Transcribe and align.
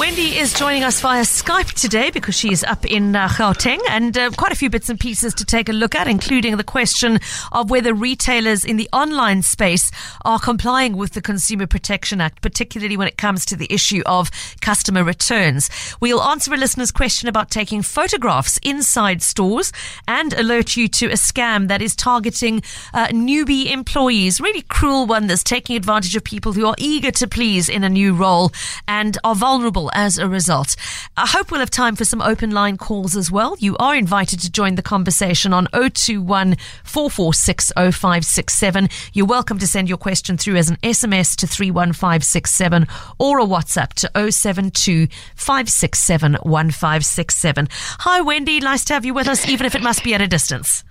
Wendy 0.00 0.38
is 0.38 0.54
joining 0.54 0.82
us 0.82 0.98
via 1.02 1.24
Skype 1.24 1.74
today 1.78 2.10
because 2.10 2.34
she 2.34 2.50
is 2.50 2.64
up 2.64 2.86
in 2.86 3.14
uh, 3.14 3.28
Gauteng 3.28 3.80
and 3.90 4.16
uh, 4.16 4.30
quite 4.30 4.50
a 4.50 4.54
few 4.54 4.70
bits 4.70 4.88
and 4.88 4.98
pieces 4.98 5.34
to 5.34 5.44
take 5.44 5.68
a 5.68 5.74
look 5.74 5.94
at, 5.94 6.08
including 6.08 6.56
the 6.56 6.64
question 6.64 7.18
of 7.52 7.68
whether 7.68 7.92
retailers 7.92 8.64
in 8.64 8.78
the 8.78 8.88
online 8.94 9.42
space 9.42 9.90
are 10.24 10.38
complying 10.38 10.96
with 10.96 11.12
the 11.12 11.20
Consumer 11.20 11.66
Protection 11.66 12.18
Act, 12.18 12.40
particularly 12.40 12.96
when 12.96 13.08
it 13.08 13.18
comes 13.18 13.44
to 13.44 13.56
the 13.56 13.70
issue 13.70 14.00
of 14.06 14.30
customer 14.62 15.04
returns. 15.04 15.68
We'll 16.00 16.22
answer 16.22 16.54
a 16.54 16.56
listener's 16.56 16.92
question 16.92 17.28
about 17.28 17.50
taking 17.50 17.82
photographs 17.82 18.58
inside 18.62 19.20
stores 19.20 19.70
and 20.08 20.32
alert 20.32 20.78
you 20.78 20.88
to 20.88 21.08
a 21.08 21.16
scam 21.16 21.68
that 21.68 21.82
is 21.82 21.94
targeting 21.94 22.62
uh, 22.94 23.08
newbie 23.08 23.70
employees. 23.70 24.40
Really 24.40 24.62
cruel 24.62 25.04
one 25.04 25.26
that's 25.26 25.44
taking 25.44 25.76
advantage 25.76 26.16
of 26.16 26.24
people 26.24 26.54
who 26.54 26.64
are 26.64 26.74
eager 26.78 27.10
to 27.10 27.28
please 27.28 27.68
in 27.68 27.84
a 27.84 27.90
new 27.90 28.14
role 28.14 28.50
and 28.88 29.18
are 29.24 29.34
vulnerable 29.34 29.89
as 29.94 30.18
a 30.18 30.28
result. 30.28 30.76
I 31.16 31.26
hope 31.26 31.50
we'll 31.50 31.60
have 31.60 31.70
time 31.70 31.96
for 31.96 32.04
some 32.04 32.22
open 32.22 32.50
line 32.50 32.76
calls 32.76 33.16
as 33.16 33.30
well. 33.30 33.56
You 33.58 33.76
are 33.78 33.94
invited 33.94 34.40
to 34.40 34.50
join 34.50 34.74
the 34.74 34.82
conversation 34.82 35.52
on 35.52 35.66
021 35.72 36.56
446 36.84 37.72
0567. 37.76 38.88
You're 39.12 39.26
welcome 39.26 39.58
to 39.58 39.66
send 39.66 39.88
your 39.88 39.98
question 39.98 40.36
through 40.36 40.56
as 40.56 40.70
an 40.70 40.76
SMS 40.82 41.36
to 41.36 41.46
31567 41.46 42.86
or 43.18 43.40
a 43.40 43.44
WhatsApp 43.44 43.92
to 43.94 44.30
072 44.30 45.08
567 45.36 46.32
1567. 46.34 47.68
Hi, 47.72 48.20
Wendy. 48.20 48.60
Nice 48.60 48.84
to 48.86 48.94
have 48.94 49.04
you 49.04 49.14
with 49.14 49.28
us, 49.28 49.48
even 49.48 49.66
if 49.66 49.74
it 49.74 49.82
must 49.82 50.04
be 50.04 50.14
at 50.14 50.20
a 50.20 50.26
distance. 50.26 50.84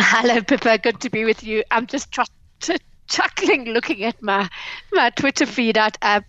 Hello, 0.00 0.40
Pippa. 0.40 0.78
Good 0.78 1.00
to 1.00 1.10
be 1.10 1.24
with 1.24 1.42
you. 1.42 1.62
I'm 1.70 1.86
just 1.86 2.10
chuckling 3.08 3.66
looking 3.66 4.02
at 4.04 4.20
my 4.22 4.48
my 4.92 5.10
Twitter 5.10 5.46
feed. 5.46 5.78
I, 5.78 5.90
I 6.02 6.16
uh, 6.16 6.20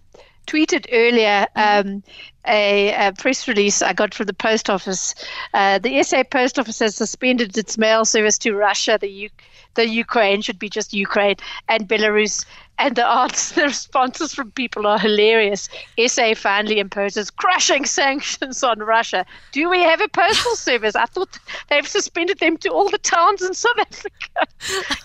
tweeted 0.45 0.87
earlier 0.91 1.47
um, 1.55 2.03
a, 2.47 3.07
a, 3.07 3.13
press 3.13 3.47
release 3.47 3.81
I 3.81 3.93
got 3.93 4.13
from 4.13 4.27
the 4.27 4.33
post 4.33 4.69
office. 4.69 5.15
Uh, 5.53 5.79
the 5.79 6.01
SA 6.03 6.23
post 6.23 6.59
office 6.59 6.79
has 6.79 6.95
suspended 6.95 7.57
its 7.57 7.77
mail 7.77 8.05
service 8.05 8.37
to 8.39 8.53
Russia. 8.53 8.97
The 8.99 9.09
U- 9.09 9.29
the 9.75 9.87
Ukraine 9.87 10.41
should 10.41 10.57
be 10.57 10.69
just 10.69 10.93
Ukraine 10.93 11.35
and 11.67 11.87
Belarus 11.87 12.45
and 12.77 12.95
the 12.95 13.05
answers, 13.05 13.51
the 13.51 13.63
responses 13.63 14.33
from 14.33 14.51
people 14.51 14.85
are 14.85 14.99
hilarious. 14.99 15.69
SA 16.07 16.33
finally 16.35 16.79
imposes 16.79 17.31
crushing 17.31 17.85
sanctions 17.85 18.63
on 18.63 18.79
Russia. 18.79 19.25
Do 19.51 19.69
we 19.69 19.81
have 19.81 20.01
a 20.01 20.07
postal 20.09 20.55
service? 20.55 20.95
I 20.95 21.05
thought 21.05 21.39
they've 21.69 21.87
suspended 21.87 22.39
them 22.39 22.57
to 22.57 22.69
all 22.69 22.89
the 22.89 22.97
towns 22.97 23.41
in 23.41 23.53
South 23.53 23.79
Africa. 23.79 24.47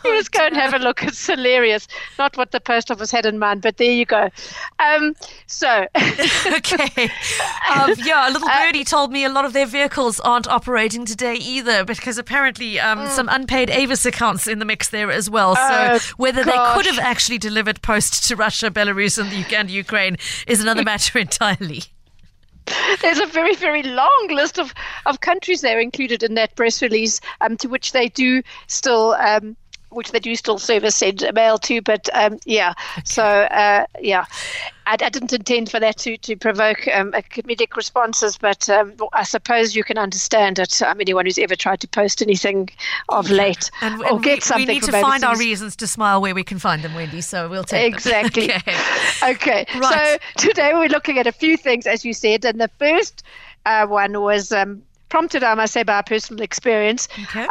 you 0.05 0.19
just 0.19 0.33
go 0.33 0.47
and 0.47 0.57
have 0.57 0.75
a 0.75 0.79
look. 0.79 1.03
It's 1.03 1.27
hilarious. 1.27 1.87
Not 2.19 2.37
what 2.37 2.51
the 2.51 2.61
post 2.61 2.91
office 2.91 3.11
had 3.11 3.25
in 3.25 3.39
mind, 3.39 3.63
but 3.63 3.77
there 3.77 3.93
you 3.93 4.05
go. 4.05 4.31
Um, 4.79 5.15
so. 5.47 5.87
okay. 6.47 7.11
Um, 7.71 7.95
yeah, 7.99 8.29
a 8.29 8.33
little 8.33 8.49
uh, 8.49 8.65
birdie 8.65 8.81
uh, 8.81 8.85
told 8.85 9.13
me 9.13 9.25
a 9.25 9.29
lot 9.29 9.45
of 9.45 9.53
their 9.53 9.67
vehicles 9.67 10.19
aren't 10.21 10.49
operating 10.49 11.05
today 11.05 11.35
either 11.35 11.85
because 11.85 12.19
apparently 12.19 12.81
um, 12.81 13.01
mm. 13.01 13.09
some 13.09 13.29
unpaid 13.31 13.71
Avis 13.71 14.05
accounts 14.05 14.49
in 14.49 14.59
the 14.59 14.65
mix 14.65 14.89
there 14.91 15.13
as 15.13 15.31
well. 15.31 15.55
So 15.55 15.63
oh, 15.63 15.99
whether 16.17 16.45
gosh. 16.45 16.53
they 16.53 16.75
could 16.75 16.87
have 16.93 16.99
actually 16.99 17.39
delivered 17.39 17.60
delivered 17.61 17.83
post 17.83 18.27
to 18.27 18.37
Russia, 18.37 18.71
Belarus, 18.71 19.19
and, 19.19 19.31
the, 19.31 19.55
and 19.55 19.71
Ukraine 19.71 20.17
is 20.47 20.63
another 20.63 20.83
matter 20.83 21.19
entirely. 21.27 21.83
There's 23.03 23.19
a 23.19 23.27
very, 23.27 23.55
very 23.55 23.83
long 23.83 24.29
list 24.31 24.59
of, 24.59 24.73
of 25.05 25.21
countries 25.21 25.61
there 25.61 25.79
included 25.79 26.23
in 26.23 26.35
that 26.35 26.57
press 26.57 26.81
release, 26.81 27.21
um, 27.43 27.59
to 27.59 27.69
which 27.69 27.93
they 27.93 28.09
do 28.09 28.43
still 28.67 29.13
um, 29.13 29.59
which 29.91 30.13
they 30.13 30.21
do 30.21 30.35
still 30.35 30.59
service 30.59 30.97
send 30.97 31.25
mail 31.35 31.59
to. 31.59 31.83
But 31.83 32.09
um, 32.15 32.39
yeah, 32.45 32.75
okay. 32.93 33.03
so 33.05 33.25
uh, 33.25 33.85
yeah, 34.01 34.25
I, 34.87 34.93
I, 34.93 35.09
didn't 35.09 35.33
intend 35.33 35.71
for 35.71 35.79
that 35.81 35.99
to 35.99 36.17
to 36.17 36.37
provoke 36.37 36.89
um, 36.89 37.13
comedic 37.13 37.77
responses, 37.77 38.37
but 38.39 38.69
um, 38.69 38.95
I 39.13 39.23
suppose 39.23 39.77
you 39.77 39.85
can 39.85 39.99
understand 39.99 40.59
it. 40.59 40.81
Um, 40.83 41.01
anyone 41.01 41.27
who's 41.27 41.39
ever 41.39 41.57
tried 41.57 41.81
to 41.81 41.89
post 41.89 42.23
anything 42.23 42.71
of 43.09 43.31
late 43.31 43.71
and, 43.83 44.01
or 44.03 44.15
and 44.15 44.23
get 44.23 44.37
we, 44.37 44.41
something, 44.41 44.67
we 44.67 44.75
need 44.75 44.83
to 44.85 44.93
find 44.93 45.25
our 45.25 45.37
reasons 45.37 45.77
to 45.77 45.87
smile 45.87 46.21
where 46.21 46.35
we 46.35 46.45
can 46.45 46.59
find 46.59 46.83
them, 46.83 46.95
Wendy. 46.95 47.21
So 47.21 47.49
we'll 47.49 47.65
take 47.65 47.93
it. 47.93 47.95
exactly. 47.95 48.51
Okay. 49.23 49.63
okay. 49.63 49.67
Right. 49.79 50.21
So 50.37 50.49
today 50.49 50.73
we're 50.75 50.89
looking 50.89 51.19
at 51.19 51.27
a 51.27 51.33
few 51.33 51.57
things, 51.57 51.87
as 51.87 52.05
you 52.05 52.13
said, 52.13 52.45
and 52.45 52.61
the 52.61 52.71
first 52.79 53.23
uh, 53.67 53.87
one 53.87 54.21
was 54.21 54.53
um, 54.53 54.83
prompted, 55.09 55.45
I 55.45 55.55
must 55.55 55.73
say, 55.73 55.83
by 55.83 56.03
personal 56.03 56.43
experience. 56.43 57.09
Okay. 57.25 57.47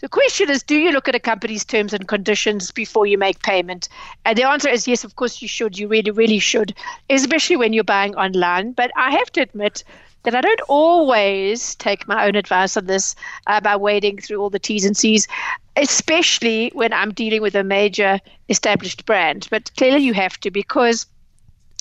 The 0.00 0.08
question 0.08 0.48
is, 0.48 0.62
do 0.62 0.76
you 0.76 0.92
look 0.92 1.08
at 1.08 1.16
a 1.16 1.20
company's 1.20 1.64
terms 1.64 1.92
and 1.92 2.06
conditions 2.06 2.70
before 2.70 3.06
you 3.06 3.18
make 3.18 3.42
payment? 3.42 3.88
And 4.24 4.38
the 4.38 4.46
answer 4.46 4.68
is 4.68 4.86
yes, 4.86 5.02
of 5.02 5.16
course 5.16 5.42
you 5.42 5.48
should. 5.48 5.76
You 5.76 5.88
really, 5.88 6.12
really 6.12 6.38
should, 6.38 6.72
especially 7.10 7.56
when 7.56 7.72
you're 7.72 7.82
buying 7.82 8.14
online. 8.14 8.72
But 8.72 8.92
I 8.96 9.10
have 9.10 9.32
to 9.32 9.42
admit 9.42 9.82
that 10.22 10.36
I 10.36 10.40
don't 10.40 10.60
always 10.68 11.74
take 11.74 12.06
my 12.06 12.26
own 12.26 12.36
advice 12.36 12.76
on 12.76 12.86
this 12.86 13.16
uh, 13.48 13.60
by 13.60 13.74
wading 13.74 14.18
through 14.18 14.40
all 14.40 14.50
the 14.50 14.60
T's 14.60 14.84
and 14.84 14.96
C's, 14.96 15.26
especially 15.74 16.70
when 16.74 16.92
I'm 16.92 17.12
dealing 17.12 17.42
with 17.42 17.56
a 17.56 17.64
major 17.64 18.20
established 18.48 19.04
brand. 19.04 19.48
But 19.50 19.74
clearly 19.76 20.04
you 20.04 20.14
have 20.14 20.38
to 20.40 20.50
because 20.52 21.06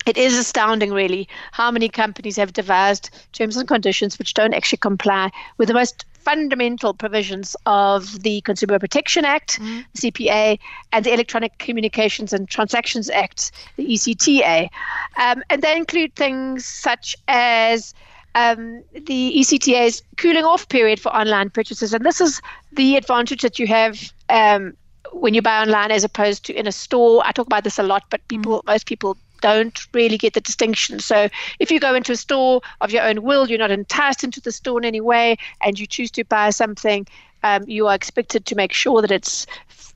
it 0.07 0.17
is 0.17 0.37
astounding, 0.37 0.93
really, 0.93 1.27
how 1.51 1.69
many 1.69 1.89
companies 1.89 2.37
have 2.37 2.53
devised 2.53 3.09
terms 3.33 3.57
and 3.57 3.67
conditions 3.67 4.17
which 4.17 4.33
don't 4.33 4.53
actually 4.53 4.77
comply 4.77 5.29
with 5.57 5.67
the 5.67 5.73
most 5.73 6.05
fundamental 6.27 6.93
provisions 6.93 7.55
of 7.65 8.21
the 8.21 8.41
Consumer 8.41 8.79
Protection 8.79 9.23
Act, 9.23 9.61
mm. 9.61 9.85
CPA, 9.95 10.59
and 10.91 11.05
the 11.05 11.13
Electronic 11.13 11.57
Communications 11.57 12.33
and 12.33 12.49
Transactions 12.49 13.09
Act, 13.09 13.53
the 13.77 13.93
ECTA. 13.93 14.69
Um, 15.17 15.41
and 15.49 15.61
they 15.61 15.77
include 15.77 16.13
things 16.17 16.65
such 16.65 17.15
as 17.29 17.93
um, 18.35 18.83
the 18.91 19.39
ECTA's 19.39 20.03
cooling 20.17 20.43
off 20.43 20.67
period 20.67 20.99
for 20.99 21.15
online 21.15 21.49
purchases. 21.49 21.93
And 21.93 22.05
this 22.05 22.19
is 22.19 22.41
the 22.73 22.97
advantage 22.97 23.41
that 23.41 23.57
you 23.57 23.65
have 23.67 24.11
um, 24.27 24.75
when 25.13 25.33
you 25.33 25.41
buy 25.41 25.61
online 25.61 25.91
as 25.91 26.03
opposed 26.03 26.43
to 26.47 26.53
in 26.53 26.67
a 26.67 26.73
store. 26.73 27.23
I 27.25 27.31
talk 27.31 27.45
about 27.45 27.63
this 27.63 27.79
a 27.79 27.83
lot, 27.83 28.03
but 28.09 28.19
people, 28.27 28.59
mm. 28.63 28.67
most 28.67 28.85
people 28.85 29.15
don't 29.41 29.87
really 29.93 30.17
get 30.17 30.33
the 30.33 30.41
distinction. 30.41 30.99
So 30.99 31.29
if 31.59 31.71
you 31.71 31.79
go 31.79 31.95
into 31.95 32.11
a 32.11 32.17
store 32.17 32.61
of 32.81 32.91
your 32.91 33.03
own 33.03 33.23
will, 33.23 33.49
you're 33.49 33.59
not 33.59 33.71
enticed 33.71 34.23
into 34.23 34.41
the 34.41 34.51
store 34.51 34.79
in 34.79 34.85
any 34.85 35.01
way, 35.01 35.37
and 35.61 35.79
you 35.79 35.87
choose 35.87 36.11
to 36.11 36.23
buy 36.23 36.49
something, 36.49 37.07
um, 37.43 37.63
you 37.67 37.87
are 37.87 37.95
expected 37.95 38.45
to 38.45 38.55
make 38.55 38.73
sure 38.73 39.01
that 39.01 39.11
it's 39.11 39.45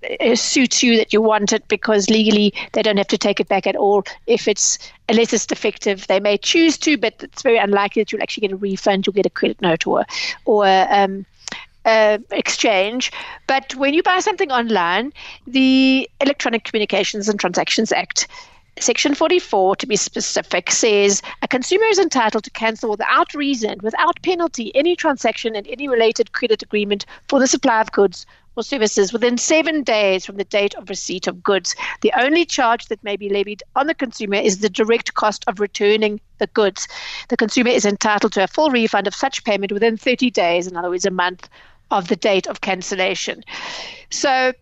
it 0.03 0.40
suits 0.40 0.81
you 0.81 0.97
that 0.97 1.13
you 1.13 1.22
want 1.22 1.53
it 1.53 1.68
because 1.68 2.09
legally 2.09 2.51
they 2.74 2.81
don't 2.81 2.97
have 2.97 3.07
to 3.07 3.19
take 3.19 3.40
it 3.40 3.47
back 3.47 3.68
at 3.68 3.75
all 3.75 4.03
if 4.25 4.47
it's 4.47 4.80
unless 5.09 5.31
it's 5.31 5.46
defective 5.46 6.07
they 6.07 6.19
may 6.19 6.40
choose 6.40 6.75
to 6.75 6.97
but 6.97 7.13
it's 7.22 7.44
very 7.44 7.57
unlikely 7.57 8.01
that 8.01 8.12
you'll 8.12 8.22
actually 8.24 8.41
get 8.41 8.51
a 8.51 8.56
refund 8.56 9.06
you'll 9.06 9.13
get 9.13 9.28
a 9.28 9.30
credit 9.30 9.62
note 9.62 9.85
or 9.85 10.03
or 10.46 10.66
um, 10.66 11.24
uh, 11.85 12.19
exchange. 12.31 13.12
But 13.47 13.75
when 13.75 13.94
you 13.94 14.03
buy 14.03 14.19
something 14.19 14.51
online, 14.51 15.13
the 15.47 16.09
Electronic 16.19 16.63
Communications 16.63 17.28
and 17.28 17.40
Transactions 17.40 17.91
Act 17.91 18.28
Section 18.81 19.14
44, 19.14 19.75
to 19.75 19.86
be 19.86 19.96
specific, 19.96 20.72
says 20.72 21.22
a 21.44 21.47
consumer 21.47 21.86
is 21.86 22.00
entitled 22.00 22.44
to 22.46 22.50
cancel 22.50 22.90
without 22.90 23.31
reason, 23.36 23.78
without 23.84 24.19
penalty, 24.24 24.75
any 24.75 24.96
transaction 24.96 25.56
and 25.56 25.68
any 25.68 25.88
related 25.88 26.31
credit 26.31 26.64
agreement 26.64 27.06
for 27.28 27.40
the 27.40 27.46
supply 27.46 27.80
of 27.80 27.92
goods 27.92 28.25
or 28.56 28.64
services 28.64 29.14
within 29.14 29.38
seven 29.38 29.84
days 29.84 30.25
from 30.25 30.38
the 30.38 30.44
date 30.46 30.74
of 30.74 30.90
receipt 30.90 31.28
of 31.28 31.44
goods. 31.44 31.75
The 32.02 32.12
only 32.19 32.44
charge 32.44 32.88
that 32.88 33.03
may 33.03 33.18
be 33.18 33.30
levied 33.30 33.62
on 33.75 33.86
the 33.86 33.94
consumer 33.94 34.38
is 34.38 34.59
the 34.59 34.69
direct 34.69 35.13
cost 35.13 35.44
of 35.46 35.59
returning 35.59 36.19
the 36.40 36.48
goods. 36.48 36.88
The 37.30 37.38
consumer 37.38 37.69
is 37.69 37.86
entitled 37.86 38.34
to 38.34 38.44
a 38.44 38.48
full 38.48 38.72
refund 38.72 39.06
of 39.06 39.13
such 39.13 39.44
payment 39.44 39.72
within 39.72 39.96
30 39.96 40.31
days, 40.31 40.66
in 40.66 40.75
other 40.75 40.90
words, 40.90 41.06
a 41.06 41.12
month 41.12 41.48
of 41.92 42.08
the 42.08 42.16
date 42.16 42.48
of 42.48 42.62
cancellation. 42.62 43.44
So, 44.09 44.53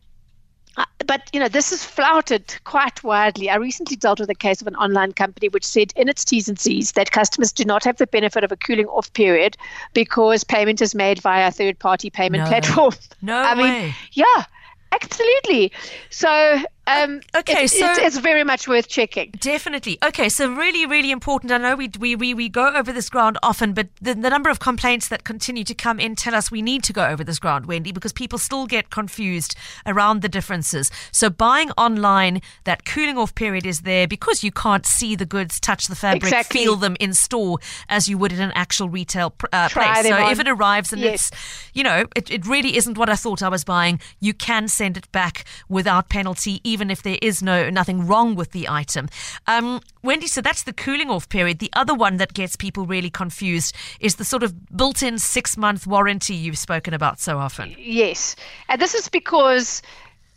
Uh, 0.78 0.86
but 1.06 1.30
you 1.34 1.40
know 1.40 1.48
this 1.48 1.72
is 1.72 1.84
flouted 1.84 2.56
quite 2.64 3.04
widely. 3.04 3.50
I 3.50 3.56
recently 3.56 3.96
dealt 3.96 4.20
with 4.20 4.30
a 4.30 4.36
case 4.36 4.62
of 4.62 4.68
an 4.68 4.76
online 4.76 5.14
company 5.14 5.50
which 5.50 5.66
said 5.66 5.92
in 5.96 6.08
its 6.08 6.24
T's 6.24 6.48
and 6.48 6.60
C's 6.60 6.94
that 6.94 7.12
customers 7.12 7.52
do 7.52 7.66
not 7.66 7.84
have 7.84 7.98
the 7.98 8.08
benefit 8.08 8.44
of 8.44 8.52
a 8.52 8.58
cooling 8.58 8.88
off 8.88 9.12
period 9.14 9.58
because 9.94 10.44
payment 10.44 10.82
is 10.82 10.94
made 10.94 11.20
via 11.22 11.48
a 11.48 11.52
third 11.52 11.80
party 11.80 12.10
payment 12.10 12.44
no. 12.44 12.50
platform. 12.50 12.94
No 13.22 13.36
I 13.38 13.56
way. 13.56 13.82
mean, 13.82 13.94
yeah, 14.14 14.44
absolutely. 14.92 15.72
So 16.10 16.62
Um, 16.90 17.22
okay, 17.36 17.66
it, 17.66 17.70
so 17.70 17.86
it's, 17.86 18.00
it's, 18.00 18.18
very 18.18 18.44
much 18.44 18.68
worth 18.68 18.88
checking. 18.88 19.32
Definitely. 19.40 20.00
Okay, 20.04 20.28
so 20.28 20.52
really, 20.52 20.86
really 20.86 21.12
important. 21.12 21.52
I 21.52 21.58
know 21.58 21.76
we 21.76 21.90
we 22.00 22.16
we, 22.16 22.34
we 22.34 22.50
go 22.50 22.74
over 22.74 22.92
this 22.92 23.10
ground 23.10 23.38
often, 23.44 23.74
but 23.74 23.90
the, 24.02 24.16
the 24.16 24.30
number 24.30 24.50
of 24.50 24.60
complaints 24.60 25.08
that 25.10 25.24
continue 25.24 25.64
to 25.66 25.76
come 25.76 26.00
in 26.00 26.16
tell 26.16 26.34
us 26.34 26.50
we 26.50 26.62
need 26.62 26.84
to 26.86 26.94
go 26.94 27.06
over 27.06 27.24
this 27.24 27.38
ground, 27.38 27.68
Wendy, 27.68 27.92
because 27.92 28.12
people 28.12 28.40
still 28.40 28.66
get 28.66 28.90
confused 28.90 29.56
around 29.86 30.22
the 30.22 30.30
differences. 30.30 30.90
So 31.12 31.30
buying 31.30 31.72
online, 31.72 32.42
that 32.64 32.86
cooling 32.86 33.18
off 33.18 33.36
period 33.36 33.66
is 33.66 33.82
there 33.82 34.08
because 34.08 34.44
you 34.44 34.52
can't 34.52 34.86
see 34.86 35.16
the 35.16 35.26
goods, 35.26 35.60
touch 35.60 35.88
the 35.88 35.96
fabric, 35.96 36.24
exactly. 36.24 36.62
feel 36.62 36.76
them 36.76 36.98
in 37.00 37.14
store 37.14 37.60
as 37.88 38.10
you 38.10 38.18
would 38.18 38.32
in 38.32 38.40
an 38.40 38.52
actual 38.56 38.90
retail 38.90 39.34
uh, 39.54 39.70
place. 39.70 40.08
So 40.08 40.14
on. 40.14 40.32
if 40.32 40.40
it 40.40 40.48
arrives 40.48 40.92
and 40.92 41.02
yes. 41.02 41.30
it's, 41.30 41.72
you 41.74 41.84
know, 41.84 42.06
it, 42.16 42.32
it 42.32 42.48
really 42.48 42.78
isn't 42.78 42.98
what 42.98 43.10
I 43.10 43.16
thought 43.16 43.44
I 43.44 43.50
was 43.50 43.64
buying, 43.64 44.00
you 44.20 44.34
can 44.34 44.68
send 44.68 44.98
it 44.98 45.12
back 45.12 45.46
without 45.68 46.10
penalty, 46.10 46.62
even 46.64 46.79
if 46.90 47.04
there 47.04 47.18
is 47.22 47.44
no 47.44 47.70
nothing 47.70 48.08
wrong 48.08 48.36
with 48.36 48.52
the 48.52 48.68
item. 48.70 49.10
Um, 49.48 49.82
Wendy, 50.04 50.28
so 50.28 50.42
that's 50.42 50.64
the 50.64 50.74
cooling 50.74 51.10
off 51.10 51.28
period. 51.28 51.60
The 51.60 51.72
other 51.74 51.94
one 51.94 52.18
that 52.18 52.34
gets 52.34 52.56
people 52.56 52.86
really 52.86 53.10
confused 53.10 53.76
is 54.00 54.16
the 54.16 54.26
sort 54.26 54.44
of 54.44 54.76
built-in 54.76 55.20
six-month 55.20 55.86
warranty 55.86 56.36
you've 56.36 56.58
spoken 56.58 56.94
about 56.94 57.20
so 57.20 57.38
often. 57.38 57.76
Yes, 57.78 58.36
and 58.70 58.82
this 58.82 58.96
is 58.96 59.10
because. 59.10 59.82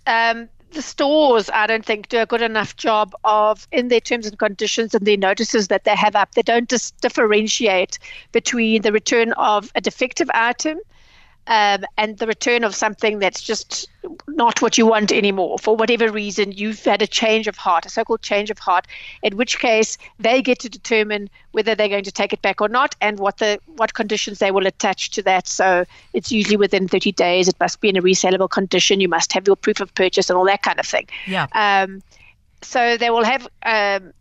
Um, 0.07 0.49
the 0.73 0.83
stores, 0.83 1.51
I 1.53 1.67
don't 1.67 1.85
think, 1.85 2.09
do 2.09 2.19
a 2.21 2.27
good 2.27 2.43
enough 2.43 2.77
job 2.77 3.15
of 3.25 3.69
in 3.73 3.89
their 3.89 4.01
terms 4.01 4.27
and 4.27 4.39
conditions 4.39 4.95
and 4.95 5.07
their 5.07 5.17
notices 5.19 5.69
that 5.69 5.85
they 5.85 5.95
have 5.95 6.17
up. 6.17 6.35
They 6.35 6.43
don't 6.43 6.69
just 6.69 6.99
differentiate 7.01 7.99
between 8.33 8.83
the 8.83 8.91
return 8.91 9.33
of 9.35 9.71
a 9.75 9.81
defective 9.81 10.31
item 10.33 10.81
um, 11.47 11.85
and 11.97 12.19
the 12.19 12.27
return 12.27 12.63
of 12.65 12.75
something 12.75 13.19
that's 13.19 13.43
just 13.43 13.89
not 14.29 14.63
what 14.63 14.79
you 14.79 14.87
want 14.87 15.13
anymore. 15.13 15.59
For 15.59 15.77
whatever 15.77 16.11
reason 16.11 16.53
you've 16.53 16.85
had 16.85 17.03
a 17.03 17.07
change 17.07 17.49
of 17.49 17.57
heart 17.57 17.87
a 17.87 17.89
so-called 17.89 18.23
change 18.23 18.51
of 18.51 18.59
heart 18.59 18.87
in 19.23 19.37
which 19.37 19.59
case 19.59 19.99
they 20.19 20.43
get 20.43 20.61
to 20.61 20.69
determine 20.69 21.29
whether 21.53 21.75
they're 21.75 21.89
going 21.89 22.05
to 22.05 22.13
take 22.13 22.33
it 22.33 22.43
back 22.43 22.61
or 22.61 22.69
not 22.69 22.95
and 23.01 23.19
what 23.19 23.39
the 23.39 23.59
what 23.77 23.95
conditions 23.95 24.39
they 24.39 24.51
will 24.51 24.67
attach 24.67 25.11
to 25.11 25.23
that. 25.23 25.49
So 25.49 25.85
it's 26.13 26.31
usually 26.31 26.57
within 26.57 26.89
30 26.89 27.13
days. 27.13 27.49
It 27.49 27.57
must 27.59 27.81
be 27.81 27.89
in 27.89 27.97
a 27.97 28.03
resellable 28.03 28.51
condition. 28.51 29.01
You 29.01 29.09
must 29.09 29.33
have 29.33 29.47
your 29.47 29.57
proof 29.57 29.81
of 29.81 29.95
purchase 29.95 30.31
and 30.31 30.39
all 30.39 30.47
that 30.47 30.63
kind 30.63 30.79
of 30.79 30.87
thing. 30.87 31.09
Yeah. 31.27 31.47
Um, 31.53 32.03
so 32.63 32.97
they 32.97 33.11
will 33.11 33.25
have 33.25 33.49
um, 33.65 34.13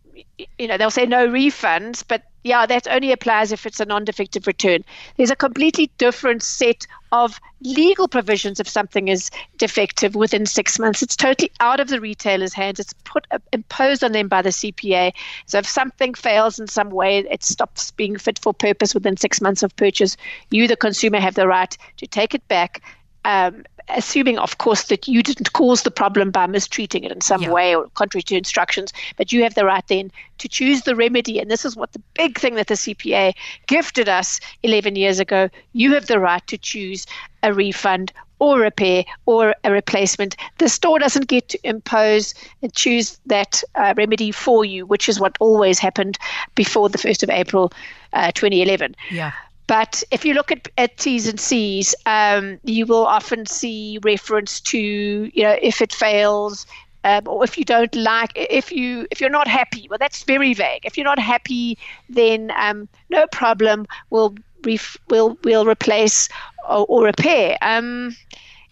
you 0.58 0.66
know 0.66 0.76
they'll 0.76 0.90
say 0.90 1.06
no 1.06 1.28
refunds 1.28 2.04
but 2.06 2.24
yeah 2.44 2.66
that 2.66 2.86
only 2.88 3.12
applies 3.12 3.52
if 3.52 3.66
it's 3.66 3.80
a 3.80 3.84
non-defective 3.84 4.46
return. 4.46 4.84
There's 5.16 5.30
a 5.30 5.36
completely 5.36 5.90
different 5.98 6.42
set 6.42 6.86
of 7.12 7.40
legal 7.60 8.08
provisions 8.08 8.58
if 8.58 8.68
something 8.68 9.08
is 9.08 9.30
defective 9.58 10.14
within 10.14 10.46
six 10.46 10.78
months. 10.78 11.02
It's 11.02 11.14
totally 11.14 11.52
out 11.60 11.78
of 11.78 11.88
the 11.88 12.00
retailer's 12.00 12.54
hands. 12.54 12.80
It's 12.80 12.94
put 13.04 13.26
uh, 13.30 13.38
imposed 13.52 14.02
on 14.02 14.12
them 14.12 14.28
by 14.28 14.42
the 14.42 14.50
cpa 14.50 15.12
so 15.46 15.58
if 15.58 15.68
something 15.68 16.14
fails 16.14 16.58
in 16.58 16.66
some 16.66 16.90
way 16.90 17.18
it 17.18 17.42
stops 17.42 17.90
being 17.92 18.16
fit 18.16 18.38
for 18.38 18.52
purpose 18.52 18.94
within 18.94 19.16
six 19.16 19.40
months 19.40 19.62
of 19.62 19.74
purchase. 19.76 20.16
You 20.50 20.68
the 20.68 20.76
consumer 20.76 21.20
have 21.20 21.34
the 21.34 21.46
right 21.46 21.76
to 21.98 22.06
take 22.06 22.34
it 22.34 22.46
back 22.48 22.82
um, 23.24 23.64
assuming, 23.88 24.38
of 24.38 24.58
course, 24.58 24.84
that 24.84 25.08
you 25.08 25.22
didn't 25.22 25.52
cause 25.52 25.82
the 25.82 25.90
problem 25.90 26.30
by 26.30 26.46
mistreating 26.46 27.04
it 27.04 27.12
in 27.12 27.20
some 27.20 27.42
Yeah. 27.42 27.50
way 27.50 27.74
or 27.74 27.88
contrary 27.94 28.22
to 28.24 28.36
instructions, 28.36 28.92
but 29.16 29.32
you 29.32 29.42
have 29.42 29.54
the 29.54 29.64
right 29.64 29.86
then 29.88 30.10
to 30.38 30.48
choose 30.48 30.82
the 30.82 30.96
remedy. 30.96 31.38
And 31.38 31.50
this 31.50 31.64
is 31.64 31.76
what 31.76 31.92
the 31.92 32.02
big 32.14 32.38
thing 32.38 32.54
that 32.56 32.66
the 32.66 32.74
CPA 32.76 33.34
gifted 33.66 34.08
us 34.08 34.40
11 34.62 34.96
years 34.96 35.20
ago. 35.20 35.48
You 35.72 35.94
have 35.94 36.06
the 36.06 36.18
right 36.20 36.46
to 36.46 36.58
choose 36.58 37.06
a 37.42 37.52
refund 37.52 38.12
or 38.38 38.58
repair 38.58 39.04
or 39.26 39.54
a 39.62 39.70
replacement. 39.70 40.36
The 40.58 40.68
store 40.68 40.98
doesn't 40.98 41.28
get 41.28 41.48
to 41.50 41.58
impose 41.62 42.34
and 42.60 42.72
choose 42.74 43.20
that 43.26 43.62
uh, 43.76 43.94
remedy 43.96 44.32
for 44.32 44.64
you, 44.64 44.84
which 44.84 45.08
is 45.08 45.20
what 45.20 45.36
always 45.38 45.78
happened 45.78 46.18
before 46.56 46.88
the 46.88 46.98
1st 46.98 47.22
of 47.22 47.30
April 47.30 47.72
uh, 48.14 48.32
2011. 48.32 48.96
Yeah. 49.10 49.30
But 49.66 50.02
if 50.10 50.24
you 50.24 50.34
look 50.34 50.50
at, 50.52 50.68
at 50.76 50.96
T's 50.96 51.28
and 51.28 51.40
C's, 51.40 51.94
um, 52.06 52.58
you 52.64 52.84
will 52.86 53.06
often 53.06 53.46
see 53.46 53.98
reference 54.02 54.60
to, 54.62 54.78
you 54.78 55.42
know, 55.42 55.56
if 55.62 55.80
it 55.80 55.92
fails, 55.92 56.66
um, 57.04 57.22
or 57.26 57.44
if 57.44 57.56
you 57.56 57.64
don't 57.64 57.94
like, 57.94 58.32
if 58.34 58.70
you 58.70 59.06
if 59.10 59.20
you're 59.20 59.30
not 59.30 59.48
happy. 59.48 59.86
Well, 59.88 59.98
that's 59.98 60.22
very 60.24 60.54
vague. 60.54 60.84
If 60.84 60.96
you're 60.96 61.04
not 61.04 61.18
happy, 61.18 61.78
then 62.08 62.52
um, 62.56 62.88
no 63.10 63.26
problem. 63.28 63.86
We'll 64.10 64.34
ref- 64.64 64.98
we'll 65.08 65.36
we'll 65.44 65.66
replace 65.66 66.28
or, 66.68 66.86
or 66.88 67.04
repair. 67.04 67.56
Um, 67.62 68.16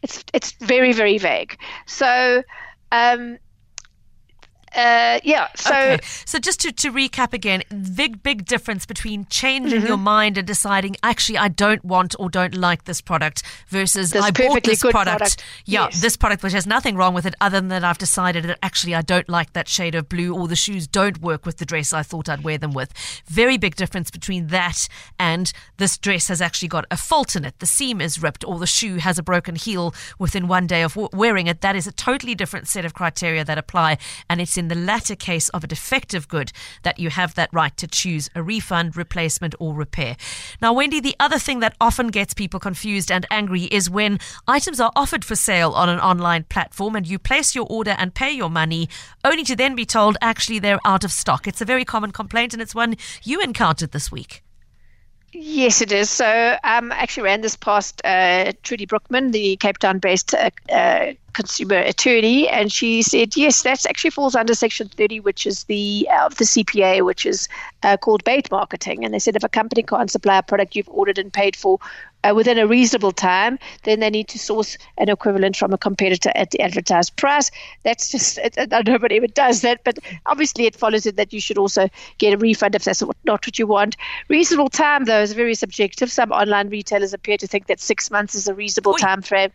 it's 0.02 0.24
it's 0.32 0.52
very 0.52 0.92
very 0.92 1.18
vague. 1.18 1.58
So. 1.86 2.42
Uh, 4.74 5.18
yeah. 5.24 5.48
So 5.56 5.70
okay. 5.74 5.98
So 6.24 6.38
just 6.38 6.60
to, 6.60 6.72
to 6.72 6.92
recap 6.92 7.32
again, 7.32 7.62
big 7.94 8.22
big 8.22 8.44
difference 8.44 8.86
between 8.86 9.26
changing 9.26 9.80
Mm-hmm. 9.80 9.86
your 9.88 9.96
mind 9.96 10.38
and 10.38 10.46
deciding 10.46 10.96
actually 11.02 11.38
I 11.38 11.48
don't 11.48 11.84
want 11.84 12.14
or 12.18 12.28
don't 12.30 12.54
like 12.54 12.84
this 12.84 13.00
product 13.00 13.42
versus 13.68 14.10
This 14.12 14.22
I 14.24 14.30
bought 14.30 14.62
this 14.62 14.80
product. 14.80 15.18
product. 15.18 15.44
Yeah, 15.64 15.84
Yes. 15.84 16.00
this 16.00 16.16
product 16.16 16.42
which 16.42 16.52
has 16.52 16.66
nothing 16.66 16.96
wrong 16.96 17.14
with 17.14 17.26
it 17.26 17.34
other 17.40 17.58
than 17.58 17.68
that 17.68 17.84
I've 17.84 17.98
decided 17.98 18.44
that 18.44 18.58
actually 18.62 18.94
I 18.94 19.02
don't 19.02 19.28
like 19.28 19.52
that 19.54 19.68
shade 19.68 19.94
of 19.94 20.08
blue 20.08 20.34
or 20.34 20.48
the 20.48 20.56
shoes 20.56 20.86
don't 20.86 21.20
work 21.20 21.44
with 21.46 21.56
the 21.58 21.64
dress 21.64 21.92
I 21.92 22.02
thought 22.02 22.28
I'd 22.28 22.44
wear 22.44 22.58
them 22.58 22.72
with. 22.72 22.92
Very 23.26 23.56
big 23.58 23.74
difference 23.76 24.10
between 24.10 24.48
that 24.48 24.88
and 25.18 25.52
this 25.78 25.98
dress 25.98 26.28
has 26.28 26.40
actually 26.40 26.68
got 26.68 26.84
a 26.90 26.96
fault 26.96 27.34
in 27.36 27.44
it. 27.44 27.58
The 27.58 27.66
seam 27.66 28.00
is 28.00 28.22
ripped 28.22 28.44
or 28.44 28.58
the 28.58 28.66
shoe 28.66 28.96
has 28.96 29.18
a 29.18 29.22
broken 29.22 29.56
heel 29.56 29.94
within 30.18 30.46
one 30.48 30.66
day 30.66 30.82
of 30.82 30.96
wearing 31.12 31.46
it. 31.48 31.60
That 31.60 31.76
is 31.76 31.86
a 31.86 31.92
totally 31.92 32.34
different 32.34 32.68
set 32.68 32.84
of 32.84 32.94
criteria 32.94 33.44
that 33.44 33.58
apply 33.58 33.98
and 34.28 34.40
it's 34.40 34.56
in 34.60 34.68
the 34.68 34.76
latter 34.76 35.16
case 35.16 35.48
of 35.48 35.64
a 35.64 35.66
defective 35.66 36.28
good 36.28 36.52
that 36.82 37.00
you 37.00 37.10
have 37.10 37.34
that 37.34 37.48
right 37.52 37.76
to 37.78 37.88
choose 37.88 38.30
a 38.36 38.42
refund, 38.42 38.96
replacement, 38.96 39.54
or 39.58 39.74
repair. 39.74 40.16
Now, 40.62 40.72
Wendy, 40.74 41.00
the 41.00 41.16
other 41.18 41.38
thing 41.38 41.58
that 41.60 41.74
often 41.80 42.08
gets 42.08 42.34
people 42.34 42.60
confused 42.60 43.10
and 43.10 43.26
angry 43.30 43.64
is 43.64 43.90
when 43.90 44.20
items 44.46 44.78
are 44.78 44.92
offered 44.94 45.24
for 45.24 45.34
sale 45.34 45.72
on 45.72 45.88
an 45.88 45.98
online 45.98 46.44
platform 46.44 46.94
and 46.94 47.08
you 47.08 47.18
place 47.18 47.54
your 47.54 47.66
order 47.70 47.96
and 47.98 48.14
pay 48.14 48.30
your 48.30 48.50
money, 48.50 48.88
only 49.24 49.44
to 49.44 49.56
then 49.56 49.74
be 49.74 49.86
told 49.86 50.18
actually 50.20 50.58
they're 50.58 50.78
out 50.84 51.04
of 51.04 51.10
stock. 51.10 51.48
It's 51.48 51.62
a 51.62 51.64
very 51.64 51.86
common 51.86 52.12
complaint 52.12 52.52
and 52.52 52.60
it's 52.60 52.74
one 52.74 52.96
you 53.24 53.40
encountered 53.40 53.92
this 53.92 54.12
week. 54.12 54.42
Yes, 55.32 55.80
it 55.80 55.92
is. 55.92 56.10
So 56.10 56.56
um, 56.64 56.90
actually 56.90 57.22
ran 57.24 57.40
this 57.40 57.56
past 57.56 58.00
uh, 58.04 58.52
Trudie 58.64 58.86
Broekmann, 58.86 59.30
the 59.30 59.56
Cape 59.56 59.78
Town-based 59.78 60.34
uh, 60.34 60.50
uh, 60.72 61.12
consumer 61.34 61.76
attorney, 61.76 62.48
and 62.48 62.72
she 62.72 63.00
said, 63.02 63.36
yes, 63.36 63.62
that 63.62 63.86
actually 63.86 64.10
falls 64.10 64.34
under 64.34 64.54
Section 64.54 64.88
30, 64.88 65.20
which 65.20 65.46
is 65.46 65.64
the 65.64 66.08
uh, 66.10 66.26
of 66.26 66.36
the 66.36 66.44
CPA, 66.44 67.04
which 67.04 67.24
is 67.26 67.48
uh, 67.84 67.96
called 67.96 68.24
bait 68.24 68.50
marketing. 68.50 69.04
And 69.04 69.14
they 69.14 69.20
said 69.20 69.36
if 69.36 69.44
a 69.44 69.48
company 69.48 69.84
can't 69.84 70.10
supply 70.10 70.38
a 70.38 70.42
product 70.42 70.74
you've 70.74 70.88
ordered 70.88 71.18
and 71.18 71.32
paid 71.32 71.54
for 71.54 71.78
uh, 72.24 72.32
within 72.34 72.58
a 72.58 72.66
reasonable 72.66 73.12
time, 73.12 73.58
then 73.84 74.00
they 74.00 74.10
need 74.10 74.28
to 74.28 74.38
source 74.38 74.76
an 74.98 75.08
equivalent 75.08 75.56
from 75.56 75.72
a 75.72 75.78
competitor 75.78 76.30
at 76.34 76.50
the 76.50 76.60
advertised 76.60 77.16
price. 77.16 77.50
That's 77.82 78.10
just, 78.10 78.38
it, 78.38 78.56
it, 78.56 78.70
nobody 78.86 79.16
ever 79.16 79.26
does 79.26 79.62
that, 79.62 79.82
but 79.84 79.98
obviously 80.26 80.66
it 80.66 80.76
follows 80.76 81.06
it 81.06 81.16
that 81.16 81.32
you 81.32 81.40
should 81.40 81.58
also 81.58 81.88
get 82.18 82.34
a 82.34 82.36
refund 82.38 82.74
if 82.74 82.84
that's 82.84 83.02
what, 83.02 83.16
not 83.24 83.46
what 83.46 83.58
you 83.58 83.66
want. 83.66 83.96
Reasonable 84.28 84.68
time, 84.68 85.04
though, 85.04 85.22
is 85.22 85.32
very 85.32 85.54
subjective. 85.54 86.10
Some 86.10 86.32
online 86.32 86.68
retailers 86.68 87.14
appear 87.14 87.36
to 87.38 87.46
think 87.46 87.66
that 87.66 87.80
six 87.80 88.10
months 88.10 88.34
is 88.34 88.48
a 88.48 88.54
reasonable 88.54 88.92
Oi. 88.92 88.98
time 88.98 89.22
frame, 89.22 89.50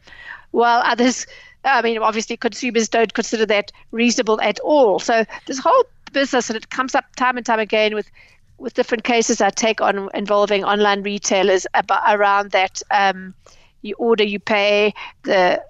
while 0.51 0.81
others, 0.85 1.27
I 1.63 1.81
mean, 1.81 1.97
obviously 1.97 2.37
consumers 2.37 2.89
don't 2.89 3.13
consider 3.13 3.45
that 3.47 3.71
reasonable 3.91 4.39
at 4.41 4.59
all. 4.59 4.99
So 4.99 5.25
this 5.45 5.59
whole 5.59 5.83
business, 6.13 6.49
and 6.49 6.57
it 6.57 6.69
comes 6.69 6.95
up 6.95 7.15
time 7.15 7.37
and 7.37 7.45
time 7.45 7.59
again 7.59 7.93
with 7.93 8.09
with 8.57 8.73
different 8.73 9.03
cases 9.03 9.41
I 9.41 9.49
take 9.49 9.81
on 9.81 10.09
involving 10.13 10.63
online 10.63 11.03
retailers 11.03 11.67
about 11.73 12.03
around 12.07 12.51
that. 12.51 12.81
Um, 12.91 13.33
you 13.85 13.93
order, 13.99 14.23
you 14.23 14.39
pay. 14.39 14.93
The 15.23 15.63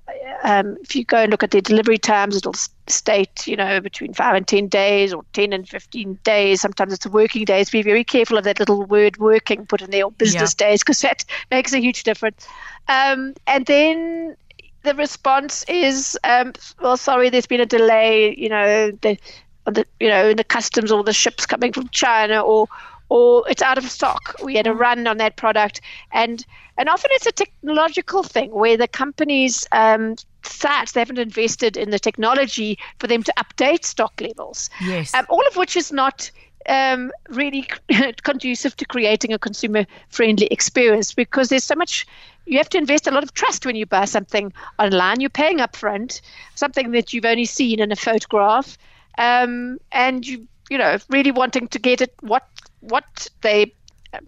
um, 0.44 0.78
if 0.82 0.96
you 0.96 1.04
go 1.04 1.18
and 1.18 1.32
look 1.32 1.44
at 1.44 1.52
their 1.52 1.62
delivery 1.62 1.98
times, 1.98 2.38
it'll 2.38 2.54
state 2.88 3.46
you 3.46 3.58
know 3.58 3.82
between 3.82 4.14
five 4.14 4.36
and 4.36 4.48
ten 4.48 4.68
days, 4.68 5.14
or 5.14 5.26
ten 5.34 5.52
and 5.52 5.68
fifteen 5.68 6.18
days. 6.24 6.62
Sometimes 6.62 6.94
it's 6.94 7.06
a 7.06 7.10
working 7.10 7.44
days. 7.44 7.70
Be 7.70 7.82
very 7.82 8.06
careful 8.06 8.38
of 8.38 8.46
that 8.46 8.60
little 8.60 8.84
word 8.86 9.18
"working" 9.18 9.66
put 9.66 9.82
in 9.82 9.92
there, 9.92 10.06
or 10.06 10.12
business 10.12 10.54
days, 10.54 10.82
because 10.82 11.02
that 11.02 11.26
makes 11.52 11.74
a 11.74 11.80
huge 11.80 12.04
difference. 12.04 12.48
Um, 12.88 13.34
and 13.48 13.66
then 13.66 14.38
the 14.84 14.96
response 14.96 15.66
is, 15.68 16.18
um, 16.24 16.54
well, 16.82 16.96
sorry, 16.96 17.30
there's 17.30 17.48
been 17.48 17.62
a 17.62 17.66
delay. 17.66 18.34
You 18.38 18.50
know, 18.50 18.92
the, 18.92 19.18
the 19.66 19.86
you 20.00 20.10
know, 20.10 20.30
in 20.30 20.38
the 20.38 20.44
customs 20.44 20.92
or 20.92 21.04
the 21.04 21.14
ships 21.14 21.46
coming 21.46 21.74
from 21.74 21.90
China, 21.90 22.42
or 22.42 22.68
or 23.10 23.44
it's 23.50 23.62
out 23.62 23.78
of 23.78 23.90
stock. 23.90 24.36
We 24.44 24.56
had 24.56 24.68
a 24.68 24.74
run 24.74 25.08
on 25.08 25.18
that 25.18 25.36
product, 25.36 25.82
and 26.12 26.46
and 26.78 26.90
often 26.90 27.10
it's 27.14 27.26
a 27.26 27.32
technological 27.32 28.24
thing 28.24 28.52
where 28.52 28.78
the 28.78 28.88
companies 28.88 29.68
um, 29.72 30.16
sites 30.44 30.92
they 30.92 31.02
haven't 31.02 31.20
invested 31.20 31.78
in 31.78 31.90
the 31.90 32.00
technology 32.00 32.78
for 33.00 33.08
them 33.08 33.24
to 33.24 33.34
update 33.38 33.86
stock 33.86 34.20
levels. 34.22 34.70
Yes. 34.82 35.14
Um, 35.14 35.26
all 35.30 35.46
of 35.48 35.56
which 35.56 35.76
is 35.76 35.92
not 35.92 36.30
um, 36.68 37.12
really 37.30 37.68
conducive 38.24 38.76
to 38.78 38.86
creating 38.86 39.34
a 39.34 39.40
consumer 39.40 39.86
friendly 40.10 40.48
experience 40.48 41.14
because 41.14 41.50
there's 41.50 41.64
so 41.64 41.76
much 41.76 42.06
you 42.46 42.58
have 42.58 42.70
to 42.70 42.78
invest 42.78 43.08
a 43.08 43.12
lot 43.12 43.24
of 43.24 43.34
trust 43.34 43.66
when 43.66 43.76
you 43.76 43.86
buy 43.86 44.06
something 44.06 44.54
online. 44.78 45.20
You're 45.20 45.32
paying 45.32 45.58
upfront, 45.58 46.22
something 46.54 46.92
that 46.92 47.12
you've 47.12 47.26
only 47.26 47.46
seen 47.46 47.80
in 47.80 47.92
a 47.92 47.96
photograph, 47.96 48.78
um, 49.18 49.80
and 49.92 50.26
you 50.26 50.48
you 50.70 50.78
know 50.78 50.98
really 51.10 51.32
wanting 51.32 51.68
to 51.70 51.80
get 51.80 52.02
it 52.02 52.14
what 52.22 52.44
what 52.82 53.28
they 53.42 53.74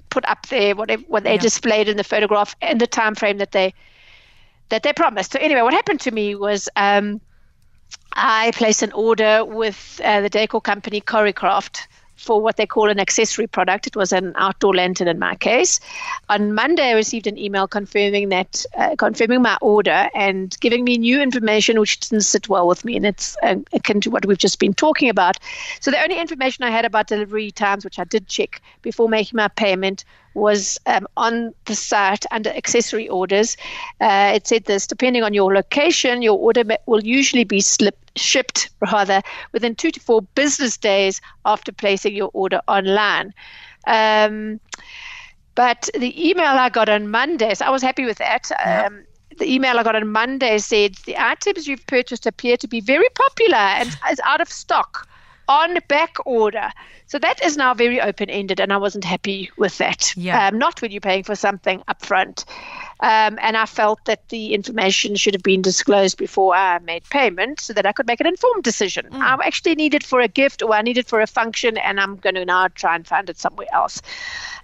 put 0.10 0.26
up 0.26 0.48
there, 0.48 0.76
whatever 0.76 1.04
what 1.08 1.24
they 1.24 1.36
yeah. 1.36 1.42
displayed 1.42 1.88
in 1.88 1.98
the 1.98 2.04
photograph, 2.04 2.56
and 2.62 2.80
the 2.82 2.88
time 2.88 3.16
frame 3.16 3.38
that 3.38 3.52
they 3.52 3.74
that 4.70 4.84
they 4.84 4.94
promised. 4.94 5.32
So 5.32 5.40
anyway, 5.40 5.62
what 5.62 5.74
happened 5.74 6.02
to 6.02 6.12
me 6.12 6.36
was. 6.36 6.70
Um, 6.76 7.22
I 8.14 8.52
placed 8.52 8.82
an 8.82 8.92
order 8.94 9.46
with 9.46 10.02
uh, 10.04 10.22
the 10.22 10.30
decor 10.30 10.60
company 10.60 11.00
Coricraft 11.00 11.88
for 12.18 12.42
what 12.42 12.58
they 12.58 12.66
call 12.66 12.90
an 12.90 13.00
accessory 13.00 13.48
product. 13.48 13.88
It 13.88 13.96
was 13.96 14.12
an 14.12 14.34
outdoor 14.36 14.76
lantern 14.76 15.08
in 15.08 15.20
my 15.20 15.36
case. 15.36 15.80
On 16.30 16.54
Monday, 16.54 16.90
I 16.90 16.94
received 16.94 17.28
an 17.28 17.38
email 17.38 17.68
confirming 17.68 18.30
that, 18.30 18.66
uh, 18.76 18.96
confirming 18.98 19.42
my 19.42 19.58
order 19.62 20.10
and 20.14 20.56
giving 20.60 20.84
me 20.84 20.98
new 20.98 21.22
information 21.22 21.80
which 21.80 22.00
didn't 22.00 22.24
sit 22.24 22.50
well 22.50 22.68
with 22.68 22.84
me, 22.84 22.96
and 22.96 23.06
it's 23.06 23.38
uh, 23.44 23.56
akin 23.74 24.02
to 24.02 24.10
what 24.10 24.26
we've 24.26 24.38
just 24.38 24.60
been 24.60 24.74
talking 24.74 25.10
about. 25.10 25.38
So 25.80 25.92
the 25.92 26.02
only 26.02 26.20
information 26.20 26.64
I 26.64 26.72
had 26.72 26.86
about 26.86 27.08
delivery 27.08 27.52
times, 27.52 27.86
which 27.86 28.00
I 28.00 28.04
did 28.04 28.28
check 28.28 28.62
before 28.82 29.08
making 29.08 29.38
my 29.38 29.48
payment, 29.48 30.04
was 30.38 30.80
um, 30.86 31.08
on 31.18 31.54
the 31.66 31.76
site 31.76 32.26
under 32.32 32.50
accessory 32.52 33.10
orders. 33.10 33.58
Uh, 34.00 34.32
it 34.36 34.48
said 34.48 34.66
this 34.66 34.88
depending 34.88 35.24
on 35.24 35.34
your 35.34 35.54
location, 35.54 36.22
your 36.22 36.38
order 36.38 36.64
will 36.86 37.04
usually 37.04 37.44
be 37.44 37.60
slip, 37.60 37.98
shipped 38.16 38.70
rather 38.92 39.22
within 39.52 39.76
two 39.76 39.92
to 39.92 40.00
four 40.00 40.22
business 40.22 40.78
days 40.78 41.22
after 41.46 41.72
placing 41.72 42.16
your 42.16 42.30
order 42.34 42.62
online. 42.68 43.34
Um, 43.88 44.60
but 45.56 45.90
the 45.98 46.30
email 46.30 46.46
I 46.46 46.70
got 46.70 46.88
on 46.88 47.10
Monday, 47.10 47.54
so 47.56 47.66
I 47.66 47.70
was 47.72 47.82
happy 47.82 48.06
with 48.06 48.20
that. 48.20 48.52
Um, 48.64 49.04
the 49.40 49.52
email 49.52 49.80
I 49.80 49.84
got 49.84 49.96
on 49.96 50.08
Monday 50.08 50.60
said 50.60 50.96
the 51.06 51.18
items 51.18 51.68
you've 51.68 51.86
purchased 51.88 52.26
appear 52.26 52.58
to 52.58 52.68
be 52.68 52.80
very 52.80 53.10
popular 53.16 53.58
and 53.58 53.90
is 54.12 54.20
out 54.24 54.42
of 54.42 54.50
stock 54.50 55.08
on 55.48 55.80
back 55.88 56.18
order. 56.26 56.72
So 57.06 57.20
that 57.20 57.44
is 57.44 57.56
now 57.56 57.74
very 57.74 58.02
open 58.02 58.30
ended, 58.30 58.60
and 58.60 58.74
I 58.74 58.78
wasn't 58.78 59.06
happy 59.06 59.50
with 59.58 59.78
that. 59.78 60.14
Yeah. 60.18 60.48
Um, 60.48 60.58
not 60.58 60.82
when 60.82 60.92
you're 60.92 61.02
paying 61.02 61.24
for 61.24 61.36
something 61.36 61.82
upfront. 61.88 62.44
Um, 63.00 63.38
and 63.42 63.56
I 63.56 63.66
felt 63.66 64.04
that 64.06 64.28
the 64.30 64.54
information 64.54 65.16
should 65.16 65.36
have 65.36 65.44
been 65.44 65.62
disclosed 65.62 66.18
before 66.18 66.56
I 66.56 66.80
made 66.80 67.08
payment 67.10 67.60
so 67.60 67.74
that 67.74 67.86
I 67.86 67.92
could 67.92 68.08
make 68.08 68.20
an 68.20 68.28
informed 68.28 68.64
decision. 68.64 69.08
Mm. 69.12 69.22
I 69.22 69.46
actually 69.46 69.76
need 69.76 69.94
it 69.94 70.04
for 70.04 70.20
a 70.20 70.28
gift 70.28 70.64
or 70.64 70.74
I 70.74 70.82
need 70.82 70.98
it 70.98 71.08
for 71.08 71.22
a 71.22 71.28
function, 71.28 71.78
and 71.78 72.00
I'm 72.00 72.18
going 72.18 72.36
to 72.36 72.46
now 72.46 72.68
try 72.70 72.96
and 72.96 73.08
find 73.08 73.30
it 73.30 73.38
somewhere 73.38 73.68
else. 73.72 74.02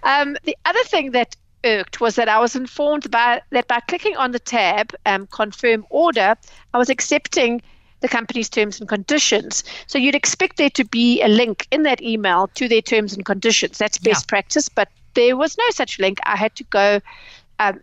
Um, 0.02 0.36
the 0.42 0.56
other 0.64 0.82
thing 0.84 1.12
that 1.12 1.36
irked 1.64 2.00
was 2.00 2.16
that 2.16 2.28
I 2.28 2.38
was 2.40 2.54
informed 2.54 3.10
by, 3.10 3.40
that 3.50 3.68
by 3.68 3.80
clicking 3.80 4.16
on 4.16 4.32
the 4.32 4.38
tab 4.38 4.92
um, 5.06 5.26
confirm 5.28 5.86
order, 5.88 6.36
I 6.74 6.78
was 6.78 6.90
accepting 6.90 7.62
the 8.00 8.08
company's 8.08 8.48
terms 8.48 8.80
and 8.80 8.88
conditions. 8.88 9.64
So 9.86 9.98
you'd 9.98 10.14
expect 10.14 10.56
there 10.56 10.70
to 10.70 10.84
be 10.84 11.22
a 11.22 11.28
link 11.28 11.66
in 11.70 11.84
that 11.84 12.02
email 12.02 12.48
to 12.54 12.68
their 12.68 12.82
terms 12.82 13.14
and 13.14 13.24
conditions. 13.24 13.78
That's 13.78 13.98
best 13.98 14.24
yeah. 14.24 14.28
practice, 14.28 14.68
but 14.68 14.88
there 15.14 15.36
was 15.36 15.56
no 15.56 15.64
such 15.70 15.98
link. 15.98 16.18
I 16.24 16.36
had 16.36 16.54
to 16.56 16.64
go 16.64 17.00
um, 17.58 17.80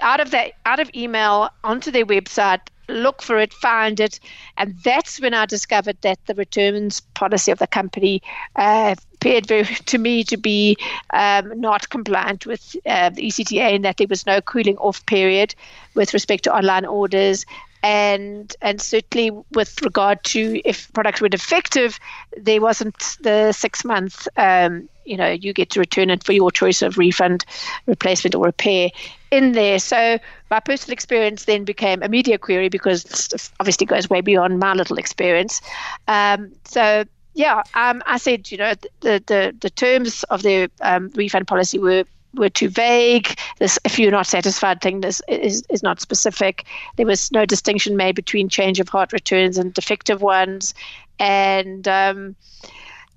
out 0.00 0.20
of 0.20 0.30
that 0.30 0.52
out 0.64 0.80
of 0.80 0.90
email 0.94 1.50
onto 1.64 1.90
their 1.90 2.06
website 2.06 2.60
look 2.88 3.22
for 3.22 3.38
it, 3.38 3.52
find 3.52 4.00
it, 4.00 4.18
and 4.56 4.74
that's 4.82 5.20
when 5.20 5.34
I 5.34 5.46
discovered 5.46 5.98
that 6.02 6.18
the 6.26 6.34
returns 6.34 7.00
policy 7.00 7.52
of 7.52 7.58
the 7.58 7.66
company 7.66 8.22
uh, 8.56 8.94
appeared 9.14 9.46
very, 9.46 9.64
to 9.86 9.98
me 9.98 10.24
to 10.24 10.36
be 10.36 10.76
um, 11.12 11.60
not 11.60 11.90
compliant 11.90 12.46
with 12.46 12.76
uh, 12.86 13.10
the 13.10 13.26
ECTA, 13.28 13.62
and 13.62 13.84
that 13.84 13.98
there 13.98 14.06
was 14.08 14.26
no 14.26 14.40
cooling 14.40 14.78
off 14.78 15.04
period 15.06 15.54
with 15.94 16.14
respect 16.14 16.44
to 16.44 16.56
online 16.56 16.86
orders, 16.86 17.44
and 17.82 18.54
and 18.60 18.80
certainly 18.80 19.30
with 19.52 19.80
regard 19.82 20.22
to 20.24 20.60
if 20.64 20.92
products 20.92 21.20
were 21.20 21.28
defective, 21.28 21.98
there 22.36 22.60
wasn't 22.60 23.16
the 23.20 23.52
six 23.52 23.84
month. 23.84 24.26
Um, 24.36 24.88
you 25.04 25.16
know, 25.16 25.30
you 25.30 25.54
get 25.54 25.70
to 25.70 25.80
return 25.80 26.10
it 26.10 26.22
for 26.22 26.32
your 26.32 26.50
choice 26.50 26.82
of 26.82 26.98
refund, 26.98 27.44
replacement, 27.86 28.34
or 28.34 28.44
repair 28.44 28.90
in 29.30 29.52
there. 29.52 29.78
So 29.78 30.18
my 30.50 30.60
personal 30.60 30.92
experience 30.92 31.46
then 31.46 31.64
became 31.64 32.02
a 32.02 32.08
media 32.08 32.36
query 32.36 32.68
because 32.68 33.50
obviously 33.58 33.86
goes 33.86 34.10
way 34.10 34.20
beyond 34.20 34.58
my 34.58 34.74
little 34.74 34.98
experience. 34.98 35.62
Um, 36.08 36.52
so 36.64 37.04
yeah, 37.34 37.62
um, 37.74 38.02
I 38.04 38.18
said, 38.18 38.50
you 38.50 38.58
know, 38.58 38.74
the 39.00 39.22
the, 39.26 39.56
the 39.60 39.70
terms 39.70 40.24
of 40.24 40.42
the 40.42 40.70
um, 40.82 41.10
refund 41.14 41.46
policy 41.46 41.78
were 41.78 42.04
were 42.38 42.48
too 42.48 42.68
vague. 42.68 43.38
This, 43.58 43.78
if 43.84 43.98
you're 43.98 44.10
not 44.10 44.26
satisfied 44.26 44.80
thing 44.80 45.00
this 45.00 45.20
is, 45.28 45.64
is 45.68 45.82
not 45.82 46.00
specific. 46.00 46.64
There 46.96 47.06
was 47.06 47.32
no 47.32 47.44
distinction 47.44 47.96
made 47.96 48.14
between 48.14 48.48
change 48.48 48.80
of 48.80 48.88
heart 48.88 49.12
returns 49.12 49.58
and 49.58 49.72
defective 49.72 50.22
ones. 50.22 50.74
And 51.18 51.86
um, 51.88 52.36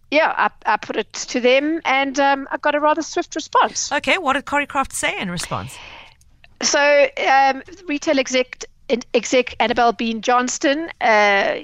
yeah, 0.10 0.34
I, 0.36 0.50
I, 0.74 0.78
put 0.78 0.98
it 0.98 1.12
to 1.14 1.40
them 1.40 1.82
and 1.86 2.20
um, 2.20 2.48
I 2.52 2.58
got 2.58 2.76
a 2.76 2.80
rather 2.80 3.02
swift 3.02 3.36
response. 3.36 3.92
Okay, 3.92 4.18
what 4.18 4.34
did 4.34 4.46
Coricraft 4.46 4.94
say 4.94 5.18
in 5.20 5.32
response? 5.32 5.78
So, 6.62 7.08
um, 7.28 7.64
retail 7.88 8.20
exec, 8.20 8.66
exec 9.14 9.56
Annabelle 9.60 9.94
Bean 9.94 10.22
Johnston, 10.22 10.92
uh, 11.00 11.60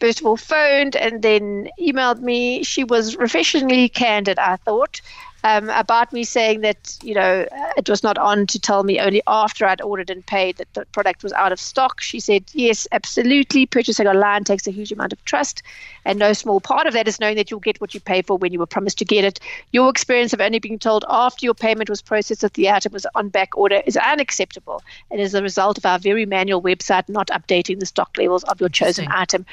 first 0.00 0.20
of 0.20 0.26
all 0.26 0.36
phoned 0.36 0.96
and 0.96 1.22
then 1.22 1.68
emailed 1.80 2.20
me. 2.20 2.62
She 2.62 2.84
was 2.84 3.16
refreshingly 3.16 3.88
candid, 3.88 4.38
I 4.38 4.56
thought 4.56 5.00
um, 5.44 5.68
about 5.68 6.12
me 6.12 6.24
saying 6.24 6.62
that 6.62 6.98
you 7.02 7.14
know 7.14 7.46
it 7.76 7.88
was 7.88 8.02
not 8.02 8.16
on 8.16 8.46
to 8.46 8.58
tell 8.58 8.82
me 8.82 8.98
only 8.98 9.22
after 9.26 9.66
I'd 9.66 9.82
ordered 9.82 10.08
and 10.08 10.24
paid 10.24 10.56
that 10.56 10.72
the 10.72 10.86
product 10.86 11.22
was 11.22 11.34
out 11.34 11.52
of 11.52 11.60
stock. 11.60 12.00
She 12.00 12.18
said, 12.18 12.44
"Yes, 12.52 12.88
absolutely. 12.90 13.66
Purchasing 13.66 14.06
online 14.06 14.44
takes 14.44 14.66
a 14.66 14.70
huge 14.70 14.90
amount 14.90 15.12
of 15.12 15.22
trust, 15.26 15.62
and 16.06 16.18
no 16.18 16.32
small 16.32 16.60
part 16.60 16.86
of 16.86 16.94
that 16.94 17.06
is 17.06 17.20
knowing 17.20 17.36
that 17.36 17.50
you'll 17.50 17.60
get 17.60 17.80
what 17.80 17.92
you 17.92 18.00
pay 18.00 18.22
for 18.22 18.38
when 18.38 18.52
you 18.52 18.58
were 18.58 18.66
promised 18.66 18.98
to 18.98 19.04
get 19.04 19.24
it. 19.24 19.38
Your 19.70 19.90
experience 19.90 20.32
of 20.32 20.40
only 20.40 20.60
being 20.60 20.78
told 20.78 21.04
after 21.08 21.44
your 21.44 21.54
payment 21.54 21.90
was 21.90 22.00
processed 22.00 22.40
that 22.40 22.54
the 22.54 22.70
item 22.70 22.92
was 22.94 23.06
on 23.14 23.28
back 23.28 23.56
order 23.56 23.82
is 23.84 23.98
unacceptable, 23.98 24.82
and 25.10 25.20
is 25.20 25.34
a 25.34 25.42
result 25.42 25.76
of 25.76 25.84
our 25.84 25.98
very 25.98 26.24
manual 26.24 26.62
website 26.62 27.08
not 27.10 27.28
updating 27.28 27.80
the 27.80 27.86
stock 27.86 28.16
levels 28.16 28.44
of 28.44 28.60
your 28.60 28.70
chosen 28.70 29.08
item. 29.10 29.44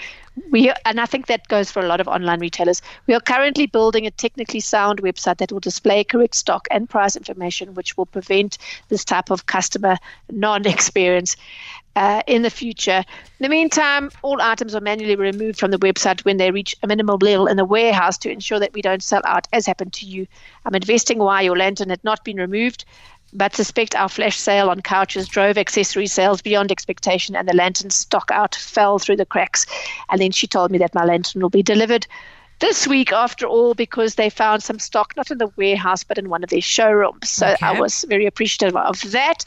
We 0.50 0.72
and 0.86 1.00
I 1.00 1.06
think 1.06 1.28
that 1.28 1.48
goes 1.50 1.72
for 1.72 1.82
a 1.82 1.88
lot 1.88 2.00
of 2.00 2.08
online 2.08 2.40
retailers. 2.40 2.82
We 3.06 3.14
are 3.14 3.20
currently 3.20 3.66
building 3.66 4.08
a 4.08 4.12
technically 4.12 4.62
sound 4.62 5.02
website 5.02 5.38
that 5.38 5.52
will 5.52 5.60
display 5.60 6.04
correct 6.06 6.36
stock 6.36 6.68
and 6.72 6.90
price 6.90 7.16
information, 7.16 7.74
which 7.74 7.98
will 7.98 8.06
prevent 8.06 8.58
this 8.88 9.04
type 9.04 9.30
of 9.30 9.46
customer 9.46 9.98
non 10.30 10.66
experience. 10.66 11.36
Uh, 11.94 12.22
in 12.26 12.42
the 12.42 12.50
future. 12.50 13.04
In 13.40 13.42
the 13.42 13.50
meantime, 13.50 14.12
all 14.22 14.42
items 14.42 14.74
are 14.74 14.80
manually 14.80 15.18
removed 15.18 15.60
from 15.60 15.72
the 15.72 15.78
website 15.78 16.24
when 16.24 16.38
they 16.38 16.50
reach 16.50 16.74
a 16.82 16.88
minimal 16.88 17.18
level 17.18 17.48
in 17.48 17.58
the 17.58 17.66
warehouse 17.66 18.18
to 18.20 18.32
ensure 18.32 18.62
that 18.62 18.72
we 18.72 18.82
don't 18.82 19.04
sell 19.04 19.20
out, 19.26 19.46
as 19.52 19.66
happened 19.66 19.92
to 19.96 20.06
you. 20.06 20.26
I'm 20.64 20.74
investing 20.74 21.20
why 21.20 21.42
your 21.42 21.58
lantern 21.58 21.90
had 21.90 22.02
not 22.06 22.24
been 22.24 22.38
removed, 22.38 22.86
but 23.34 23.56
suspect 23.56 23.96
our 23.96 24.10
flash 24.10 24.38
sale 24.38 24.70
on 24.70 24.82
couches 24.82 25.28
drove 25.28 25.58
accessory 25.58 26.08
sales 26.08 26.42
beyond 26.42 26.72
expectation, 26.72 27.36
and 27.36 27.48
the 27.48 27.56
lantern 27.56 27.90
stock 27.90 28.30
out 28.32 28.56
fell 28.56 29.00
through 29.00 29.18
the 29.18 29.26
cracks. 29.26 29.66
And 30.10 30.22
then 30.22 30.32
she 30.32 30.48
told 30.48 30.72
me 30.72 30.78
that 30.80 30.96
my 30.96 31.06
lantern 31.06 31.42
will 31.42 31.50
be 31.50 31.64
delivered 31.64 32.08
this 32.62 32.88
week 32.88 33.12
after 33.12 33.46
all 33.46 33.74
because 33.74 34.16
they 34.16 34.30
found 34.30 34.64
some 34.64 34.80
stock 34.80 35.14
not 35.18 35.32
in 35.32 35.40
the 35.40 35.52
warehouse 35.58 36.04
but 36.04 36.18
in 36.18 36.30
one 36.30 36.44
of 36.44 36.50
their 36.50 36.62
showrooms. 36.62 37.28
So 37.28 37.48
okay. 37.48 37.66
I 37.66 37.78
was 37.78 38.06
very 38.08 38.26
appreciative 38.26 38.76
of 38.76 39.02
that. 39.12 39.44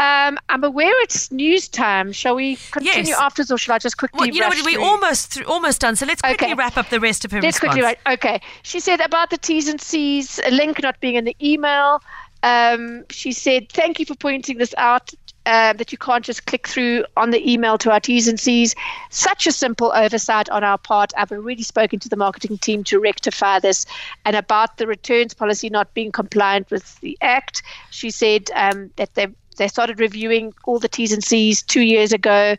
Um, 0.00 0.38
I'm 0.48 0.64
aware 0.64 0.90
it's 1.02 1.30
news 1.30 1.68
time. 1.68 2.12
Shall 2.12 2.34
we 2.34 2.56
continue 2.72 3.10
yes. 3.10 3.20
afterwards 3.20 3.52
or 3.52 3.58
shall 3.58 3.74
I 3.76 3.78
just 3.78 3.98
quickly? 3.98 4.18
Well, 4.18 4.28
you 4.28 4.40
know 4.40 4.48
what? 4.48 4.64
We're 4.64 4.80
almost 4.80 5.32
through, 5.32 5.46
almost 5.46 5.82
done. 5.82 5.96
So 5.96 6.06
let's 6.06 6.22
quickly 6.22 6.48
okay. 6.48 6.54
wrap 6.54 6.76
up 6.76 6.88
the 6.88 6.98
rest 6.98 7.24
of 7.24 7.30
her 7.30 7.40
let's 7.40 7.56
response. 7.56 7.74
quickly 7.74 7.82
write. 7.82 7.98
Okay. 8.06 8.40
She 8.62 8.80
said 8.80 9.00
about 9.00 9.30
the 9.30 9.38
T's 9.38 9.68
and 9.68 9.80
C's, 9.80 10.40
a 10.44 10.50
link 10.50 10.82
not 10.82 10.98
being 11.00 11.14
in 11.14 11.24
the 11.24 11.36
email. 11.42 12.02
Um, 12.42 13.04
she 13.10 13.32
said, 13.32 13.70
Thank 13.70 13.98
you 13.98 14.06
for 14.06 14.14
pointing 14.14 14.58
this 14.58 14.74
out 14.78 15.12
uh, 15.46 15.72
that 15.74 15.92
you 15.92 15.98
can't 15.98 16.24
just 16.24 16.46
click 16.46 16.66
through 16.66 17.04
on 17.16 17.30
the 17.30 17.50
email 17.50 17.78
to 17.78 17.90
our 17.90 18.00
T's 18.00 18.28
and 18.28 18.38
C's. 18.38 18.74
Such 19.10 19.46
a 19.46 19.52
simple 19.52 19.92
oversight 19.94 20.50
on 20.50 20.64
our 20.64 20.76
part. 20.76 21.12
I've 21.16 21.32
already 21.32 21.62
spoken 21.62 22.00
to 22.00 22.08
the 22.08 22.16
marketing 22.16 22.58
team 22.58 22.84
to 22.84 22.98
rectify 22.98 23.60
this. 23.60 23.86
And 24.24 24.34
about 24.36 24.76
the 24.76 24.86
returns 24.86 25.34
policy 25.34 25.70
not 25.70 25.94
being 25.94 26.12
compliant 26.12 26.70
with 26.70 27.00
the 27.00 27.16
Act, 27.20 27.62
she 27.90 28.10
said 28.10 28.50
um, 28.54 28.90
that 28.96 29.14
they 29.14 29.28
they 29.56 29.68
started 29.68 29.98
reviewing 30.00 30.52
all 30.64 30.78
the 30.78 30.88
T's 30.88 31.12
and 31.12 31.24
C's 31.24 31.62
two 31.62 31.80
years 31.80 32.12
ago 32.12 32.56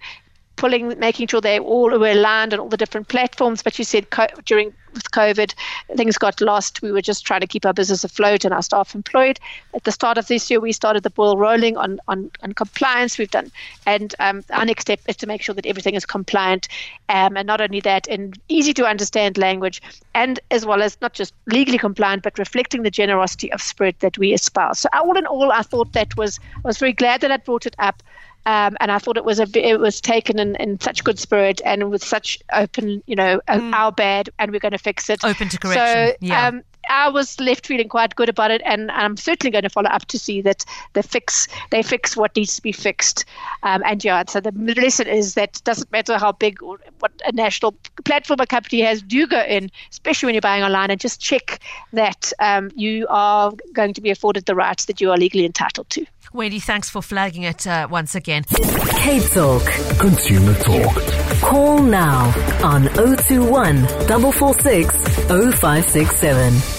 pulling, 0.57 0.99
making 0.99 1.27
sure 1.27 1.39
they 1.39 1.59
all 1.59 1.97
were 1.97 2.11
aligned 2.11 2.53
on 2.53 2.59
all 2.59 2.69
the 2.69 2.77
different 2.77 3.07
platforms. 3.07 3.63
But 3.63 3.79
you 3.79 3.85
said 3.85 4.09
co- 4.09 4.27
during 4.45 4.73
with 4.97 5.11
COVID, 5.11 5.53
things 5.95 6.17
got 6.17 6.41
lost. 6.41 6.81
We 6.81 6.91
were 6.91 7.01
just 7.01 7.25
trying 7.25 7.41
to 7.41 7.47
keep 7.47 7.65
our 7.65 7.73
business 7.73 8.03
afloat 8.03 8.43
and 8.43 8.53
our 8.53 8.61
staff 8.61 8.95
employed. 8.95 9.39
At 9.73 9.83
the 9.83 9.91
start 9.91 10.17
of 10.17 10.27
this 10.27 10.49
year, 10.49 10.59
we 10.59 10.71
started 10.71 11.03
the 11.03 11.09
ball 11.09 11.37
rolling 11.37 11.77
on, 11.77 11.99
on, 12.07 12.31
on 12.43 12.53
compliance. 12.53 13.17
We've 13.17 13.29
done, 13.29 13.51
and 13.85 14.13
um, 14.19 14.43
our 14.51 14.65
next 14.65 14.81
step 14.81 14.99
is 15.07 15.15
to 15.17 15.27
make 15.27 15.41
sure 15.41 15.55
that 15.55 15.65
everything 15.65 15.93
is 15.95 16.05
compliant, 16.05 16.67
um, 17.09 17.37
and 17.37 17.47
not 17.47 17.61
only 17.61 17.79
that, 17.81 18.07
in 18.07 18.33
easy 18.49 18.73
to 18.73 18.85
understand 18.85 19.37
language, 19.37 19.81
and 20.15 20.39
as 20.51 20.65
well 20.65 20.81
as 20.81 20.97
not 21.01 21.13
just 21.13 21.33
legally 21.45 21.77
compliant, 21.77 22.23
but 22.23 22.37
reflecting 22.39 22.83
the 22.83 22.91
generosity 22.91 23.51
of 23.51 23.61
spirit 23.61 23.99
that 23.99 24.17
we 24.17 24.33
espouse. 24.33 24.79
So 24.79 24.89
all 24.93 25.17
in 25.17 25.25
all, 25.27 25.51
I 25.51 25.61
thought 25.61 25.93
that 25.93 26.17
was 26.17 26.39
I 26.55 26.67
was 26.67 26.77
very 26.77 26.93
glad 26.93 27.21
that 27.21 27.31
I 27.31 27.37
brought 27.37 27.65
it 27.65 27.75
up. 27.79 28.01
Um, 28.47 28.77
and 28.79 28.93
I 28.93 28.97
thought 28.97 29.17
it 29.17 29.25
was 29.25 29.41
a 29.41 29.47
it 29.53 29.77
was 29.77 29.99
taken 29.99 30.39
in, 30.39 30.55
in 30.55 30.79
such 30.79 31.03
good 31.03 31.19
spirit 31.19 31.61
and 31.65 31.91
with 31.91 32.01
such 32.01 32.39
open, 32.53 33.03
you 33.05 33.15
know, 33.15 33.41
mm. 33.49 33.73
our 33.73 33.91
bad, 33.91 34.29
and 34.39 34.51
we're 34.53 34.61
going 34.61 34.71
to 34.71 34.77
fix 34.77 35.09
it. 35.09 35.23
Open 35.25 35.49
to 35.49 35.59
correction. 35.59 35.83
So, 35.85 36.15
yeah. 36.21 36.47
Um, 36.47 36.63
I 36.89 37.09
was 37.09 37.37
left 37.41 37.67
feeling 37.67 37.89
quite 37.89 38.15
good 38.15 38.29
about 38.29 38.51
it, 38.51 38.61
and 38.63 38.89
I'm 38.91 39.17
certainly 39.17 39.51
going 39.51 39.63
to 39.63 39.69
follow 39.69 39.89
up 39.89 40.05
to 40.05 40.17
see 40.17 40.41
that 40.43 40.63
they 40.93 41.01
fix 41.01 41.49
they 41.71 41.83
fix 41.83 42.15
what 42.15 42.37
needs 42.37 42.55
to 42.55 42.61
be 42.61 42.71
fixed. 42.71 43.25
Um, 43.63 43.83
and 43.85 44.01
yeah, 44.01 44.23
so 44.29 44.39
the 44.39 44.51
lesson 44.51 45.07
is 45.07 45.33
that 45.33 45.57
it 45.57 45.63
doesn't 45.65 45.91
matter 45.91 46.17
how 46.17 46.31
big 46.31 46.63
or 46.63 46.79
what 46.99 47.11
a 47.25 47.33
national 47.33 47.73
platform 48.05 48.39
a 48.39 48.47
company 48.47 48.81
has, 48.81 49.01
do 49.01 49.27
go 49.27 49.41
in, 49.41 49.69
especially 49.91 50.27
when 50.27 50.35
you're 50.35 50.41
buying 50.41 50.63
online, 50.63 50.89
and 50.89 51.01
just 51.01 51.19
check 51.19 51.59
that 51.91 52.31
um, 52.39 52.71
you 52.75 53.07
are 53.09 53.51
going 53.73 53.93
to 53.93 53.99
be 54.01 54.09
afforded 54.09 54.45
the 54.45 54.55
rights 54.55 54.85
that 54.85 55.01
you 55.01 55.11
are 55.11 55.17
legally 55.17 55.45
entitled 55.45 55.89
to. 55.89 56.05
Wendy, 56.33 56.59
thanks 56.59 56.89
for 56.89 57.01
flagging 57.01 57.43
it 57.43 57.65
uh, 57.67 57.87
once 57.89 58.15
again. 58.15 58.43
Cape 58.43 59.23
Talk. 59.31 59.63
Consumer 59.99 60.53
Talk. 60.55 60.95
Call 61.41 61.81
now 61.81 62.25
on 62.63 62.83
021 62.89 63.87
446 63.87 64.95
0567. 65.27 66.76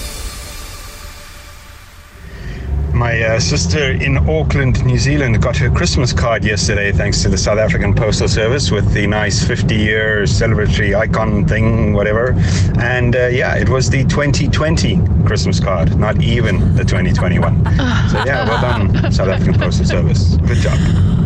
My 3.09 3.23
uh, 3.23 3.39
sister 3.39 3.93
in 3.93 4.17
Auckland, 4.29 4.85
New 4.85 4.99
Zealand, 4.99 5.41
got 5.41 5.57
her 5.57 5.71
Christmas 5.71 6.13
card 6.13 6.43
yesterday 6.43 6.91
thanks 6.91 7.23
to 7.23 7.29
the 7.29 7.39
South 7.39 7.57
African 7.57 7.95
Postal 7.95 8.27
Service 8.27 8.69
with 8.69 8.93
the 8.93 9.07
nice 9.07 9.43
50 9.43 9.75
year 9.75 10.25
celebratory 10.25 10.95
icon 10.95 11.43
thing, 11.47 11.93
whatever. 11.93 12.35
And 12.77 13.15
uh, 13.15 13.25
yeah, 13.25 13.55
it 13.55 13.67
was 13.67 13.89
the 13.89 14.03
2020 14.03 15.01
Christmas 15.25 15.59
card, 15.59 15.97
not 15.97 16.21
even 16.21 16.75
the 16.75 16.83
2021. 16.83 17.65
So 18.09 18.17
yeah, 18.25 18.47
well 18.47 18.61
done, 18.61 19.11
South 19.11 19.29
African 19.29 19.59
Postal 19.59 19.85
Service. 19.85 20.35
Good 20.37 20.57
job. 20.57 20.77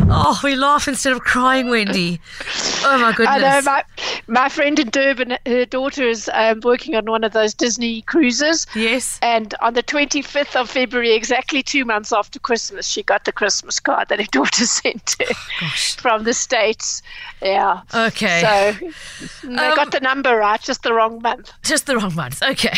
Oh, 0.10 0.40
we 0.44 0.56
laugh 0.56 0.88
instead 0.88 1.14
of 1.14 1.22
crying, 1.22 1.70
Wendy. 1.70 2.20
Oh 2.84 2.98
my 3.00 3.14
goodness. 3.14 3.28
I 3.30 3.40
know 3.40 3.62
my 3.62 3.84
my 4.28 4.50
friend 4.50 4.80
in 4.80 4.90
Durban, 4.90 5.38
her 5.46 5.66
daughter 5.66 6.08
is 6.08 6.30
um, 6.34 6.62
working 6.62 6.96
on 6.96 7.06
one 7.06 7.24
of 7.24 7.34
those 7.34 7.54
Disney 7.54 8.02
cruises. 8.04 8.66
Yes. 8.76 9.20
And 9.22 9.54
on 9.62 9.74
the 9.74 9.84
25th 9.84 10.56
of 10.56 10.70
February, 10.70 11.14
exactly 11.14 11.64
two 11.64 11.86
months 11.86 12.12
after 12.14 12.40
Christmas, 12.40 12.88
she 12.88 13.04
got 13.04 13.26
the 13.26 13.32
Christmas 13.32 13.80
card 13.80 14.10
that 14.10 14.20
her 14.20 14.26
daughter 14.32 14.66
sent 14.66 15.16
her 15.20 15.34
from 15.98 16.24
the 16.24 16.34
States. 16.34 17.02
Yeah. 17.42 17.82
Okay. 17.94 18.42
So 18.42 19.48
they 19.48 19.56
um, 19.56 19.76
got 19.76 19.92
the 19.92 20.00
number 20.00 20.36
right, 20.38 20.62
just 20.62 20.84
the 20.84 20.94
wrong 20.94 21.22
month. 21.22 21.52
Just 21.64 21.86
the 21.86 21.98
wrong 21.98 22.16
month. 22.16 22.42
Okay. 22.42 22.78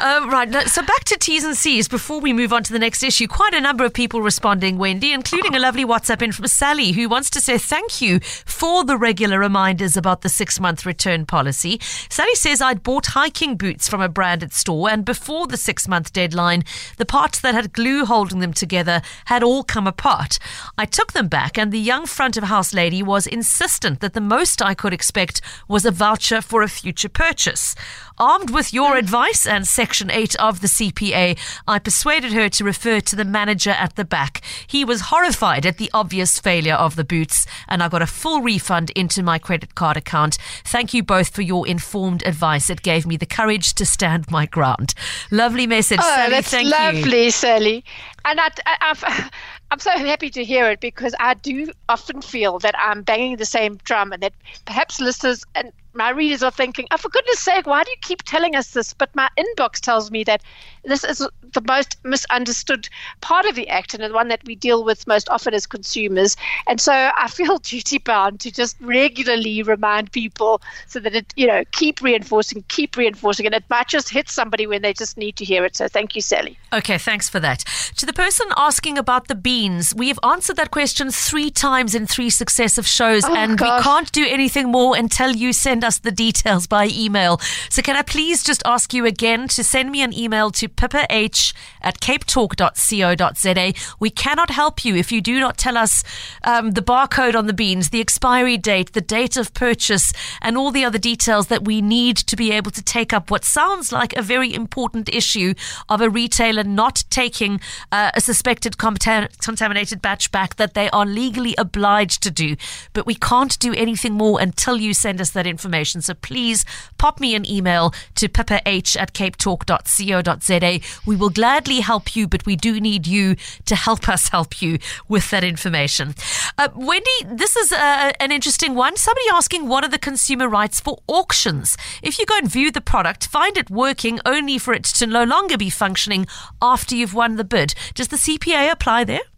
Um, 0.00 0.30
right. 0.30 0.50
So 0.68 0.82
back 0.82 1.04
to 1.04 1.16
T's 1.16 1.44
and 1.44 1.56
C's 1.56 1.88
before 1.88 2.20
we 2.20 2.32
move 2.32 2.52
on 2.52 2.62
to 2.64 2.72
the 2.72 2.78
next 2.78 3.02
issue. 3.02 3.26
Quite 3.26 3.54
a 3.54 3.60
number 3.60 3.84
of 3.84 3.92
people 3.92 4.22
responding, 4.22 4.78
Wendy, 4.78 5.12
including 5.12 5.54
a 5.54 5.58
lovely 5.58 5.84
WhatsApp 5.84 6.22
in 6.22 6.32
from 6.32 6.46
Sally, 6.64 6.92
who 6.92 7.10
wants 7.10 7.28
to 7.28 7.42
say 7.42 7.58
thank 7.58 8.00
you 8.00 8.20
for 8.20 8.84
the 8.84 8.96
regular 8.96 9.38
reminders 9.38 9.98
about 9.98 10.22
the 10.22 10.30
six 10.30 10.58
month 10.58 10.86
return 10.86 11.26
policy. 11.26 11.78
Sally 12.08 12.34
says 12.36 12.62
I'd 12.62 12.82
bought 12.82 13.08
hiking 13.08 13.58
boots 13.58 13.86
from 13.86 14.00
a 14.00 14.08
branded 14.08 14.54
store, 14.54 14.88
and 14.88 15.04
before 15.04 15.46
the 15.46 15.58
six 15.58 15.86
month 15.86 16.14
deadline, 16.14 16.64
the 16.96 17.04
parts 17.04 17.38
that 17.40 17.54
had 17.54 17.74
glue 17.74 18.06
holding 18.06 18.38
them 18.38 18.54
together 18.54 19.02
had 19.26 19.42
all 19.42 19.62
come 19.62 19.86
apart. 19.86 20.38
I 20.78 20.86
took 20.86 21.12
them 21.12 21.28
back, 21.28 21.58
and 21.58 21.70
the 21.70 21.78
young 21.78 22.06
front 22.06 22.38
of 22.38 22.44
house 22.44 22.72
lady 22.72 23.02
was 23.02 23.26
insistent 23.26 24.00
that 24.00 24.14
the 24.14 24.22
most 24.22 24.62
I 24.62 24.72
could 24.72 24.94
expect 24.94 25.42
was 25.68 25.84
a 25.84 25.90
voucher 25.90 26.40
for 26.40 26.62
a 26.62 26.68
future 26.68 27.10
purchase. 27.10 27.74
Armed 28.16 28.50
with 28.50 28.72
your 28.72 28.96
advice 28.96 29.44
and 29.44 29.66
Section 29.66 30.10
8 30.10 30.36
of 30.36 30.60
the 30.62 30.68
CPA, 30.68 31.36
I 31.68 31.78
persuaded 31.78 32.32
her 32.32 32.48
to 32.48 32.64
refer 32.64 33.00
to 33.00 33.16
the 33.16 33.24
manager 33.24 33.72
at 33.72 33.96
the 33.96 34.04
back. 34.04 34.40
He 34.66 34.82
was 34.82 35.10
horrified 35.10 35.66
at 35.66 35.78
the 35.78 35.90
obvious 35.92 36.38
failure 36.54 36.74
of 36.74 36.94
the 36.94 37.02
boots, 37.02 37.46
and 37.66 37.82
I 37.82 37.88
got 37.88 38.00
a 38.00 38.06
full 38.06 38.40
refund 38.40 38.90
into 38.90 39.24
my 39.24 39.40
credit 39.40 39.74
card 39.74 39.96
account. 39.96 40.38
Thank 40.64 40.94
you 40.94 41.02
both 41.02 41.34
for 41.34 41.42
your 41.42 41.66
informed 41.66 42.24
advice. 42.24 42.70
It 42.70 42.82
gave 42.82 43.06
me 43.06 43.16
the 43.16 43.26
courage 43.26 43.74
to 43.74 43.84
stand 43.84 44.30
my 44.30 44.46
ground. 44.46 44.94
Lovely 45.32 45.66
message, 45.66 45.98
oh, 46.00 46.14
Sally. 46.14 46.30
That's 46.30 46.50
Thank 46.50 46.70
lovely, 46.70 47.24
you. 47.24 47.30
Sally. 47.32 47.84
And 48.24 48.38
I, 48.38 48.50
I, 48.66 49.30
I'm 49.72 49.80
so 49.80 49.90
happy 49.90 50.30
to 50.30 50.44
hear 50.44 50.70
it 50.70 50.78
because 50.78 51.12
I 51.18 51.34
do 51.34 51.72
often 51.88 52.22
feel 52.22 52.60
that 52.60 52.76
I'm 52.78 53.02
banging 53.02 53.38
the 53.38 53.46
same 53.46 53.78
drum 53.82 54.12
and 54.12 54.22
that 54.22 54.34
perhaps 54.64 55.00
listeners 55.00 55.42
and 55.56 55.72
my 55.94 56.10
readers 56.10 56.42
are 56.42 56.50
thinking, 56.50 56.86
oh, 56.90 56.96
for 56.96 57.08
goodness 57.08 57.40
sake, 57.40 57.66
why 57.66 57.84
do 57.84 57.90
you 57.90 57.96
keep 58.00 58.22
telling 58.22 58.56
us 58.56 58.72
this? 58.72 58.92
But 58.92 59.14
my 59.14 59.28
inbox 59.38 59.80
tells 59.80 60.10
me 60.10 60.24
that 60.24 60.42
this 60.84 61.04
is 61.04 61.26
the 61.52 61.62
most 61.66 61.96
misunderstood 62.04 62.88
part 63.20 63.46
of 63.46 63.54
the 63.54 63.68
act 63.68 63.94
and 63.94 64.02
the 64.02 64.12
one 64.12 64.28
that 64.28 64.42
we 64.44 64.54
deal 64.54 64.84
with 64.84 65.06
most 65.06 65.28
often 65.28 65.54
as 65.54 65.66
consumers. 65.66 66.36
And 66.66 66.80
so 66.80 66.92
I 66.92 67.28
feel 67.28 67.58
duty 67.62 67.98
bound 67.98 68.40
to 68.40 68.50
just 68.50 68.76
regularly 68.80 69.62
remind 69.62 70.12
people 70.12 70.60
so 70.88 71.00
that 71.00 71.14
it, 71.14 71.32
you 71.36 71.46
know, 71.46 71.62
keep 71.72 72.02
reinforcing, 72.02 72.64
keep 72.68 72.96
reinforcing. 72.96 73.46
And 73.46 73.54
it 73.54 73.64
might 73.70 73.88
just 73.88 74.10
hit 74.10 74.28
somebody 74.28 74.66
when 74.66 74.82
they 74.82 74.92
just 74.92 75.16
need 75.16 75.36
to 75.36 75.44
hear 75.44 75.64
it. 75.64 75.76
So 75.76 75.88
thank 75.88 76.16
you, 76.16 76.22
Sally. 76.22 76.58
Okay, 76.72 76.98
thanks 76.98 77.28
for 77.28 77.40
that. 77.40 77.60
To 77.96 78.06
the 78.06 78.12
person 78.12 78.46
asking 78.56 78.98
about 78.98 79.28
the 79.28 79.34
beans, 79.34 79.94
we 79.94 80.08
have 80.08 80.18
answered 80.22 80.56
that 80.56 80.70
question 80.70 81.10
three 81.10 81.50
times 81.50 81.94
in 81.94 82.06
three 82.06 82.30
successive 82.30 82.86
shows, 82.86 83.24
oh, 83.24 83.34
and 83.34 83.56
gosh. 83.56 83.78
we 83.78 83.82
can't 83.84 84.12
do 84.12 84.26
anything 84.28 84.70
more 84.70 84.96
until 84.96 85.30
you 85.30 85.52
send 85.52 85.83
us 85.84 85.98
the 85.98 86.10
details 86.10 86.66
by 86.66 86.88
email. 86.88 87.38
So 87.68 87.82
can 87.82 87.96
I 87.96 88.02
please 88.02 88.42
just 88.42 88.62
ask 88.64 88.92
you 88.94 89.04
again 89.04 89.48
to 89.48 89.62
send 89.62 89.90
me 89.90 90.02
an 90.02 90.12
email 90.12 90.50
to 90.52 90.68
pippa 90.68 91.06
h 91.10 91.54
at 91.82 92.00
capetalk.co.za. 92.00 93.72
We 94.00 94.10
cannot 94.10 94.50
help 94.50 94.84
you 94.84 94.96
if 94.96 95.12
you 95.12 95.20
do 95.20 95.38
not 95.38 95.58
tell 95.58 95.76
us 95.76 96.02
um, 96.42 96.72
the 96.72 96.82
barcode 96.82 97.34
on 97.34 97.46
the 97.46 97.52
beans, 97.52 97.90
the 97.90 98.00
expiry 98.00 98.56
date, 98.56 98.92
the 98.94 99.00
date 99.00 99.36
of 99.36 99.52
purchase, 99.54 100.12
and 100.40 100.56
all 100.56 100.70
the 100.70 100.84
other 100.84 100.98
details 100.98 101.48
that 101.48 101.64
we 101.64 101.80
need 101.80 102.16
to 102.16 102.36
be 102.36 102.50
able 102.50 102.70
to 102.70 102.82
take 102.82 103.12
up 103.12 103.30
what 103.30 103.44
sounds 103.44 103.92
like 103.92 104.16
a 104.16 104.22
very 104.22 104.52
important 104.54 105.08
issue 105.08 105.54
of 105.88 106.00
a 106.00 106.08
retailer 106.08 106.64
not 106.64 107.04
taking 107.10 107.60
uh, 107.92 108.10
a 108.14 108.20
suspected 108.20 108.78
contaminated 108.78 110.00
batch 110.00 110.32
back 110.32 110.56
that 110.56 110.74
they 110.74 110.88
are 110.90 111.06
legally 111.06 111.54
obliged 111.58 112.22
to 112.22 112.30
do. 112.30 112.56
But 112.94 113.06
we 113.06 113.14
can't 113.14 113.58
do 113.58 113.74
anything 113.74 114.14
more 114.14 114.40
until 114.40 114.78
you 114.78 114.94
send 114.94 115.20
us 115.20 115.30
that 115.30 115.46
information 115.46 115.73
information. 115.74 116.00
So 116.00 116.14
please 116.14 116.64
pop 116.98 117.20
me 117.20 117.34
an 117.34 117.44
email 117.48 117.92
to 118.14 118.28
pippah 118.28 118.62
at 118.64 119.12
capetalk.co.za. 119.12 120.80
We 121.06 121.16
will 121.16 121.30
gladly 121.30 121.80
help 121.80 122.14
you, 122.16 122.28
but 122.28 122.46
we 122.46 122.56
do 122.56 122.80
need 122.80 123.06
you 123.06 123.36
to 123.66 123.74
help 123.74 124.08
us 124.08 124.28
help 124.28 124.62
you 124.62 124.78
with 125.08 125.30
that 125.30 125.44
information. 125.44 126.14
Uh, 126.56 126.68
Wendy, 126.74 127.10
this 127.26 127.56
is 127.56 127.72
uh, 127.72 128.12
an 128.20 128.30
interesting 128.30 128.74
one. 128.74 128.96
Somebody 128.96 129.26
asking 129.32 129.68
what 129.68 129.84
are 129.84 129.90
the 129.90 129.98
consumer 129.98 130.48
rights 130.48 130.80
for 130.80 130.98
auctions? 131.08 131.76
If 132.02 132.18
you 132.18 132.26
go 132.26 132.38
and 132.38 132.50
view 132.50 132.70
the 132.70 132.80
product, 132.80 133.26
find 133.26 133.56
it 133.56 133.70
working 133.70 134.20
only 134.24 134.58
for 134.58 134.74
it 134.74 134.84
to 134.84 135.06
no 135.06 135.24
longer 135.24 135.58
be 135.58 135.70
functioning 135.70 136.26
after 136.62 136.94
you've 136.94 137.14
won 137.14 137.36
the 137.36 137.44
bid. 137.44 137.74
Does 137.94 138.08
the 138.08 138.16
CPA 138.16 138.70
apply 138.70 139.04
there? 139.04 139.33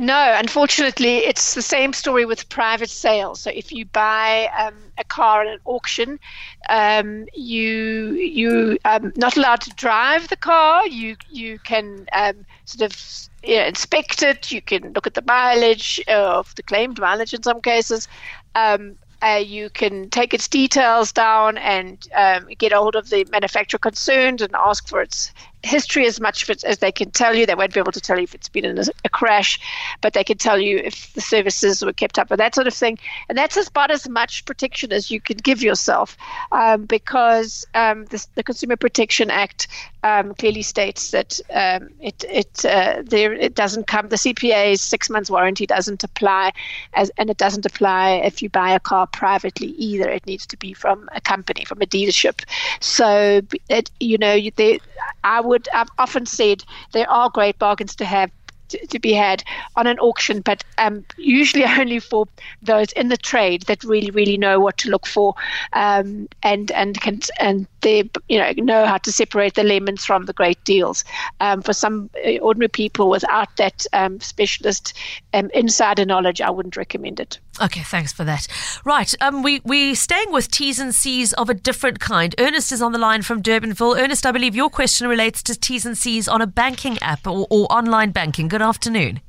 No, 0.00 0.32
unfortunately, 0.38 1.18
it's 1.18 1.54
the 1.54 1.62
same 1.62 1.92
story 1.92 2.24
with 2.24 2.48
private 2.48 2.88
sales. 2.88 3.40
So 3.40 3.50
if 3.52 3.72
you 3.72 3.84
buy 3.84 4.48
um, 4.56 4.76
a 4.96 5.02
car 5.02 5.42
at 5.42 5.48
an 5.48 5.58
auction, 5.64 6.20
um, 6.68 7.26
you 7.34 8.12
you 8.12 8.78
um, 8.84 9.12
not 9.16 9.36
allowed 9.36 9.60
to 9.62 9.70
drive 9.70 10.28
the 10.28 10.36
car. 10.36 10.86
You 10.86 11.16
you 11.28 11.58
can 11.58 12.06
um, 12.12 12.46
sort 12.64 12.92
of 12.92 13.28
you 13.42 13.56
know, 13.56 13.66
inspect 13.66 14.22
it. 14.22 14.52
You 14.52 14.62
can 14.62 14.92
look 14.92 15.08
at 15.08 15.14
the 15.14 15.24
mileage 15.26 16.00
of 16.06 16.54
the 16.54 16.62
claimed 16.62 17.00
mileage 17.00 17.34
in 17.34 17.42
some 17.42 17.60
cases. 17.60 18.06
Um, 18.54 18.94
uh, 19.20 19.42
you 19.44 19.68
can 19.70 20.08
take 20.10 20.32
its 20.32 20.46
details 20.46 21.10
down 21.10 21.58
and 21.58 22.06
um, 22.14 22.46
get 22.56 22.72
hold 22.72 22.94
of 22.94 23.10
the 23.10 23.26
manufacturer 23.32 23.78
concerned 23.78 24.40
and 24.40 24.54
ask 24.54 24.86
for 24.86 25.02
its 25.02 25.32
history 25.62 26.06
as 26.06 26.20
much 26.20 26.48
as 26.64 26.78
they 26.78 26.92
can 26.92 27.10
tell 27.10 27.34
you. 27.34 27.46
They 27.46 27.54
won't 27.54 27.74
be 27.74 27.80
able 27.80 27.92
to 27.92 28.00
tell 28.00 28.16
you 28.16 28.24
if 28.24 28.34
it's 28.34 28.48
been 28.48 28.64
in 28.64 28.78
a, 28.78 28.84
a, 29.04 29.08
crash, 29.08 29.58
but 30.00 30.12
they 30.12 30.24
can 30.24 30.38
tell 30.38 30.58
you 30.58 30.78
if 30.78 31.12
the 31.14 31.20
services 31.20 31.84
were 31.84 31.92
kept 31.92 32.18
up 32.18 32.30
and 32.30 32.38
that 32.38 32.54
sort 32.54 32.66
of 32.66 32.74
thing. 32.74 32.98
And 33.28 33.36
that's 33.36 33.56
about 33.66 33.90
as 33.90 34.08
much 34.08 34.44
protection 34.44 34.92
as 34.92 35.10
you 35.10 35.20
can 35.20 35.36
give 35.38 35.62
yourself 35.62 36.16
um, 36.52 36.84
because 36.84 37.66
um, 37.74 38.04
this, 38.06 38.26
the 38.34 38.42
Consumer 38.42 38.76
Protection 38.76 39.30
Act 39.30 39.68
um, 40.04 40.34
clearly 40.34 40.62
states 40.62 41.10
that 41.10 41.40
um, 41.52 41.88
it 42.00 42.24
it 42.28 42.64
uh, 42.64 43.02
there 43.04 43.32
it 43.32 43.54
doesn't 43.54 43.88
come 43.88 44.08
the 44.08 44.16
CPA's 44.16 44.80
six 44.80 45.10
months 45.10 45.28
warranty 45.28 45.66
doesn't 45.66 46.04
apply 46.04 46.52
as 46.94 47.10
and 47.18 47.30
it 47.30 47.36
doesn't 47.36 47.66
apply 47.66 48.12
if 48.24 48.40
you 48.40 48.48
buy 48.48 48.70
a 48.70 48.80
car 48.80 49.06
privately 49.06 49.68
either. 49.68 50.08
It 50.08 50.26
needs 50.26 50.46
to 50.46 50.56
be 50.56 50.72
from 50.72 51.08
a 51.14 51.20
company, 51.20 51.64
from 51.64 51.82
a 51.82 51.86
dealership. 51.86 52.44
So 52.80 53.42
it, 53.68 53.90
you 53.98 54.18
know, 54.18 54.38
they, 54.56 54.80
I 55.24 55.40
would 55.40 55.57
I've 55.72 55.88
often 55.98 56.26
said 56.26 56.64
there 56.92 57.10
are 57.10 57.30
great 57.30 57.58
bargains 57.58 57.94
to 57.96 58.04
have 58.04 58.30
to, 58.68 58.86
to 58.86 58.98
be 58.98 59.12
had 59.12 59.42
on 59.76 59.86
an 59.86 59.98
auction, 59.98 60.40
but 60.40 60.62
um, 60.78 61.04
usually 61.16 61.64
only 61.78 61.98
for 61.98 62.26
those 62.62 62.92
in 62.92 63.08
the 63.08 63.16
trade 63.16 63.62
that 63.62 63.82
really, 63.84 64.10
really 64.10 64.36
know 64.36 64.60
what 64.60 64.78
to 64.78 64.90
look 64.90 65.06
for 65.06 65.34
um, 65.72 66.28
and 66.42 66.70
and 66.72 67.00
can 67.00 67.20
and 67.40 67.66
they 67.80 68.08
you 68.28 68.38
know 68.38 68.52
know 68.56 68.86
how 68.86 68.98
to 68.98 69.12
separate 69.12 69.54
the 69.54 69.64
lemons 69.64 70.04
from 70.04 70.26
the 70.26 70.32
great 70.32 70.62
deals. 70.64 71.04
Um, 71.40 71.62
for 71.62 71.72
some 71.72 72.10
uh, 72.26 72.38
ordinary 72.38 72.68
people 72.68 73.08
without 73.08 73.56
that 73.56 73.86
um, 73.92 74.20
specialist 74.20 74.94
um, 75.32 75.50
insider 75.54 76.04
knowledge, 76.04 76.40
I 76.40 76.50
wouldn't 76.50 76.76
recommend 76.76 77.20
it. 77.20 77.38
Okay, 77.60 77.82
thanks 77.82 78.12
for 78.12 78.24
that. 78.24 78.46
Right, 78.84 79.12
um, 79.20 79.42
we 79.42 79.60
we 79.64 79.94
staying 79.94 80.30
with 80.32 80.50
T's 80.50 80.78
and 80.78 80.94
C's 80.94 81.32
of 81.32 81.50
a 81.50 81.54
different 81.54 81.98
kind. 81.98 82.34
Ernest 82.38 82.70
is 82.70 82.80
on 82.80 82.92
the 82.92 82.98
line 82.98 83.22
from 83.22 83.42
Durbanville. 83.42 83.98
Ernest, 83.98 84.24
I 84.26 84.32
believe 84.32 84.54
your 84.54 84.70
question 84.70 85.08
relates 85.08 85.42
to 85.44 85.58
T's 85.58 85.84
and 85.84 85.98
C's 85.98 86.28
on 86.28 86.40
a 86.40 86.46
banking 86.46 86.98
app 87.02 87.26
or, 87.26 87.46
or 87.50 87.66
online 87.72 88.12
banking. 88.12 88.48
Good 88.48 88.62
afternoon. 88.62 89.20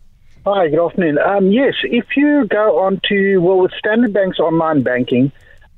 Hi, 0.45 0.69
good 0.69 0.85
afternoon. 0.85 1.17
Um, 1.17 1.51
yes, 1.51 1.73
if 1.83 2.15
you 2.15 2.45
go 2.47 2.79
on 2.79 3.01
to 3.09 3.39
well 3.39 3.59
with 3.59 3.71
Standard 3.73 4.13
Bank's 4.13 4.39
online 4.39 4.83
banking, 4.83 5.31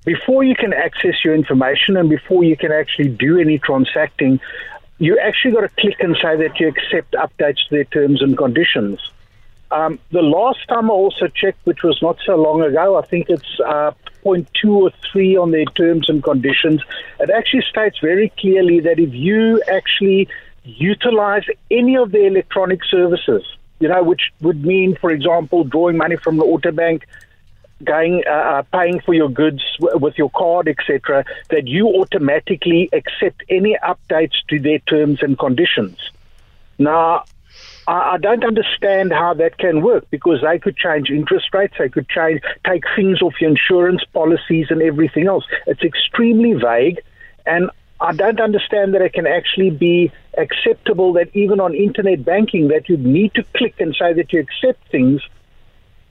before 0.05 0.43
you 0.43 0.55
can 0.55 0.73
access 0.73 1.23
your 1.23 1.35
information 1.35 1.95
and 1.97 2.09
before 2.09 2.43
you 2.43 2.57
can 2.57 2.71
actually 2.71 3.09
do 3.09 3.39
any 3.39 3.59
transacting, 3.59 4.39
you 4.97 5.17
actually 5.19 5.51
got 5.51 5.61
to 5.61 5.69
click 5.79 5.99
and 5.99 6.15
say 6.21 6.35
that 6.37 6.59
you 6.59 6.67
accept 6.67 7.13
updates 7.13 7.57
to 7.67 7.71
their 7.71 7.85
terms 7.85 8.21
and 8.21 8.37
conditions. 8.37 8.99
Um, 9.71 9.99
the 10.11 10.21
last 10.21 10.67
time 10.67 10.91
I 10.91 10.93
also 10.93 11.27
checked, 11.27 11.65
which 11.65 11.81
was 11.83 12.01
not 12.01 12.17
so 12.25 12.35
long 12.35 12.61
ago, 12.61 12.97
I 12.97 13.05
think 13.05 13.29
it's 13.29 13.59
uh, 13.65 13.91
point 14.21 14.49
or 14.65 14.91
three 15.11 15.37
on 15.37 15.51
their 15.51 15.65
terms 15.65 16.09
and 16.09 16.21
conditions. 16.23 16.81
It 17.19 17.29
actually 17.29 17.63
states 17.69 17.97
very 17.99 18.31
clearly 18.37 18.81
that 18.81 18.99
if 18.99 19.13
you 19.13 19.61
actually 19.71 20.27
utilize 20.63 21.43
any 21.69 21.95
of 21.95 22.11
the 22.11 22.25
electronic 22.25 22.83
services, 22.83 23.43
you 23.79 23.87
know, 23.87 24.03
which 24.03 24.31
would 24.41 24.63
mean, 24.63 24.95
for 24.95 25.09
example, 25.09 25.63
drawing 25.63 25.97
money 25.97 26.17
from 26.17 26.37
the 26.37 26.43
auto 26.43 26.71
bank, 26.71 27.07
going 27.83 28.23
uh, 28.27 28.31
uh 28.31 28.61
paying 28.71 28.99
for 28.99 29.13
your 29.15 29.29
goods 29.29 29.63
w- 29.79 29.97
with 29.97 30.15
your 30.17 30.29
card, 30.29 30.67
etc., 30.67 31.25
that 31.49 31.67
you 31.67 31.87
automatically 31.87 32.89
accept 32.93 33.41
any 33.49 33.75
updates 33.83 34.35
to 34.49 34.59
their 34.59 34.77
terms 34.79 35.23
and 35.23 35.39
conditions. 35.39 35.97
Now, 36.77 37.23
I, 37.87 38.13
I 38.13 38.17
don't 38.17 38.43
understand 38.43 39.11
how 39.11 39.33
that 39.35 39.57
can 39.57 39.81
work 39.81 40.09
because 40.09 40.39
they 40.41 40.59
could 40.59 40.77
change 40.77 41.09
interest 41.09 41.53
rates, 41.53 41.75
they 41.77 41.89
could 41.89 42.07
change 42.09 42.41
take 42.65 42.83
things 42.95 43.21
off 43.21 43.33
your 43.39 43.49
insurance 43.49 44.03
policies 44.13 44.67
and 44.69 44.81
everything 44.81 45.27
else. 45.27 45.45
It's 45.67 45.83
extremely 45.83 46.53
vague, 46.53 47.01
and 47.45 47.69
I 47.99 48.13
don't 48.13 48.39
understand 48.39 48.93
that 48.95 49.01
it 49.01 49.13
can 49.13 49.27
actually 49.27 49.69
be 49.69 50.11
acceptable 50.37 51.13
that 51.13 51.29
even 51.35 51.59
on 51.59 51.75
internet 51.75 52.25
banking 52.25 52.69
that 52.69 52.89
you 52.89 52.97
need 52.97 53.33
to 53.35 53.43
click 53.55 53.75
and 53.79 53.95
say 53.95 54.13
that 54.13 54.33
you 54.33 54.39
accept 54.39 54.89
things 54.89 55.21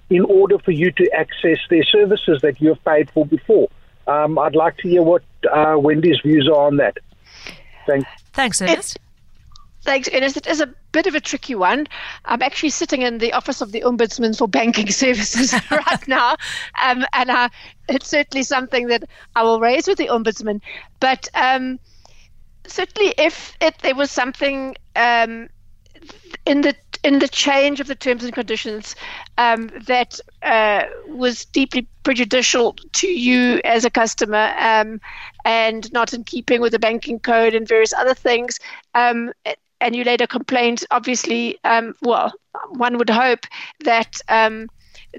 in 0.08 0.24
order 0.24 0.58
for 0.58 0.72
you 0.72 0.90
to 0.92 1.10
access 1.12 1.58
their 1.68 1.84
services 1.84 2.42
that 2.42 2.60
you 2.60 2.68
have 2.70 2.84
paid 2.84 3.10
for 3.10 3.24
before. 3.24 3.68
Um, 4.06 4.38
I'd 4.38 4.56
like 4.56 4.76
to 4.78 4.88
hear 4.88 5.02
what 5.02 5.22
uh, 5.50 5.76
Wendy's 5.78 6.20
views 6.20 6.48
are 6.48 6.66
on 6.66 6.76
that. 6.78 6.98
Thanks. 7.86 8.08
Thanks, 8.32 8.60
Ernest. 8.60 8.98
Thanks, 9.82 10.08
Ernest. 10.12 10.36
It 10.36 10.46
is 10.46 10.60
a 10.60 10.74
bit 10.92 11.06
of 11.06 11.14
a 11.14 11.20
tricky 11.20 11.54
one. 11.54 11.86
I'm 12.26 12.42
actually 12.42 12.70
sitting 12.70 13.02
in 13.02 13.18
the 13.18 13.32
office 13.32 13.60
of 13.62 13.72
the 13.72 13.80
Ombudsman 13.80 14.36
for 14.36 14.46
Banking 14.46 14.90
Services 14.90 15.54
right 15.70 16.08
now, 16.08 16.36
um, 16.82 17.04
and 17.14 17.30
uh, 17.30 17.48
it's 17.88 18.08
certainly 18.08 18.42
something 18.42 18.88
that 18.88 19.04
I 19.34 19.42
will 19.42 19.58
raise 19.60 19.86
with 19.86 19.98
the 19.98 20.08
Ombudsman. 20.08 20.60
But 21.00 21.28
um, 21.34 21.78
certainly, 22.66 23.14
if 23.16 23.56
it, 23.60 23.78
there 23.78 23.94
was 23.94 24.10
something 24.10 24.76
um, 24.96 25.48
in 26.44 26.60
the 26.60 26.74
in 27.02 27.18
the 27.18 27.28
change 27.28 27.80
of 27.80 27.86
the 27.86 27.94
terms 27.94 28.22
and 28.24 28.34
conditions 28.34 28.94
um, 29.38 29.70
that 29.86 30.20
uh, 30.42 30.84
was 31.08 31.46
deeply 31.46 31.88
prejudicial 32.02 32.76
to 32.92 33.06
you 33.06 33.58
as 33.64 33.86
a 33.86 33.90
customer 33.90 34.52
um, 34.58 35.00
and 35.46 35.90
not 35.92 36.12
in 36.12 36.24
keeping 36.24 36.60
with 36.60 36.72
the 36.72 36.78
banking 36.78 37.18
code 37.18 37.54
and 37.54 37.66
various 37.66 37.94
other 37.94 38.12
things. 38.14 38.58
Um, 38.94 39.32
and 39.80 39.96
you 39.96 40.04
later 40.04 40.26
complained, 40.26 40.84
obviously, 40.90 41.58
um, 41.64 41.94
well, 42.02 42.32
one 42.70 42.98
would 42.98 43.10
hope 43.10 43.46
that 43.84 44.20
um, 44.28 44.68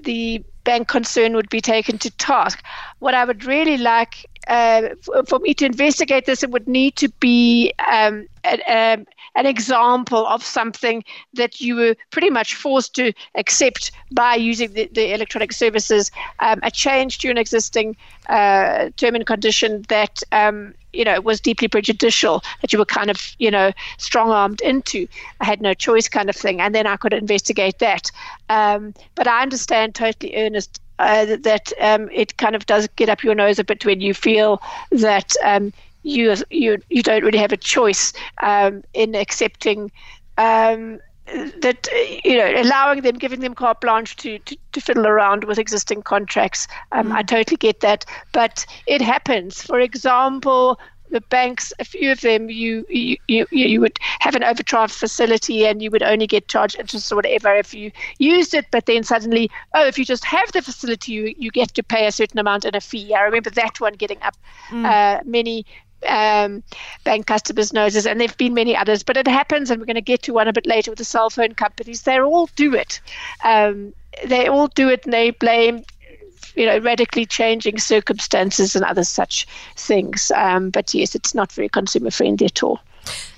the 0.03 0.43
bank 0.63 0.87
concern 0.87 1.33
would 1.33 1.49
be 1.49 1.61
taken 1.61 1.97
to 1.97 2.11
task. 2.11 2.63
What 3.01 3.15
I 3.15 3.25
would 3.25 3.45
really 3.45 3.77
like 3.77 4.27
uh, 4.47 4.89
for, 5.27 5.39
me 5.39 5.53
to 5.55 5.65
investigate 5.65 6.25
this, 6.25 6.43
it 6.43 6.51
would 6.51 6.67
need 6.67 6.95
to 6.97 7.09
be 7.19 7.73
um, 7.91 8.27
a, 8.43 8.59
a, 8.67 9.05
an 9.35 9.45
example 9.45 10.25
of 10.27 10.43
something 10.43 11.03
that 11.33 11.61
you 11.61 11.75
were 11.75 11.95
pretty 12.11 12.29
much 12.29 12.55
forced 12.55 12.93
to 12.95 13.13
accept 13.35 13.91
by 14.11 14.35
using 14.35 14.73
the, 14.73 14.89
the 14.93 15.13
electronic 15.13 15.51
services, 15.51 16.11
um, 16.39 16.59
a 16.63 16.71
change 16.71 17.19
to 17.19 17.29
an 17.29 17.37
existing 17.37 17.95
uh, 18.29 18.89
term 18.97 19.15
and 19.15 19.25
condition 19.25 19.83
that 19.89 20.21
um, 20.31 20.73
you 20.93 21.05
know 21.05 21.21
was 21.21 21.39
deeply 21.39 21.67
prejudicial, 21.67 22.43
that 22.61 22.73
you 22.73 22.79
were 22.79 22.85
kind 22.85 23.09
of 23.09 23.35
you 23.39 23.49
know 23.49 23.71
strong 23.97 24.31
armed 24.31 24.61
into. 24.61 25.07
I 25.39 25.45
had 25.45 25.61
no 25.61 25.73
choice, 25.73 26.09
kind 26.09 26.29
of 26.29 26.35
thing, 26.35 26.61
and 26.61 26.75
then 26.75 26.87
I 26.87 26.97
could 26.97 27.13
investigate 27.13 27.79
that. 27.79 28.11
Um, 28.49 28.93
but 29.15 29.27
I 29.27 29.41
understand 29.41 29.95
totally, 29.95 30.35
Ernest. 30.35 30.80
Uh, 31.01 31.35
that 31.37 31.73
um, 31.81 32.09
it 32.11 32.37
kind 32.37 32.55
of 32.55 32.67
does 32.67 32.87
get 32.95 33.09
up 33.09 33.23
your 33.23 33.33
nose 33.33 33.57
a 33.57 33.63
bit 33.63 33.83
when 33.83 34.01
you 34.01 34.13
feel 34.13 34.61
that 34.91 35.33
um, 35.43 35.73
you 36.03 36.35
you 36.51 36.77
you 36.89 37.01
don't 37.01 37.23
really 37.23 37.39
have 37.39 37.51
a 37.51 37.57
choice 37.57 38.13
um, 38.43 38.83
in 38.93 39.15
accepting 39.15 39.91
um, 40.37 40.99
that 41.61 41.87
you 42.23 42.37
know 42.37 42.53
allowing 42.61 43.01
them 43.01 43.17
giving 43.17 43.39
them 43.39 43.55
carte 43.55 43.81
blanche 43.81 44.15
to, 44.17 44.37
to, 44.39 44.55
to 44.73 44.79
fiddle 44.79 45.07
around 45.07 45.45
with 45.45 45.57
existing 45.57 46.03
contracts. 46.03 46.67
Um, 46.91 47.09
mm. 47.09 47.15
i 47.15 47.23
totally 47.23 47.57
get 47.57 47.79
that. 47.79 48.05
But 48.31 48.65
it 48.85 49.01
happens. 49.01 49.63
For 49.63 49.79
example 49.79 50.79
the 51.11 51.21
banks 51.21 51.73
a 51.79 51.85
few 51.85 52.11
of 52.11 52.21
them 52.21 52.49
you, 52.49 52.85
you 52.89 53.17
you 53.27 53.45
you 53.51 53.81
would 53.81 53.97
have 54.19 54.35
an 54.35 54.43
overdraft 54.43 54.93
facility 54.93 55.65
and 55.65 55.81
you 55.81 55.91
would 55.91 56.03
only 56.03 56.25
get 56.25 56.47
charged 56.47 56.79
interest 56.79 57.11
or 57.11 57.15
whatever 57.15 57.53
if 57.53 57.73
you 57.73 57.91
used 58.17 58.53
it 58.53 58.65
but 58.71 58.85
then 58.85 59.03
suddenly 59.03 59.49
oh 59.73 59.85
if 59.85 59.97
you 59.97 60.05
just 60.05 60.25
have 60.25 60.51
the 60.53 60.61
facility 60.61 61.11
you, 61.11 61.35
you 61.37 61.51
get 61.51 61.73
to 61.73 61.83
pay 61.83 62.07
a 62.07 62.11
certain 62.11 62.39
amount 62.39 62.65
in 62.65 62.75
a 62.75 62.81
fee 62.81 63.13
i 63.13 63.21
remember 63.21 63.49
that 63.49 63.79
one 63.79 63.93
getting 63.93 64.21
up 64.21 64.35
mm. 64.69 64.85
uh, 64.85 65.21
many 65.25 65.65
um, 66.07 66.63
bank 67.03 67.27
customers' 67.27 67.73
noses, 67.73 68.07
and 68.07 68.19
there 68.19 68.27
have 68.27 68.37
been 68.37 68.55
many 68.55 68.75
others. 68.75 69.03
But 69.03 69.17
it 69.17 69.27
happens, 69.27 69.69
and 69.69 69.79
we're 69.79 69.85
going 69.85 69.95
to 69.95 70.01
get 70.01 70.23
to 70.23 70.33
one 70.33 70.47
a 70.47 70.53
bit 70.53 70.65
later 70.65 70.91
with 70.91 70.97
the 70.97 71.05
cell 71.05 71.29
phone 71.29 71.53
companies. 71.53 72.01
They 72.01 72.19
all 72.19 72.49
do 72.55 72.73
it. 72.73 72.99
Um, 73.43 73.93
they 74.25 74.47
all 74.47 74.67
do 74.67 74.89
it, 74.89 75.05
and 75.05 75.13
they 75.13 75.29
blame 75.31 75.83
you 76.55 76.65
know, 76.65 76.79
radically 76.79 77.25
changing 77.25 77.79
circumstances 77.79 78.75
and 78.75 78.85
other 78.85 79.03
such 79.03 79.47
things. 79.75 80.31
Um, 80.35 80.69
but 80.69 80.93
yes, 80.93 81.15
it's 81.15 81.33
not 81.33 81.51
very 81.51 81.69
consumer 81.69 82.11
friendly 82.11 82.45
at 82.45 82.63
all. 82.63 82.79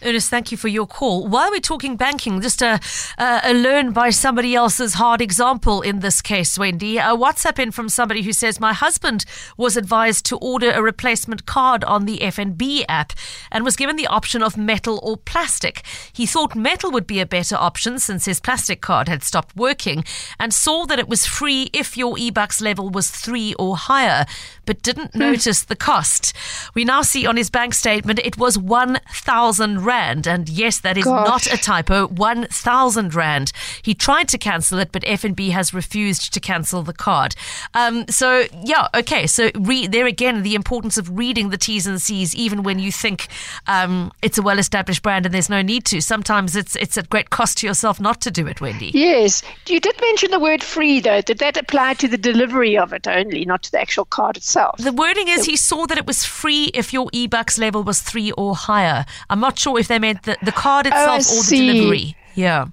Ernest, 0.06 0.30
thank 0.30 0.52
you 0.52 0.58
for 0.58 0.68
your 0.68 0.86
call. 0.86 1.28
While 1.28 1.50
we're 1.52 1.60
talking 1.60 1.96
banking, 1.96 2.42
just 2.42 2.62
a, 2.62 2.80
a, 3.18 3.54
learn 3.54 3.94
by 3.94 4.10
somebody 4.10 4.54
else's 4.54 4.96
hard 4.96 5.22
example 5.22 5.82
in 5.82 6.00
this 6.00 6.22
case, 6.22 6.58
Wendy. 6.58 6.98
A 6.98 7.16
WhatsApp 7.16 7.58
in 7.58 7.72
from 7.72 7.88
somebody 7.88 8.22
who 8.22 8.34
says, 8.34 8.60
My 8.60 8.74
husband 8.74 9.24
was 9.56 9.78
advised 9.78 10.26
to 10.26 10.38
order 10.38 10.72
a 10.72 10.82
replacement 10.82 11.46
card 11.46 11.84
on 11.86 12.06
the 12.06 12.18
FNB 12.20 12.84
app 12.90 13.14
and 13.52 13.64
was 13.64 13.78
given 13.78 13.96
the 13.96 14.08
option 14.08 14.44
of 14.44 14.58
metal 14.58 15.00
or 15.04 15.16
plastic. 15.16 15.84
He 16.12 16.26
thought 16.26 16.56
metal 16.56 16.92
would 16.92 17.08
be 17.08 17.22
a 17.22 17.26
better 17.26 17.56
option 17.56 17.98
since 17.98 18.26
his 18.26 18.42
plastic 18.42 18.82
card 18.82 19.08
had 19.08 19.24
stopped 19.24 19.56
working 19.56 20.04
and 20.38 20.54
saw 20.54 20.86
that 20.86 21.00
it 21.00 21.08
was 21.08 21.26
free 21.26 21.70
if 21.72 21.96
your 21.96 22.16
eBucks 22.16 22.62
level 22.62 22.90
was 22.90 23.10
three 23.10 23.54
or 23.54 23.78
higher, 23.78 24.26
but 24.66 24.82
didn't 24.82 25.16
notice 25.16 25.64
the 25.64 25.76
cost. 25.76 26.34
We 26.74 26.86
now 26.86 27.02
see 27.02 27.26
on 27.26 27.38
his 27.38 27.50
bank 27.50 27.74
statement 27.74 28.20
it 28.24 28.38
was 28.38 28.58
1,000 28.58 29.64
1,000 29.64 29.86
Rand. 29.86 30.28
And 30.28 30.50
yes, 30.50 30.80
that 30.80 30.98
is 30.98 31.06
Gosh. 31.06 31.28
not 31.28 31.54
a 31.54 31.58
typo, 31.58 32.08
1,000 32.08 33.16
Rand. 33.16 33.52
He 33.82 33.94
tried 33.94 34.28
to 34.30 34.38
cancel 34.38 34.80
it, 34.80 34.92
but 34.92 35.04
FNB 35.04 35.52
has 35.52 35.74
refused 35.74 36.34
to 36.34 36.40
cancel 36.40 36.84
the 36.84 36.94
card. 36.94 37.36
Um, 37.74 38.08
so, 38.10 38.46
yeah, 38.64 38.88
okay. 38.96 39.28
So 39.28 39.50
re- 39.56 39.88
there 39.88 40.06
again, 40.06 40.44
the 40.44 40.56
importance 40.56 40.98
of 40.98 41.18
reading 41.18 41.50
the 41.50 41.58
T's 41.58 41.88
and 41.88 42.02
C's, 42.02 42.36
even 42.36 42.64
when 42.64 42.80
you 42.80 42.92
think 42.92 43.28
um, 43.68 44.12
it's 44.22 44.38
a 44.38 44.42
well-established 44.42 45.02
brand 45.02 45.26
and 45.26 45.34
there's 45.34 45.50
no 45.50 45.62
need 45.62 45.86
to. 45.86 46.02
Sometimes 46.02 46.56
it's 46.56 46.76
it's 46.76 46.98
at 46.98 47.10
great 47.10 47.30
cost 47.30 47.60
to 47.60 47.68
yourself 47.68 48.00
not 48.00 48.22
to 48.22 48.32
do 48.32 48.48
it, 48.48 48.62
Wendy. 48.62 48.92
Yes. 48.94 49.44
You 49.68 49.80
did 49.80 50.00
mention 50.02 50.32
the 50.32 50.40
word 50.40 50.64
free, 50.64 51.00
though. 51.00 51.22
Did 51.22 51.40
that 51.40 51.58
apply 51.58 51.96
to 51.96 52.08
the 52.08 52.18
delivery 52.18 52.78
of 52.78 52.94
it 52.94 53.08
only, 53.08 53.46
not 53.46 53.64
to 53.64 53.72
the 53.72 53.82
actual 53.82 54.06
card 54.06 54.38
itself? 54.38 54.53
The 54.78 54.92
wording 54.92 55.28
is 55.28 55.46
he 55.46 55.58
saw 55.58 55.86
that 55.88 55.98
it 55.98 56.06
was 56.06 56.24
free 56.24 56.66
if 56.74 56.94
your 56.94 57.08
eBucks 57.08 57.58
level 57.60 57.84
was 57.84 58.02
three 58.02 58.32
or 58.34 58.56
higher. 58.56 59.06
I'm 59.30 59.40
not 59.40 59.58
sure 59.58 59.80
if 59.80 59.88
they 59.88 60.00
meant 60.00 60.24
the, 60.24 60.38
the 60.44 60.52
card 60.52 60.88
itself 60.88 61.22
or 61.32 61.44
the 61.44 61.68
delivery. 61.74 62.16
Yeah. 62.36 62.68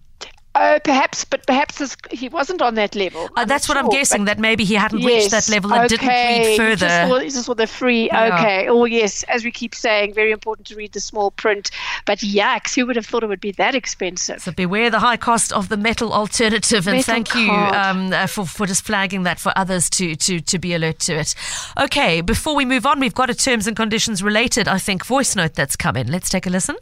Oh, 0.52 0.80
perhaps, 0.82 1.24
but 1.24 1.46
perhaps 1.46 1.78
this, 1.78 1.96
he 2.10 2.28
wasn't 2.28 2.60
on 2.60 2.74
that 2.74 2.96
level. 2.96 3.28
Uh, 3.36 3.44
that's 3.44 3.68
not 3.68 3.76
what 3.76 3.84
I'm 3.84 3.90
guessing. 3.90 4.24
That 4.24 4.40
maybe 4.40 4.64
he 4.64 4.74
hadn't 4.74 5.04
reached 5.04 5.30
that 5.30 5.48
level 5.48 5.72
and 5.72 5.88
didn't 5.88 6.08
read 6.08 6.56
further. 6.56 6.86
Just 6.86 7.08
for, 7.08 7.20
just 7.20 7.46
for 7.46 7.54
the 7.54 7.68
free. 7.68 8.06
Yeah. 8.06 8.34
Okay. 8.34 8.68
Oh, 8.68 8.84
yes. 8.84 9.22
As 9.24 9.44
we 9.44 9.52
keep 9.52 9.76
saying, 9.76 10.12
very 10.12 10.32
important 10.32 10.66
to 10.66 10.74
read 10.74 10.92
the 10.92 10.98
small 10.98 11.30
print. 11.30 11.70
But 12.04 12.18
yikes, 12.18 12.74
who 12.74 12.84
would 12.86 12.96
have 12.96 13.06
thought 13.06 13.22
it 13.22 13.28
would 13.28 13.40
be 13.40 13.52
that 13.52 13.76
expensive? 13.76 14.42
So 14.42 14.50
beware 14.50 14.90
the 14.90 14.98
high 14.98 15.16
cost 15.16 15.52
of 15.52 15.68
the 15.68 15.76
metal 15.76 16.12
alternative, 16.12 16.88
and 16.88 16.96
Metal 16.96 17.14
thank 17.14 17.34
you 17.36 17.48
um, 17.50 18.12
uh, 18.12 18.26
for 18.26 18.44
for 18.44 18.66
just 18.66 18.84
flagging 18.84 19.22
that 19.22 19.38
for 19.38 19.52
others 19.54 19.88
to 19.90 20.16
to 20.16 20.40
to 20.40 20.58
be 20.58 20.74
alert 20.74 20.98
to 21.00 21.14
it. 21.14 21.34
Okay, 21.78 22.22
before 22.22 22.56
we 22.56 22.64
move 22.64 22.86
on, 22.86 22.98
we've 22.98 23.14
got 23.14 23.30
a 23.30 23.34
terms 23.34 23.68
and 23.68 23.76
conditions 23.76 24.20
related, 24.20 24.66
I 24.66 24.78
think, 24.78 25.06
voice 25.06 25.36
note 25.36 25.54
that's 25.54 25.76
come 25.76 25.96
in. 25.96 26.10
Let's 26.10 26.28
take 26.28 26.46
a 26.46 26.50
listen. 26.50 26.76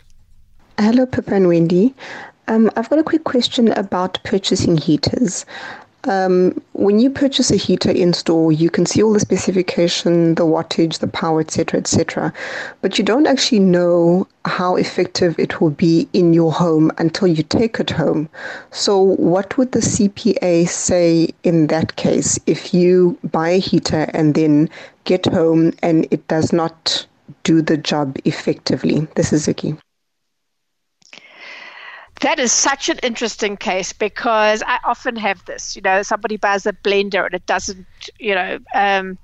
Hello, 0.78 1.04
Pippa 1.04 1.35
and 1.35 1.48
Wendy. 1.48 1.94
Um, 2.49 2.71
I've 2.77 2.89
got 2.89 2.99
a 2.99 3.05
quick 3.05 3.25
question 3.25 3.69
about 3.73 4.19
purchasing 4.25 4.79
heaters. 4.79 5.45
Um, 6.05 6.59
when 6.73 6.99
you 6.99 7.11
purchase 7.11 7.51
a 7.51 7.57
heater 7.57 7.91
in 7.91 8.15
store, 8.15 8.53
you 8.53 8.71
can 8.71 8.87
see 8.87 9.03
all 9.03 9.13
the 9.13 9.21
specification, 9.21 10.35
the 10.37 10.47
wattage, 10.47 11.01
the 11.01 11.09
power, 11.09 11.41
etc., 11.41 11.79
etc., 11.81 12.33
but 12.81 12.97
you 12.97 13.05
don't 13.05 13.27
actually 13.27 13.59
know 13.59 14.27
how 14.47 14.77
effective 14.77 15.39
it 15.39 15.61
will 15.61 15.71
be 15.71 16.09
in 16.15 16.33
your 16.33 16.51
home 16.51 16.91
until 16.97 17.29
you 17.29 17.43
take 17.43 17.81
it 17.81 17.91
home. 17.91 18.31
So, 18.71 18.99
what 19.03 19.59
would 19.59 19.73
the 19.73 19.81
CPA 19.81 20.69
say 20.69 21.29
in 21.43 21.67
that 21.67 21.97
case 21.97 22.39
if 22.47 22.73
you 22.73 23.19
buy 23.25 23.51
a 23.51 23.59
heater 23.59 24.09
and 24.15 24.35
then 24.35 24.71
get 25.05 25.27
home 25.27 25.75
and 25.83 26.07
it 26.11 26.27
does 26.29 26.51
not 26.55 27.07
do 27.43 27.61
the 27.61 27.77
job 27.77 28.17
effectively? 28.25 29.07
This 29.17 29.35
is 29.35 29.45
Vicky. 29.45 29.77
That 32.20 32.38
is 32.40 32.52
such 32.52 32.88
an 32.88 32.98
interesting 33.02 33.57
case 33.57 33.92
because 33.92 34.62
I 34.66 34.78
often 34.85 35.16
have 35.16 35.44
this. 35.44 35.76
You 35.76 35.83
know, 35.83 36.02
somebody 36.02 36.37
buys 36.37 36.66
a 36.66 36.72
blender 36.72 37.24
and 37.26 37.35
it 37.35 37.46
doesn't, 37.46 37.87
you 38.18 38.35
know, 38.35 38.59
um, 38.74 39.18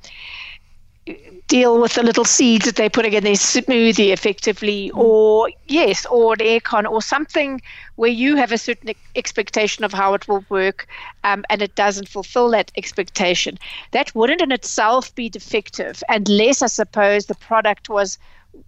deal 1.49 1.81
with 1.81 1.95
the 1.95 2.03
little 2.03 2.25
seeds 2.25 2.65
that 2.65 2.77
they're 2.77 2.89
putting 2.89 3.13
in 3.13 3.25
their 3.25 3.35
smoothie 3.35 4.13
effectively, 4.13 4.91
or 4.95 5.51
yes, 5.67 6.07
or 6.07 6.33
an 6.33 6.39
aircon, 6.39 6.91
or 6.91 7.03
something 7.03 7.61
where 7.97 8.11
you 8.11 8.37
have 8.37 8.53
a 8.53 8.59
certain 8.59 8.95
expectation 9.15 9.85
of 9.85 9.93
how 9.93 10.15
it 10.15 10.27
will 10.29 10.45
work, 10.49 10.87
um, 11.25 11.45
and 11.51 11.61
it 11.61 11.75
doesn't 11.75 12.09
fulfill 12.09 12.49
that 12.51 12.73
expectation. 12.77 13.59
That 13.91 14.15
wouldn't 14.15 14.41
in 14.41 14.53
itself 14.53 15.15
be 15.15 15.29
defective, 15.29 16.03
unless 16.09 16.63
I 16.63 16.69
suppose 16.69 17.27
the 17.27 17.35
product 17.35 17.91
was, 17.91 18.17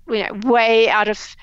you 0.09 0.23
know, 0.23 0.33
way 0.51 0.91
out 0.91 1.09
of 1.09 1.37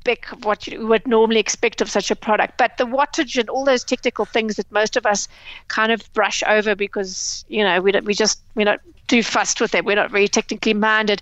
spec 0.00 0.32
of 0.32 0.44
what 0.44 0.66
you 0.66 0.86
would 0.86 1.06
normally 1.06 1.40
expect 1.40 1.80
of 1.80 1.90
such 1.90 2.10
a 2.10 2.16
product. 2.16 2.56
But 2.56 2.76
the 2.78 2.84
wattage 2.84 3.38
and 3.38 3.48
all 3.48 3.64
those 3.64 3.84
technical 3.84 4.24
things 4.24 4.56
that 4.56 4.70
most 4.72 4.96
of 4.96 5.06
us 5.06 5.28
kind 5.68 5.92
of 5.92 6.10
brush 6.12 6.42
over 6.46 6.74
because 6.74 7.44
you 7.48 7.62
know 7.62 7.80
we 7.80 7.92
don't, 7.92 8.04
we 8.04 8.14
just 8.14 8.42
we're 8.54 8.64
not 8.64 8.80
too 9.08 9.22
fussed 9.22 9.60
with 9.60 9.74
it. 9.74 9.84
We're 9.84 9.96
not 9.96 10.10
very 10.10 10.28
technically 10.28 10.74
minded. 10.74 11.20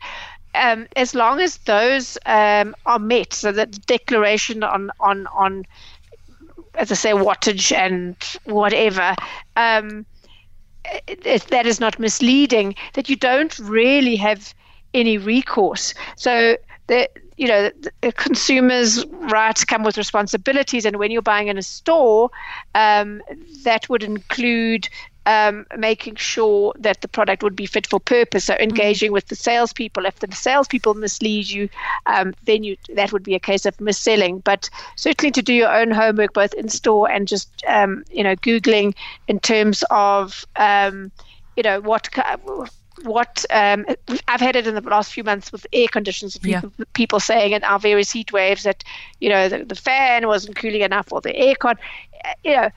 Um, 0.55 0.87
as 0.97 1.15
long 1.15 1.41
as 1.41 1.59
those 1.59 2.19
um, 2.27 2.75
are 2.87 2.99
met, 2.99 3.33
so 3.33 3.53
that 3.53 3.73
the 3.73 3.81
declaration 3.81 4.63
on 4.63 4.91
on 5.01 5.27
on 5.29 5.65
as 6.75 6.93
I 6.93 6.95
say 6.95 7.13
wattage 7.13 7.73
and 7.77 8.17
whatever. 8.45 9.15
Um, 9.57 10.07
it- 11.07 11.49
that 11.49 11.67
is 11.67 11.81
not 11.81 11.99
misleading. 11.99 12.75
That 12.95 13.09
you 13.09 13.17
don't 13.17 13.59
really 13.59 14.17
have 14.17 14.55
any 14.95 15.19
recourse. 15.19 15.95
So 16.17 16.57
the 16.87 17.09
you 17.39 17.49
know 17.49 17.71
consumers' 18.17 19.05
rights 19.07 19.65
come 19.65 19.85
with 19.85 19.97
responsibilities, 19.97 20.85
and 20.85 20.99
when 20.99 21.11
you're 21.11 21.23
buying 21.23 21.49
in 21.49 21.59
a 21.59 21.63
store, 21.63 22.31
um, 22.75 23.23
that 23.65 23.89
would 23.89 24.05
include. 24.05 24.89
Um, 25.27 25.67
making 25.77 26.17
sure 26.17 26.73
that 26.79 27.03
the 27.03 27.09
product 27.09 27.43
would 27.43 27.55
be 27.55 27.67
fit 27.67 27.87
for 27.87 28.01
purpose. 28.01 28.47
So 28.47 28.55
engaging 28.55 29.13
with 29.13 29.27
the 29.27 29.37
salespeople. 29.37 30.07
If 30.07 30.21
the 30.21 30.35
salespeople 30.35 30.95
mislead 30.95 31.51
you, 31.51 31.69
um, 32.07 32.33
then 32.45 32.65
you 32.65 32.79
that 32.95 33.13
would 33.13 33.25
be 33.25 33.35
a 33.35 33.41
case 33.41 33.67
of 33.67 33.77
misselling. 33.77 34.43
But 34.43 34.71
certainly 34.97 35.31
to 35.33 35.43
do 35.43 35.53
your 35.53 35.71
own 35.75 35.91
homework, 35.91 36.33
both 36.33 36.55
in 36.55 36.71
store 36.71 37.11
and 37.11 37.29
just 37.29 37.63
um, 37.69 38.05
you 38.11 38.25
know 38.25 38.37
googling 38.37 38.95
in 39.27 39.39
terms 39.39 39.85
of 39.91 40.47
um, 40.57 41.13
you 41.57 41.63
know 41.63 41.81
what 41.81 42.11
what 43.05 43.45
um, 43.51 43.87
I've 44.27 44.41
had 44.41 44.57
it 44.57 44.67
in 44.67 44.75
the 44.75 44.81
last 44.81 45.13
few 45.13 45.25
months 45.25 45.53
with 45.53 45.67
air 45.73 45.89
conditions. 45.89 46.39
Yeah. 46.43 46.61
People, 46.61 46.87
people 46.95 47.21
saying 47.21 47.53
in 47.53 47.65
our 47.65 47.79
various 47.79 48.11
heat 48.11 48.33
waves 48.33 48.63
that 48.63 48.85
you 49.21 49.29
know 49.29 49.49
the, 49.49 49.65
the 49.65 49.75
fan 49.75 50.27
wasn't 50.27 50.57
cooling 50.57 50.83
enough 50.83 51.13
or 51.13 51.21
the 51.21 51.33
aircon. 51.33 51.77
Uh, 52.25 52.33
You 52.45 52.57
know, 52.57 52.71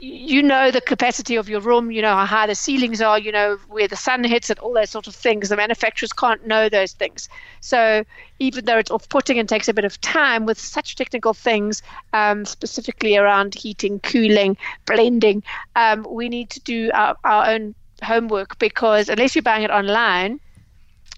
you 0.00 0.42
know 0.42 0.72
the 0.72 0.80
capacity 0.80 1.36
of 1.36 1.48
your 1.48 1.60
room. 1.60 1.92
You 1.92 2.02
know 2.02 2.14
how 2.14 2.26
high 2.26 2.46
the 2.46 2.56
ceilings 2.56 3.00
are. 3.00 3.18
You 3.18 3.30
know 3.30 3.56
where 3.68 3.86
the 3.86 3.96
sun 3.96 4.24
hits 4.24 4.50
and 4.50 4.58
all 4.58 4.74
those 4.74 4.90
sort 4.90 5.06
of 5.06 5.14
things. 5.14 5.48
The 5.48 5.56
manufacturers 5.56 6.12
can't 6.12 6.44
know 6.44 6.68
those 6.68 6.92
things. 6.92 7.28
So 7.60 8.04
even 8.40 8.64
though 8.64 8.78
it's 8.78 8.90
off-putting 8.90 9.38
and 9.38 9.48
takes 9.48 9.68
a 9.68 9.72
bit 9.74 9.84
of 9.84 10.00
time 10.00 10.44
with 10.44 10.58
such 10.58 10.96
technical 10.96 11.34
things, 11.34 11.82
um, 12.12 12.44
specifically 12.44 13.16
around 13.16 13.54
heating, 13.54 14.00
cooling, 14.00 14.56
blending, 14.86 15.44
um, 15.76 16.04
we 16.10 16.28
need 16.28 16.50
to 16.50 16.60
do 16.60 16.90
our, 16.92 17.16
our 17.22 17.50
own 17.50 17.74
homework 18.02 18.58
because 18.58 19.08
unless 19.08 19.34
you're 19.34 19.42
buying 19.42 19.62
it 19.62 19.70
online, 19.70 20.40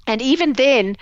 and 0.06 0.20
even 0.20 0.54
then, 0.54 0.96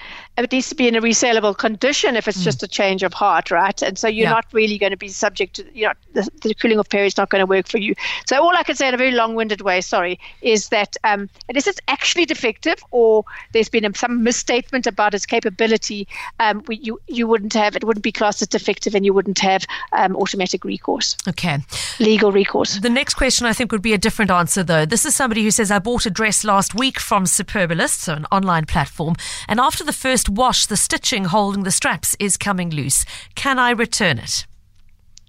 it 0.45 0.53
needs 0.53 0.69
to 0.69 0.75
be 0.75 0.89
in 0.89 0.95
a 0.95 1.01
resaleable 1.01 1.57
condition 1.57 2.17
if 2.17 2.27
it's 2.29 2.43
just 2.45 2.63
a 2.63 2.69
change 2.69 3.03
of 3.03 3.13
heart, 3.13 3.51
right? 3.51 3.81
And 3.83 3.99
so 3.99 4.09
you're 4.09 4.25
Yeah. 4.25 4.31
not 4.31 4.47
really 4.53 4.79
going 4.79 4.91
to 4.93 4.97
be 4.97 5.09
subject 5.09 5.57
to, 5.57 5.65
you 5.75 5.87
know, 5.87 5.93
the, 6.15 6.29
the 6.43 6.55
cooling 6.55 6.79
off 6.79 6.89
period 6.89 7.09
is 7.09 7.17
not 7.17 7.31
going 7.31 7.41
to 7.41 7.47
work 7.47 7.69
for 7.69 7.79
you. 7.79 7.95
So 8.27 8.41
all 8.43 8.57
I 8.57 8.63
can 8.63 8.77
say 8.77 8.89
in 8.89 8.95
a 8.95 8.97
very 8.97 9.11
long-winded 9.13 9.61
way, 9.61 9.81
sorry, 9.81 10.19
is 10.43 10.69
that 10.71 10.97
um, 11.05 11.29
unless 11.49 11.67
it's 11.67 11.81
actually 11.89 12.25
defective 12.25 12.77
or 12.91 13.25
there's 13.53 13.69
been 13.69 13.93
some 13.95 14.23
misstatement 14.23 14.87
about 14.87 15.15
its 15.15 15.27
capability, 15.27 16.07
um, 16.39 16.63
we, 16.69 16.77
you 16.77 17.01
you 17.09 17.27
wouldn't 17.27 17.53
have 17.55 17.77
it 17.77 17.85
wouldn't 17.85 18.03
be 18.05 18.13
classed 18.13 18.41
as 18.43 18.49
defective, 18.49 18.95
and 18.95 19.05
you 19.05 19.13
wouldn't 19.13 19.39
have 19.41 19.65
um, 19.93 20.17
automatic 20.17 20.65
recourse, 20.65 21.17
Okay. 21.29 21.59
legal 21.99 22.33
recourse. 22.33 22.79
The 22.81 22.89
next 22.89 23.15
question 23.15 23.47
I 23.47 23.53
think 23.53 23.73
would 23.73 23.83
be 23.83 23.93
a 23.93 23.99
different 23.99 24.31
answer 24.31 24.63
though. 24.63 24.87
This 24.87 25.05
is 25.05 25.15
somebody 25.15 25.43
who 25.43 25.51
says 25.51 25.71
I 25.71 25.79
bought 25.79 26.07
a 26.07 26.11
dress 26.11 26.45
last 26.45 26.75
week 26.75 26.99
from 26.99 27.25
Superbalist, 27.25 27.99
so 28.01 28.15
an 28.15 28.27
online 28.33 28.67
platform, 28.67 29.17
and 29.49 29.61
after 29.61 29.85
the 29.85 29.93
first 29.93 30.29
wash, 30.31 30.67
the 30.67 30.77
stitching 30.77 31.25
holding 31.25 31.65
the 31.65 31.71
straps 31.71 32.17
is 32.19 32.37
coming 32.37 32.71
loose. 32.71 33.05
Can 33.35 33.59
I 33.59 33.71
return 33.71 34.19
it? 34.19 34.47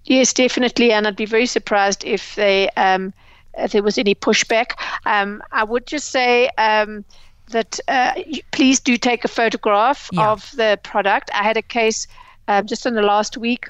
Yes, 0.06 0.34
definitely, 0.34 0.92
and 0.92 1.08
I'd 1.08 1.16
be 1.16 1.26
very 1.26 1.46
surprised 1.46 2.04
if 2.04 2.36
they 2.36 2.70
um, 2.72 3.14
if 3.58 3.72
there 3.72 3.84
was 3.84 3.98
any 3.98 4.16
pushback. 4.16 4.72
Um, 5.06 5.42
I 5.52 5.64
would 5.64 5.86
just 5.86 6.10
say 6.10 6.50
um, 6.58 7.06
that 7.50 7.80
uh, 7.88 8.14
please 8.52 8.80
do 8.80 8.98
take 8.98 9.24
a 9.24 9.28
photograph 9.28 10.10
Yeah. 10.12 10.32
of 10.32 10.52
the 10.56 10.80
product. 10.84 11.30
I 11.34 11.44
had 11.44 11.58
a 11.58 11.62
case 11.62 12.08
um, 12.48 12.66
just 12.66 12.86
in 12.86 12.96
the 12.96 13.02
last 13.02 13.38
week 13.38 13.70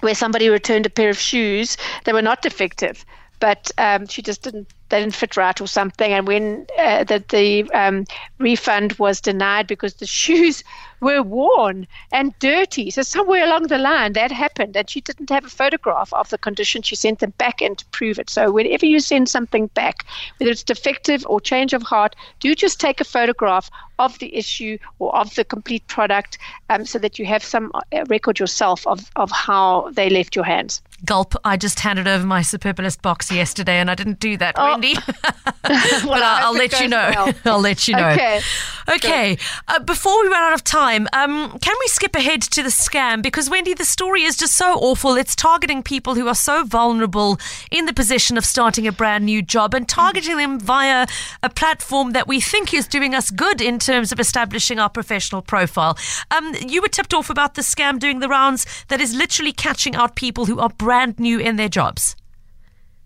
where 0.00 0.14
somebody 0.14 0.48
returned 0.48 0.86
a 0.86 0.90
pair 0.90 1.10
of 1.10 1.18
shoes. 1.18 1.76
They 2.04 2.12
were 2.12 2.22
not 2.22 2.42
defective, 2.42 3.04
but 3.40 3.70
um, 3.78 4.06
she 4.06 4.22
just 4.22 4.42
didn't 4.42 4.68
they 4.94 5.00
didn't 5.00 5.16
right 5.36 5.60
or 5.60 5.66
something. 5.66 6.12
And 6.12 6.26
when 6.28 6.66
uh, 6.78 7.02
that 7.04 7.28
the 7.30 7.68
um, 7.72 8.04
refund 8.38 8.92
was 8.94 9.20
denied 9.20 9.66
because 9.66 9.94
the 9.94 10.06
shoes 10.06 10.62
were 11.00 11.22
worn 11.22 11.86
and 12.12 12.38
dirty. 12.38 12.90
So 12.90 13.02
somewhere 13.02 13.44
along 13.44 13.64
the 13.68 13.78
line 13.78 14.12
that 14.14 14.30
happened, 14.32 14.76
and 14.76 14.88
she 14.88 15.00
didn't 15.00 15.30
have 15.30 15.44
a 15.44 15.48
photograph 15.50 16.12
of 16.12 16.28
the 16.30 16.38
condition. 16.38 16.82
She 16.82 16.96
sent 16.96 17.18
them 17.20 17.32
back 17.38 17.60
in 17.62 17.76
to 17.76 17.84
prove 17.86 18.18
it. 18.18 18.30
So 18.30 18.50
whenever 18.52 18.86
you 18.86 19.00
send 19.00 19.28
something 19.28 19.66
back, 19.68 20.04
whether 20.38 20.50
it's 20.50 20.62
defective 20.62 21.24
or 21.28 21.40
change 21.40 21.72
of 21.72 21.82
heart, 21.82 22.16
do 22.40 22.54
just 22.54 22.80
take 22.80 23.00
a 23.00 23.04
photograph 23.04 23.70
of 24.00 24.18
the 24.18 24.34
issue 24.34 24.76
or 24.98 25.14
of 25.16 25.32
the 25.36 25.44
complete 25.44 25.86
product, 25.86 26.36
um, 26.68 26.84
so 26.84 26.98
that 26.98 27.16
you 27.18 27.24
have 27.26 27.44
some 27.44 27.70
uh, 27.74 28.04
record 28.08 28.40
yourself 28.40 28.84
of 28.88 29.08
of 29.14 29.30
how 29.30 29.88
they 29.92 30.10
left 30.10 30.34
your 30.34 30.44
hands. 30.44 30.82
Gulp, 31.04 31.34
I 31.44 31.56
just 31.56 31.78
handed 31.80 32.08
over 32.08 32.26
my 32.26 32.40
Superbalist 32.40 33.02
box 33.02 33.30
yesterday 33.30 33.74
and 33.78 33.90
I 33.90 33.94
didn't 33.94 34.18
do 34.20 34.36
that, 34.38 34.54
Oh. 34.58 34.70
Wendy. 34.72 34.94
but 35.62 35.62
I 35.72 36.40
I'll, 36.40 36.46
I'll 36.46 36.54
let 36.54 36.80
you 36.80 36.88
know. 36.88 37.12
well. 37.14 37.32
I'll 37.44 37.60
let 37.60 37.86
you 37.86 37.94
know. 37.94 38.08
Okay. 38.10 38.40
Okay, 38.88 39.38
uh, 39.68 39.78
before 39.80 40.20
we 40.22 40.28
run 40.28 40.42
out 40.42 40.52
of 40.54 40.62
time, 40.62 40.83
um, 41.12 41.58
can 41.58 41.76
we 41.80 41.86
skip 41.88 42.14
ahead 42.14 42.42
to 42.42 42.62
the 42.62 42.68
scam? 42.68 43.22
Because, 43.22 43.50
Wendy, 43.50 43.74
the 43.74 43.84
story 43.84 44.22
is 44.22 44.36
just 44.36 44.54
so 44.54 44.74
awful. 44.74 45.16
It's 45.16 45.34
targeting 45.34 45.82
people 45.82 46.14
who 46.14 46.28
are 46.28 46.34
so 46.34 46.64
vulnerable 46.64 47.38
in 47.70 47.86
the 47.86 47.92
position 47.92 48.36
of 48.36 48.44
starting 48.44 48.86
a 48.86 48.92
brand 48.92 49.24
new 49.24 49.42
job 49.42 49.74
and 49.74 49.88
targeting 49.88 50.36
them 50.36 50.60
via 50.60 51.06
a 51.42 51.50
platform 51.50 52.12
that 52.12 52.28
we 52.28 52.40
think 52.40 52.72
is 52.72 52.86
doing 52.86 53.14
us 53.14 53.30
good 53.30 53.60
in 53.60 53.78
terms 53.78 54.12
of 54.12 54.20
establishing 54.20 54.78
our 54.78 54.90
professional 54.90 55.42
profile. 55.42 55.96
Um, 56.30 56.54
you 56.66 56.82
were 56.82 56.88
tipped 56.88 57.14
off 57.14 57.30
about 57.30 57.54
the 57.54 57.62
scam 57.62 57.98
doing 57.98 58.20
the 58.20 58.28
rounds 58.28 58.66
that 58.88 59.00
is 59.00 59.14
literally 59.14 59.52
catching 59.52 59.94
out 59.94 60.16
people 60.16 60.46
who 60.46 60.58
are 60.60 60.68
brand 60.68 61.18
new 61.18 61.38
in 61.38 61.56
their 61.56 61.68
jobs. 61.68 62.16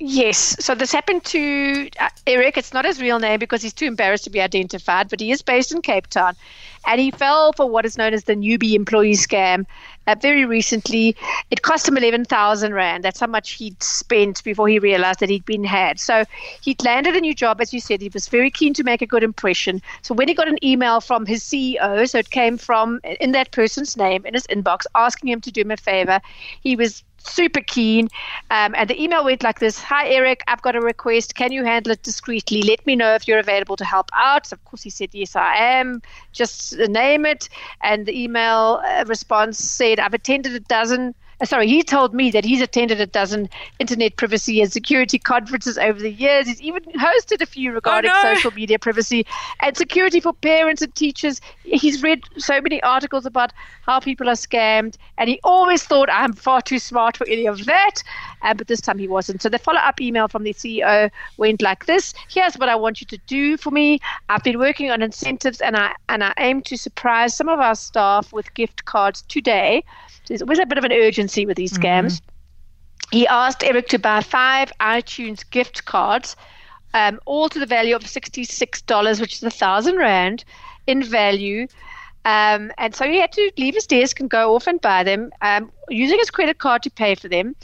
Yes. 0.01 0.57
So 0.64 0.75
this 0.77 0.93
happened 0.93 1.25
to 1.27 1.91
uh, 1.99 2.09
Eric. 2.27 2.57
It's 2.57 2.73
not 2.73 2.85
his 2.85 3.01
real 3.01 3.19
name 3.19 3.41
because 3.41 3.62
he's 3.62 3.73
too 3.73 3.87
embarrassed 3.87 4.25
to 4.25 4.31
be 4.31 4.41
identified, 4.41 5.09
but 5.09 5.19
he 5.19 5.33
is 5.33 5.43
based 5.43 5.73
in 5.73 5.83
Cape 5.83 6.07
Town. 6.07 6.37
And 6.88 7.01
he 7.03 7.11
fell 7.11 7.53
for 7.53 7.66
what 7.66 7.85
is 7.85 7.98
known 7.98 8.14
as 8.14 8.24
the 8.24 8.35
newbie 8.35 8.72
employee 8.72 9.12
scam. 9.12 9.66
Uh, 10.07 10.16
very 10.22 10.46
recently, 10.46 11.14
it 11.51 11.61
cost 11.61 11.87
him 11.87 11.98
11,000 11.98 12.72
Rand. 12.72 13.05
That's 13.05 13.20
how 13.20 13.27
much 13.27 13.51
he'd 13.53 13.83
spent 13.83 14.42
before 14.42 14.68
he 14.68 14.79
realized 14.79 15.20
that 15.20 15.29
he'd 15.29 15.44
been 15.44 15.64
had. 15.64 16.01
So 16.01 16.24
he'd 16.62 16.83
landed 16.83 17.14
a 17.14 17.20
new 17.20 17.35
job, 17.35 17.61
as 17.61 17.74
you 17.74 17.81
said. 17.81 18.01
He 18.01 18.09
was 18.09 18.27
very 18.29 18.51
keen 18.51 18.72
to 18.72 18.83
make 18.83 19.03
a 19.03 19.07
good 19.07 19.22
impression. 19.22 19.83
So 20.01 20.14
when 20.14 20.29
he 20.29 20.35
got 20.35 20.48
an 20.48 20.57
email 20.64 21.03
from 21.03 21.27
his 21.27 21.44
CEO, 21.44 22.09
so 22.09 22.18
it 22.18 22.31
came 22.31 22.57
from 22.57 23.01
in 23.20 23.33
that 23.33 23.51
person's 23.51 23.94
name 23.94 24.24
in 24.24 24.33
his 24.33 24.46
inbox, 24.46 24.87
asking 24.94 25.29
him 25.29 25.42
to 25.42 25.53
do 25.53 25.61
him 25.61 25.70
a 25.70 25.77
favor, 25.77 26.20
he 26.62 26.74
was 26.74 27.05
super 27.19 27.61
keen. 27.61 28.09
Um, 28.51 28.75
and 28.77 28.89
the 28.89 29.01
email 29.03 29.25
went 29.25 29.43
like 29.43 29.59
this 29.59 29.81
Hi, 29.81 30.09
Eric, 30.09 30.43
I've 30.49 30.63
got 30.63 30.77
a 30.77 30.81
request. 30.81 31.35
Can 31.35 31.53
you 31.53 31.65
handle 31.65 31.93
it 31.93 32.03
discreetly? 32.03 32.63
Let 32.63 32.87
me 32.87 32.97
know 32.97 33.15
if 33.15 33.29
you're 33.29 33.39
available 33.39 33.77
to 33.77 33.85
help 33.85 34.11
out. 34.13 34.53
Of 34.53 34.65
course, 34.65 34.83
he 34.83 34.91
said, 34.91 35.11
Yes, 35.13 35.37
I 35.37 35.57
am. 35.57 36.03
Just 36.33 36.77
name 36.79 37.27
it. 37.27 37.49
And 37.83 38.07
the 38.07 38.19
email 38.19 38.81
uh, 38.85 39.05
response 39.07 39.59
said, 39.59 40.01
I've 40.01 40.15
attended 40.15 40.55
a 40.55 40.61
dozen 40.61 41.15
sorry, 41.44 41.68
he 41.68 41.83
told 41.83 42.14
me 42.14 42.31
that 42.31 42.44
he's 42.44 42.61
attended 42.61 43.01
a 43.01 43.07
dozen 43.07 43.48
internet 43.79 44.16
privacy 44.16 44.61
and 44.61 44.72
security 44.72 45.18
conferences 45.18 45.79
over 45.79 45.98
the 46.01 46.11
years. 46.11 46.46
He's 46.48 46.61
even 46.61 46.83
hosted 46.85 47.40
a 47.40 47.46
few 47.46 47.72
regarding 47.72 48.11
oh, 48.11 48.22
no. 48.22 48.35
social 48.35 48.51
media 48.51 48.79
privacy 48.79 49.24
and 49.62 49.77
security 49.77 50.20
for 50.20 50.33
parents 50.33 50.83
and 50.83 50.94
teachers. 50.94 51.40
He's 51.62 52.03
read 52.03 52.24
so 52.38 52.61
many 52.61 52.83
articles 52.83 53.24
about 53.24 53.53
how 53.83 54.01
people 54.01 54.29
are 54.29 54.33
scammed, 54.33 54.96
and 55.16 55.29
he 55.29 55.38
always 55.44 55.85
thought 55.85 56.09
I'm 56.11 56.33
far 56.33 56.61
too 56.61 56.79
smart 56.79 57.16
for 57.16 57.27
any 57.29 57.46
of 57.46 57.64
that. 57.66 58.03
Uh, 58.42 58.55
but 58.55 58.66
this 58.66 58.81
time 58.81 58.98
he 58.98 59.09
wasn't. 59.09 59.42
So 59.42 59.48
the 59.48 59.59
follow 59.59 59.81
up 59.81 60.01
email 60.01 60.29
from 60.29 60.42
the 60.42 60.55
CEO 60.55 61.11
went 61.37 61.62
like 61.62 61.87
this 61.87 62.14
Here's 62.29 62.57
what 62.57 62.68
I 62.68 62.77
want 62.77 63.01
you 63.01 63.07
to 63.09 63.18
do 63.27 63.57
for 63.57 63.70
me. 63.70 64.01
I've 64.29 64.42
been 64.42 64.59
working 64.59 64.90
on 64.90 65.03
incentives, 65.03 65.61
and 65.61 65.77
I, 65.77 65.94
and 66.09 66.24
I 66.24 66.35
aim 66.38 66.62
to 66.62 66.77
surprise 66.77 67.35
some 67.35 67.48
of 67.48 67.61
our 67.61 67.74
staff 67.74 68.33
with 68.33 68.53
gift 68.55 68.85
cards 68.85 69.22
today 69.22 69.85
there's 70.29 70.43
always 70.43 70.59
a 70.59 70.67
bit 70.67 70.79
of 70.79 70.85
an 70.85 70.93
urgency 70.93 71.47
with 71.47 71.57
these 71.57 71.73
scams. 71.73 72.21
Mm-hmm. 72.21 73.17
He 73.17 73.27
asked 73.27 73.64
Eric 73.64 73.88
to 73.88 73.99
buy 73.99 74.21
five 74.21 74.73
iTunes 74.81 75.49
gift 75.49 75.85
cards, 75.85 76.37
um, 76.95 77.19
all 77.25 77.49
to 77.49 77.59
the 77.59 77.67
value 77.67 77.97
of 77.97 78.03
$66, 78.03 79.21
which 79.21 79.35
is 79.35 79.43
a 79.43 79.51
thousand 79.51 79.97
rand 79.97 80.45
in 80.87 81.03
value. 81.03 81.67
Um, 82.25 82.73
and 82.77 82.95
so 82.95 83.07
he 83.07 83.19
had 83.19 83.33
to 83.33 83.51
leave 83.57 83.75
his 83.75 83.87
desk 83.87 84.21
and 84.21 84.29
go 84.29 84.55
off 84.55 84.67
and 84.67 84.81
buy 84.81 85.03
them 85.03 85.31
um, 85.41 85.73
using 85.88 86.19
his 86.19 86.31
credit 86.31 86.59
card 86.59 86.83
to 86.83 86.91
pay 86.91 87.14
for 87.14 87.29
them. 87.29 87.57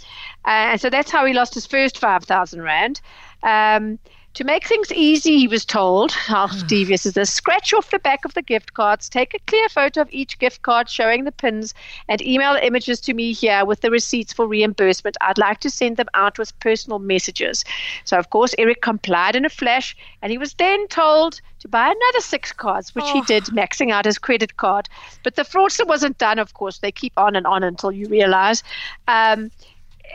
Uh, 0.47 0.73
and 0.73 0.81
so 0.81 0.89
that's 0.89 1.11
how 1.11 1.27
he 1.27 1.35
lost 1.35 1.53
his 1.55 1.67
first 1.67 1.99
5,000 1.99 2.63
Rand. 2.63 3.01
Um, 3.43 3.99
to 4.35 4.45
make 4.45 4.67
things 4.67 4.93
easy, 4.93 5.39
he 5.39 5.49
was 5.49 5.65
told, 5.65 6.13
how 6.13 6.47
devious 6.67 7.07
is 7.07 7.15
this? 7.15 7.33
Scratch 7.33 7.73
off 7.73 7.91
the 7.91 7.99
back 7.99 8.25
of 8.25 8.35
the 8.35 8.43
gift 8.43 8.75
cards, 8.75 9.09
take 9.09 9.33
a 9.35 9.39
clear 9.47 9.69
photo 9.69 10.01
of 10.01 10.09
each 10.13 10.39
gift 10.39 10.63
card 10.63 10.91
showing 10.91 11.25
the 11.25 11.33
pins, 11.33 11.73
and 12.09 12.21
email 12.21 12.55
the 12.55 12.67
images 12.67 13.01
to 13.03 13.15
me 13.15 13.33
here 13.33 13.65
with 13.65 13.81
the 13.81 13.91
receipts 13.91 14.33
for 14.33 14.47
reimbursement. 14.47 15.17
I'd 15.21 15.39
like 15.39 15.61
to 15.61 15.71
send 15.71 15.97
them 15.97 16.09
out 16.15 16.39
with 16.39 16.59
personal 16.61 16.99
messages. 16.99 17.65
So, 18.05 18.19
of 18.19 18.31
course, 18.31 18.55
Eric 18.59 18.83
complied 18.83 19.37
in 19.37 19.45
a 19.45 19.51
flash, 19.51 19.97
and 20.21 20.33
he 20.33 20.39
was 20.39 20.55
then 20.55 20.89
told 20.89 21.41
to 21.61 21.69
buy 21.69 21.87
another 21.87 22.21
six 22.21 22.53
cards, 22.53 22.95
which 22.95 23.05
oh. 23.07 23.13
he 23.15 23.21
did, 23.23 23.45
maxing 23.45 23.91
out 23.91 24.05
his 24.05 24.19
credit 24.19 24.57
card. 24.57 24.89
But 25.23 25.37
the 25.37 25.43
fraudster 25.43 25.87
wasn't 25.87 26.19
done, 26.19 26.39
of 26.39 26.55
course. 26.55 26.79
They 26.79 26.93
keep 26.93 27.13
on 27.17 27.37
and 27.37 27.47
on 27.47 27.63
until 27.63 27.91
you 27.91 28.07
realize. 28.09 28.63
Um, 29.09 29.51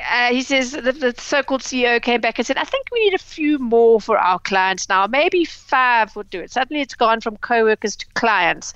uh, 0.10 0.32
he 0.32 0.41
says 0.41 0.71
the, 0.71 0.91
the 0.91 1.13
so-called 1.17 1.62
CEO 1.62 2.02
came 2.02 2.21
back 2.21 2.38
and 2.38 2.45
said, 2.45 2.58
"I 2.58 2.63
think 2.63 2.88
we 2.91 3.04
need 3.04 3.13
a 3.13 3.19
few 3.19 3.60
more 3.60 3.99
for 3.99 4.17
our 4.17 4.39
clients 4.39 4.88
now. 4.88 5.08
Maybe 5.08 5.45
five 5.45 6.15
would 6.15 6.30
do 6.30 6.39
it." 6.39 6.52
Suddenly, 6.52 6.82
it's 6.82 6.95
gone 6.95 7.21
from 7.21 7.38
co-workers 7.38 7.95
to 7.97 8.06
clients, 8.13 8.73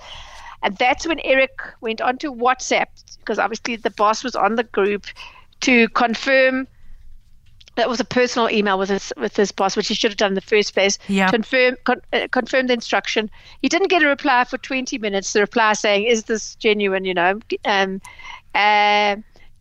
and 0.63 0.76
that's 0.78 1.08
when 1.08 1.19
Eric 1.23 1.60
went 1.82 2.02
onto 2.02 2.34
WhatsApp 2.34 2.88
because 3.19 3.39
obviously 3.39 3.76
the 3.76 3.91
boss 3.91 4.23
was 4.23 4.36
on 4.36 4.56
the 4.56 4.63
group 4.63 5.06
to 5.62 5.88
confirm. 5.89 6.67
That 7.76 7.89
was 7.89 7.99
a 7.99 8.06
personal 8.06 8.52
email 8.52 8.78
with 8.78 8.89
his 8.89 9.13
with 9.17 9.36
his 9.36 9.52
boss, 9.52 9.76
which 9.76 9.88
he 9.88 9.95
should 9.95 10.12
have 10.12 10.17
done 10.17 10.32
in 10.32 10.36
the 10.36 10.41
first 10.41 10.73
place. 10.73 10.99
Yeah. 11.08 11.32
Confirm 11.32 11.76
con, 11.86 12.02
uh, 12.12 12.28
confirm 12.32 12.67
the 12.67 12.73
instruction. 12.73 13.32
He 13.62 13.69
didn't 13.69 13.88
get 13.88 14.04
a 14.04 14.08
reply 14.08 14.43
for 14.43 14.60
20 14.60 14.99
minutes. 14.99 15.34
The 15.34 15.41
reply 15.41 15.73
saying, 15.73 16.06
"Is 16.06 16.26
this 16.26 16.56
genuine?" 16.56 17.06
You 17.06 17.13
know. 17.15 17.39
Um, 17.65 17.99
uh, 18.54 19.15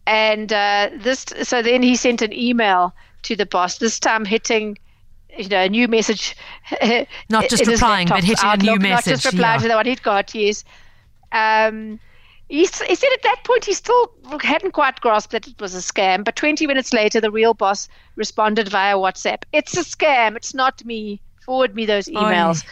and 0.07 0.53
uh, 0.53 0.91
this, 0.97 1.27
so 1.43 1.63
then 1.63 1.83
he 1.83 1.97
sent 1.97 2.23
an 2.23 2.33
email 2.33 2.95
to 3.23 3.37
the 3.37 3.47
boss. 3.47 3.79
This 3.79 4.01
time 4.01 4.25
hitting, 4.25 4.79
you 5.37 5.49
know, 5.49 5.63
a 5.63 5.69
new 5.69 5.89
message. 5.89 6.37
Not 7.31 7.49
just 7.49 7.67
replying, 7.67 8.09
but 8.09 8.25
hitting 8.25 8.45
Outlook, 8.45 8.77
a 8.77 8.79
new 8.79 8.79
message. 8.79 9.13
Not 9.13 9.21
just 9.21 9.33
replying 9.33 9.61
yeah. 9.61 9.63
to 9.63 9.69
the 9.69 9.75
one 9.77 9.87
he'd 9.87 10.03
got. 10.03 10.35
Yes. 10.35 10.65
Um, 11.31 12.01
he, 12.49 12.61
he, 12.61 12.67
said 12.67 13.13
at 13.15 13.23
that 13.23 13.41
point 13.45 13.65
he 13.65 13.73
still 13.73 14.13
hadn't 14.43 14.73
quite 14.73 15.01
grasped 15.01 15.33
that 15.33 15.47
it 15.47 15.61
was 15.61 15.75
a 15.75 15.79
scam. 15.79 16.25
But 16.25 16.37
20 16.37 16.67
minutes 16.67 16.93
later, 16.93 17.21
the 17.21 17.31
real 17.31 17.55
boss 17.55 17.89
responded 18.17 18.69
via 18.69 18.97
WhatsApp. 18.97 19.45
It's 19.53 19.77
a 19.77 19.81
scam. 19.81 20.37
It's 20.37 20.53
not 20.53 20.85
me. 20.85 21.21
Forward 21.47 21.75
me 21.75 21.87
those 21.87 22.07
emails. 22.07 22.65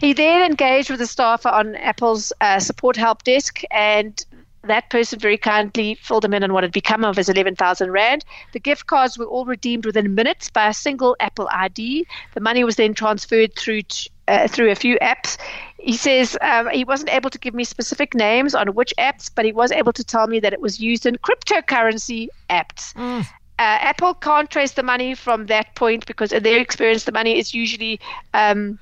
He 0.00 0.12
then 0.12 0.42
engaged 0.42 0.90
with 0.90 0.98
the 0.98 1.06
staffer 1.06 1.48
on 1.48 1.76
Apple's 1.76 2.32
uh, 2.40 2.58
support 2.58 2.96
help 2.96 3.22
desk, 3.22 3.62
and 3.70 4.24
that 4.66 4.90
person 4.90 5.18
very 5.18 5.36
kindly 5.36 5.94
filled 5.94 6.24
him 6.24 6.34
in 6.34 6.42
on 6.42 6.52
what 6.52 6.64
had 6.64 6.72
become 6.72 7.04
of 7.04 7.16
his 7.16 7.28
11,000 7.28 7.90
Rand. 7.90 8.24
The 8.52 8.60
gift 8.60 8.86
cards 8.86 9.18
were 9.18 9.26
all 9.26 9.44
redeemed 9.44 9.86
within 9.86 10.14
minutes 10.14 10.50
by 10.50 10.68
a 10.68 10.74
single 10.74 11.16
Apple 11.20 11.48
ID. 11.52 12.06
The 12.34 12.40
money 12.40 12.64
was 12.64 12.76
then 12.76 12.94
transferred 12.94 13.54
through 13.56 13.82
to, 13.82 14.10
uh, 14.28 14.48
through 14.48 14.70
a 14.70 14.74
few 14.74 14.98
apps. 15.00 15.36
He 15.78 15.96
says 15.96 16.36
um, 16.40 16.68
he 16.70 16.84
wasn't 16.84 17.12
able 17.12 17.30
to 17.30 17.38
give 17.38 17.54
me 17.54 17.64
specific 17.64 18.14
names 18.14 18.54
on 18.54 18.68
which 18.74 18.94
apps, 18.98 19.30
but 19.34 19.44
he 19.44 19.52
was 19.52 19.70
able 19.70 19.92
to 19.92 20.04
tell 20.04 20.26
me 20.26 20.40
that 20.40 20.52
it 20.52 20.60
was 20.60 20.80
used 20.80 21.04
in 21.06 21.16
cryptocurrency 21.16 22.28
apps. 22.48 22.94
Mm. 22.94 23.26
Uh, 23.56 23.78
Apple 23.80 24.14
can't 24.14 24.50
trace 24.50 24.72
the 24.72 24.82
money 24.82 25.14
from 25.14 25.46
that 25.46 25.74
point 25.76 26.06
because, 26.06 26.32
in 26.32 26.42
their 26.42 26.58
experience, 26.58 27.04
the 27.04 27.12
money 27.12 27.38
is 27.38 27.54
usually 27.54 28.00
um, 28.32 28.78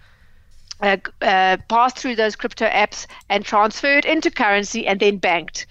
uh, 0.83 0.97
uh, 1.21 1.57
passed 1.68 1.99
through 1.99 2.16
those 2.16 2.37
crypto 2.37 2.68
apps 2.68 3.07
and 3.29 3.45
transferred 3.45 4.05
into 4.05 4.31
currency 4.31 4.87
and 4.87 5.01
then 5.01 5.16
banked. 5.18 5.66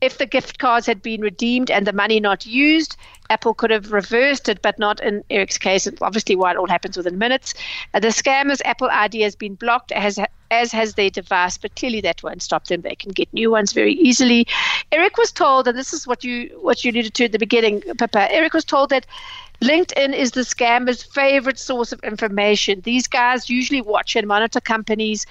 If 0.00 0.18
the 0.18 0.26
gift 0.26 0.58
cards 0.58 0.86
had 0.86 1.00
been 1.00 1.20
redeemed 1.20 1.70
and 1.70 1.86
the 1.86 1.92
money 1.92 2.18
not 2.18 2.44
used, 2.44 2.96
Apple 3.30 3.54
could 3.54 3.70
have 3.70 3.92
reversed 3.92 4.48
it, 4.48 4.60
but 4.60 4.76
not 4.76 5.00
in 5.00 5.22
Eric's 5.30 5.58
case. 5.58 5.88
Obviously, 6.00 6.34
why 6.34 6.50
it 6.50 6.56
all 6.56 6.66
happens 6.66 6.96
within 6.96 7.18
minutes. 7.18 7.54
Uh, 7.94 8.00
the 8.00 8.08
scammer's 8.08 8.60
Apple 8.64 8.88
ID 8.90 9.20
has 9.20 9.36
been 9.36 9.54
blocked, 9.54 9.92
as 9.92 10.18
as 10.50 10.72
has 10.72 10.94
their 10.94 11.08
device, 11.08 11.56
but 11.56 11.74
clearly 11.76 12.00
that 12.00 12.22
won't 12.22 12.42
stop 12.42 12.66
them. 12.66 12.82
They 12.82 12.96
can 12.96 13.12
get 13.12 13.32
new 13.32 13.50
ones 13.50 13.72
very 13.72 13.94
easily. 13.94 14.46
Eric 14.90 15.16
was 15.16 15.32
told, 15.32 15.68
and 15.68 15.78
this 15.78 15.92
is 15.92 16.06
what 16.06 16.24
you 16.24 16.58
what 16.60 16.84
you 16.84 16.90
alluded 16.90 17.14
to 17.14 17.24
at 17.24 17.32
the 17.32 17.38
beginning, 17.38 17.80
Pippa. 17.80 18.30
Eric 18.30 18.54
was 18.54 18.64
told 18.64 18.90
that 18.90 19.06
LinkedIn 19.62 20.12
is 20.12 20.32
the 20.32 20.40
scammer's 20.40 21.04
favorite 21.04 21.58
source 21.58 21.92
of 21.92 22.00
information. 22.02 22.80
These 22.80 23.06
guys 23.06 23.48
usually 23.48 23.80
watch 23.80 24.16
and 24.16 24.26
monitor 24.26 24.60
companies 24.60 25.24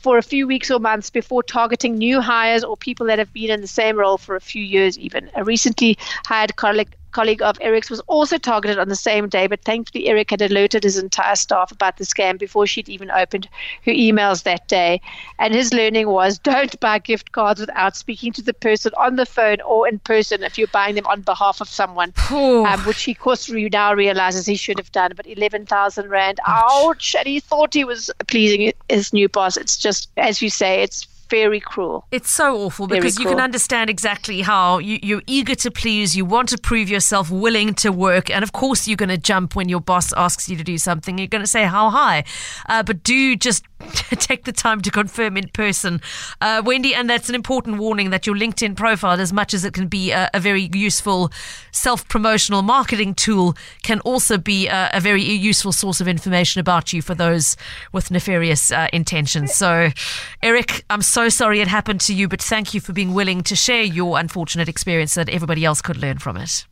for 0.00 0.18
a 0.18 0.22
few 0.22 0.48
weeks 0.48 0.68
or 0.68 0.80
months 0.80 1.10
before 1.10 1.44
targeting 1.44 1.94
new 1.96 2.20
hires 2.20 2.64
or 2.64 2.76
people 2.76 3.06
that 3.06 3.20
have 3.20 3.32
been 3.32 3.50
in 3.50 3.60
the 3.60 3.68
same 3.68 3.96
role 3.96 4.18
for 4.18 4.34
a 4.34 4.40
few 4.40 4.62
years, 4.64 4.98
even. 4.98 5.30
A 5.36 5.44
recently 5.44 5.96
hired 6.26 6.56
colleague 6.56 6.92
colleague 7.10 7.42
of 7.42 7.56
Eric's 7.60 7.90
was 7.90 8.00
also 8.00 8.38
targeted 8.38 8.78
on 8.78 8.88
the 8.88 8.96
same 8.96 9.28
day, 9.28 9.46
but 9.46 9.62
thankfully 9.62 10.08
Eric 10.08 10.30
had 10.30 10.42
alerted 10.42 10.84
his 10.84 10.98
entire 10.98 11.36
staff 11.36 11.72
about 11.72 11.96
the 11.96 12.04
scam 12.04 12.38
before 12.38 12.66
she'd 12.66 12.88
even 12.88 13.10
opened 13.10 13.48
her 13.84 13.92
emails 13.92 14.42
that 14.42 14.66
day. 14.68 15.00
And 15.38 15.54
his 15.54 15.72
learning 15.72 16.08
was 16.08 16.38
don't 16.50 16.78
buy 16.80 16.98
gift 16.98 17.32
cards 17.32 17.60
without 17.60 17.96
speaking 17.96 18.32
to 18.34 18.42
the 18.42 18.54
person 18.54 18.92
on 18.96 19.16
the 19.16 19.26
phone 19.26 19.60
or 19.62 19.88
in 19.88 19.98
person 19.98 20.42
if 20.42 20.58
you're 20.58 20.68
buying 20.68 20.94
them 20.94 21.06
on 21.06 21.22
behalf 21.22 21.60
of 21.60 21.68
someone, 21.68 22.12
um, 22.30 22.80
which 22.80 23.02
he, 23.02 23.12
of 23.12 23.18
course, 23.18 23.48
now 23.50 23.94
realizes 23.94 24.46
he 24.46 24.56
should 24.56 24.78
have 24.78 24.92
done. 24.92 25.12
But 25.16 25.26
11,000 25.26 26.08
Rand, 26.08 26.40
ouch. 26.46 26.84
ouch. 26.86 27.16
And 27.18 27.26
he 27.26 27.40
thought 27.40 27.74
he 27.74 27.84
was 27.84 28.10
pleasing 28.26 28.72
his 28.88 29.12
new 29.12 29.28
boss. 29.28 29.56
It's 29.56 29.76
just, 29.76 30.10
as 30.16 30.40
you 30.42 30.50
say, 30.50 30.82
it's 30.82 31.06
very 31.28 31.60
cruel. 31.60 32.06
It's 32.10 32.30
so 32.30 32.56
awful 32.56 32.86
because 32.86 33.16
Very 33.16 33.24
you 33.24 33.30
can 33.30 33.40
understand 33.40 33.90
exactly 33.90 34.42
how 34.42 34.78
you, 34.78 34.98
you're 35.02 35.22
eager 35.26 35.54
to 35.56 35.70
please, 35.70 36.16
you 36.16 36.24
want 36.24 36.48
to 36.50 36.58
prove 36.58 36.88
yourself 36.88 37.30
willing 37.30 37.74
to 37.74 37.90
work, 37.90 38.30
and 38.30 38.42
of 38.42 38.52
course 38.52 38.88
you're 38.88 38.96
going 38.96 39.08
to 39.08 39.18
jump 39.18 39.54
when 39.54 39.68
your 39.68 39.80
boss 39.80 40.12
asks 40.14 40.48
you 40.48 40.56
to 40.56 40.64
do 40.64 40.78
something. 40.78 41.18
You're 41.18 41.28
going 41.28 41.44
to 41.44 41.50
say 41.50 41.64
how 41.64 41.90
high, 41.90 42.24
uh, 42.68 42.82
but 42.82 43.02
do 43.02 43.36
just 43.36 43.64
take 44.10 44.44
the 44.44 44.52
time 44.52 44.80
to 44.82 44.90
confirm 44.90 45.36
in 45.36 45.48
person, 45.48 46.00
uh, 46.40 46.62
Wendy. 46.64 46.94
And 46.94 47.08
that's 47.08 47.28
an 47.28 47.34
important 47.34 47.78
warning 47.78 48.10
that 48.10 48.26
your 48.26 48.36
LinkedIn 48.36 48.76
profile, 48.76 49.20
as 49.20 49.32
much 49.32 49.54
as 49.54 49.64
it 49.64 49.72
can 49.72 49.86
be 49.88 50.10
a, 50.10 50.30
a 50.34 50.40
very 50.40 50.68
useful 50.72 51.30
self-promotional 51.72 52.62
marketing 52.62 53.14
tool, 53.14 53.56
can 53.82 54.00
also 54.00 54.36
be 54.38 54.66
a, 54.66 54.90
a 54.92 55.00
very 55.00 55.22
useful 55.22 55.72
source 55.72 56.00
of 56.00 56.08
information 56.08 56.60
about 56.60 56.92
you 56.92 57.02
for 57.02 57.14
those 57.14 57.56
with 57.92 58.10
nefarious 58.10 58.72
uh, 58.72 58.88
intentions. 58.92 59.54
So, 59.54 59.90
Eric, 60.42 60.84
I'm 60.90 61.02
so 61.02 61.17
sorry 61.26 61.60
it 61.60 61.66
happened 61.66 62.00
to 62.02 62.14
you, 62.14 62.28
but 62.28 62.40
thank 62.40 62.74
you 62.74 62.80
for 62.80 62.92
being 62.92 63.14
willing 63.14 63.42
to 63.42 63.56
share 63.56 63.82
your 63.82 64.18
unfortunate 64.18 64.68
experience 64.68 65.14
so 65.14 65.24
that 65.24 65.32
everybody 65.32 65.64
else 65.64 65.82
could 65.82 65.96
learn 65.96 66.18
from 66.18 66.36
it. 66.36 66.66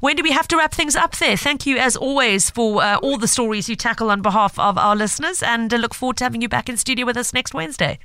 Wendy 0.00 0.22
we 0.22 0.32
have 0.32 0.48
to 0.48 0.56
wrap 0.56 0.74
things 0.74 0.96
up 0.96 1.16
there? 1.16 1.36
Thank 1.36 1.64
you, 1.66 1.78
as 1.78 1.96
always, 1.96 2.50
for 2.50 2.82
uh, 2.82 2.96
all 2.98 3.16
the 3.16 3.28
stories 3.28 3.68
you 3.68 3.76
tackle 3.76 4.10
on 4.10 4.20
behalf 4.20 4.58
of 4.58 4.76
our 4.76 4.96
listeners, 4.96 5.42
and 5.42 5.72
uh, 5.72 5.76
look 5.76 5.94
forward 5.94 6.16
to 6.16 6.24
having 6.24 6.42
you 6.42 6.48
back 6.48 6.68
in 6.68 6.76
studio 6.76 7.06
with 7.06 7.16
us 7.16 7.32
next 7.32 7.54
Wednesday. 7.54 7.98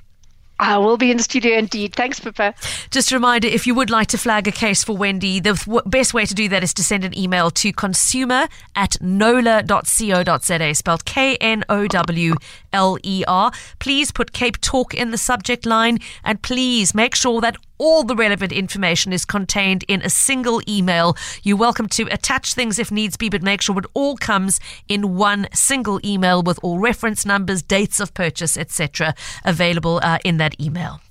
I 0.59 0.77
will 0.77 0.97
be 0.97 1.09
in 1.09 1.17
the 1.17 1.23
studio 1.23 1.57
indeed. 1.57 1.95
Thanks, 1.95 2.19
Pippa. 2.19 2.53
Just 2.91 3.11
a 3.11 3.15
reminder 3.15 3.47
if 3.47 3.65
you 3.65 3.73
would 3.75 3.89
like 3.89 4.07
to 4.07 4.17
flag 4.17 4.45
a 4.47 4.51
case 4.51 4.83
for 4.83 4.95
Wendy, 4.95 5.39
the 5.39 5.53
w- 5.53 5.81
best 5.85 6.13
way 6.13 6.25
to 6.25 6.35
do 6.35 6.49
that 6.49 6.63
is 6.63 6.73
to 6.73 6.83
send 6.83 7.05
an 7.05 7.17
email 7.17 7.49
to 7.51 7.71
consumer 7.71 8.47
at 8.75 8.97
knowler.co.za, 9.01 10.75
spelled 10.75 11.05
K 11.05 11.37
N 11.37 11.63
O 11.69 11.87
W 11.87 12.35
L 12.73 12.97
E 13.03 13.23
R. 13.25 13.51
Please 13.79 14.11
put 14.11 14.33
Cape 14.33 14.59
Talk 14.59 14.93
in 14.93 15.11
the 15.11 15.17
subject 15.17 15.65
line 15.65 15.99
and 16.25 16.41
please 16.41 16.93
make 16.93 17.15
sure 17.15 17.39
that 17.39 17.55
all 17.79 18.03
the 18.03 18.15
relevant 18.15 18.51
information 18.51 19.11
is 19.11 19.25
contained 19.25 19.83
in 19.87 20.03
a 20.03 20.09
single 20.09 20.61
email. 20.67 21.17
You're 21.41 21.57
welcome 21.57 21.87
to 21.89 22.03
attach 22.11 22.53
things 22.53 22.77
if 22.77 22.91
needs 22.91 23.17
be, 23.17 23.29
but 23.29 23.41
make 23.41 23.61
sure 23.61 23.79
it 23.79 23.85
all 23.95 24.17
comes 24.17 24.59
in 24.87 25.15
one 25.15 25.47
single 25.53 25.99
email 26.05 26.43
with 26.43 26.59
all 26.61 26.77
reference 26.77 27.25
numbers, 27.25 27.63
dates 27.63 27.99
of 27.99 28.13
purchase, 28.13 28.57
etc., 28.57 29.15
available 29.43 29.99
uh, 30.03 30.19
in 30.23 30.37
that 30.37 30.59
email. 30.61 31.01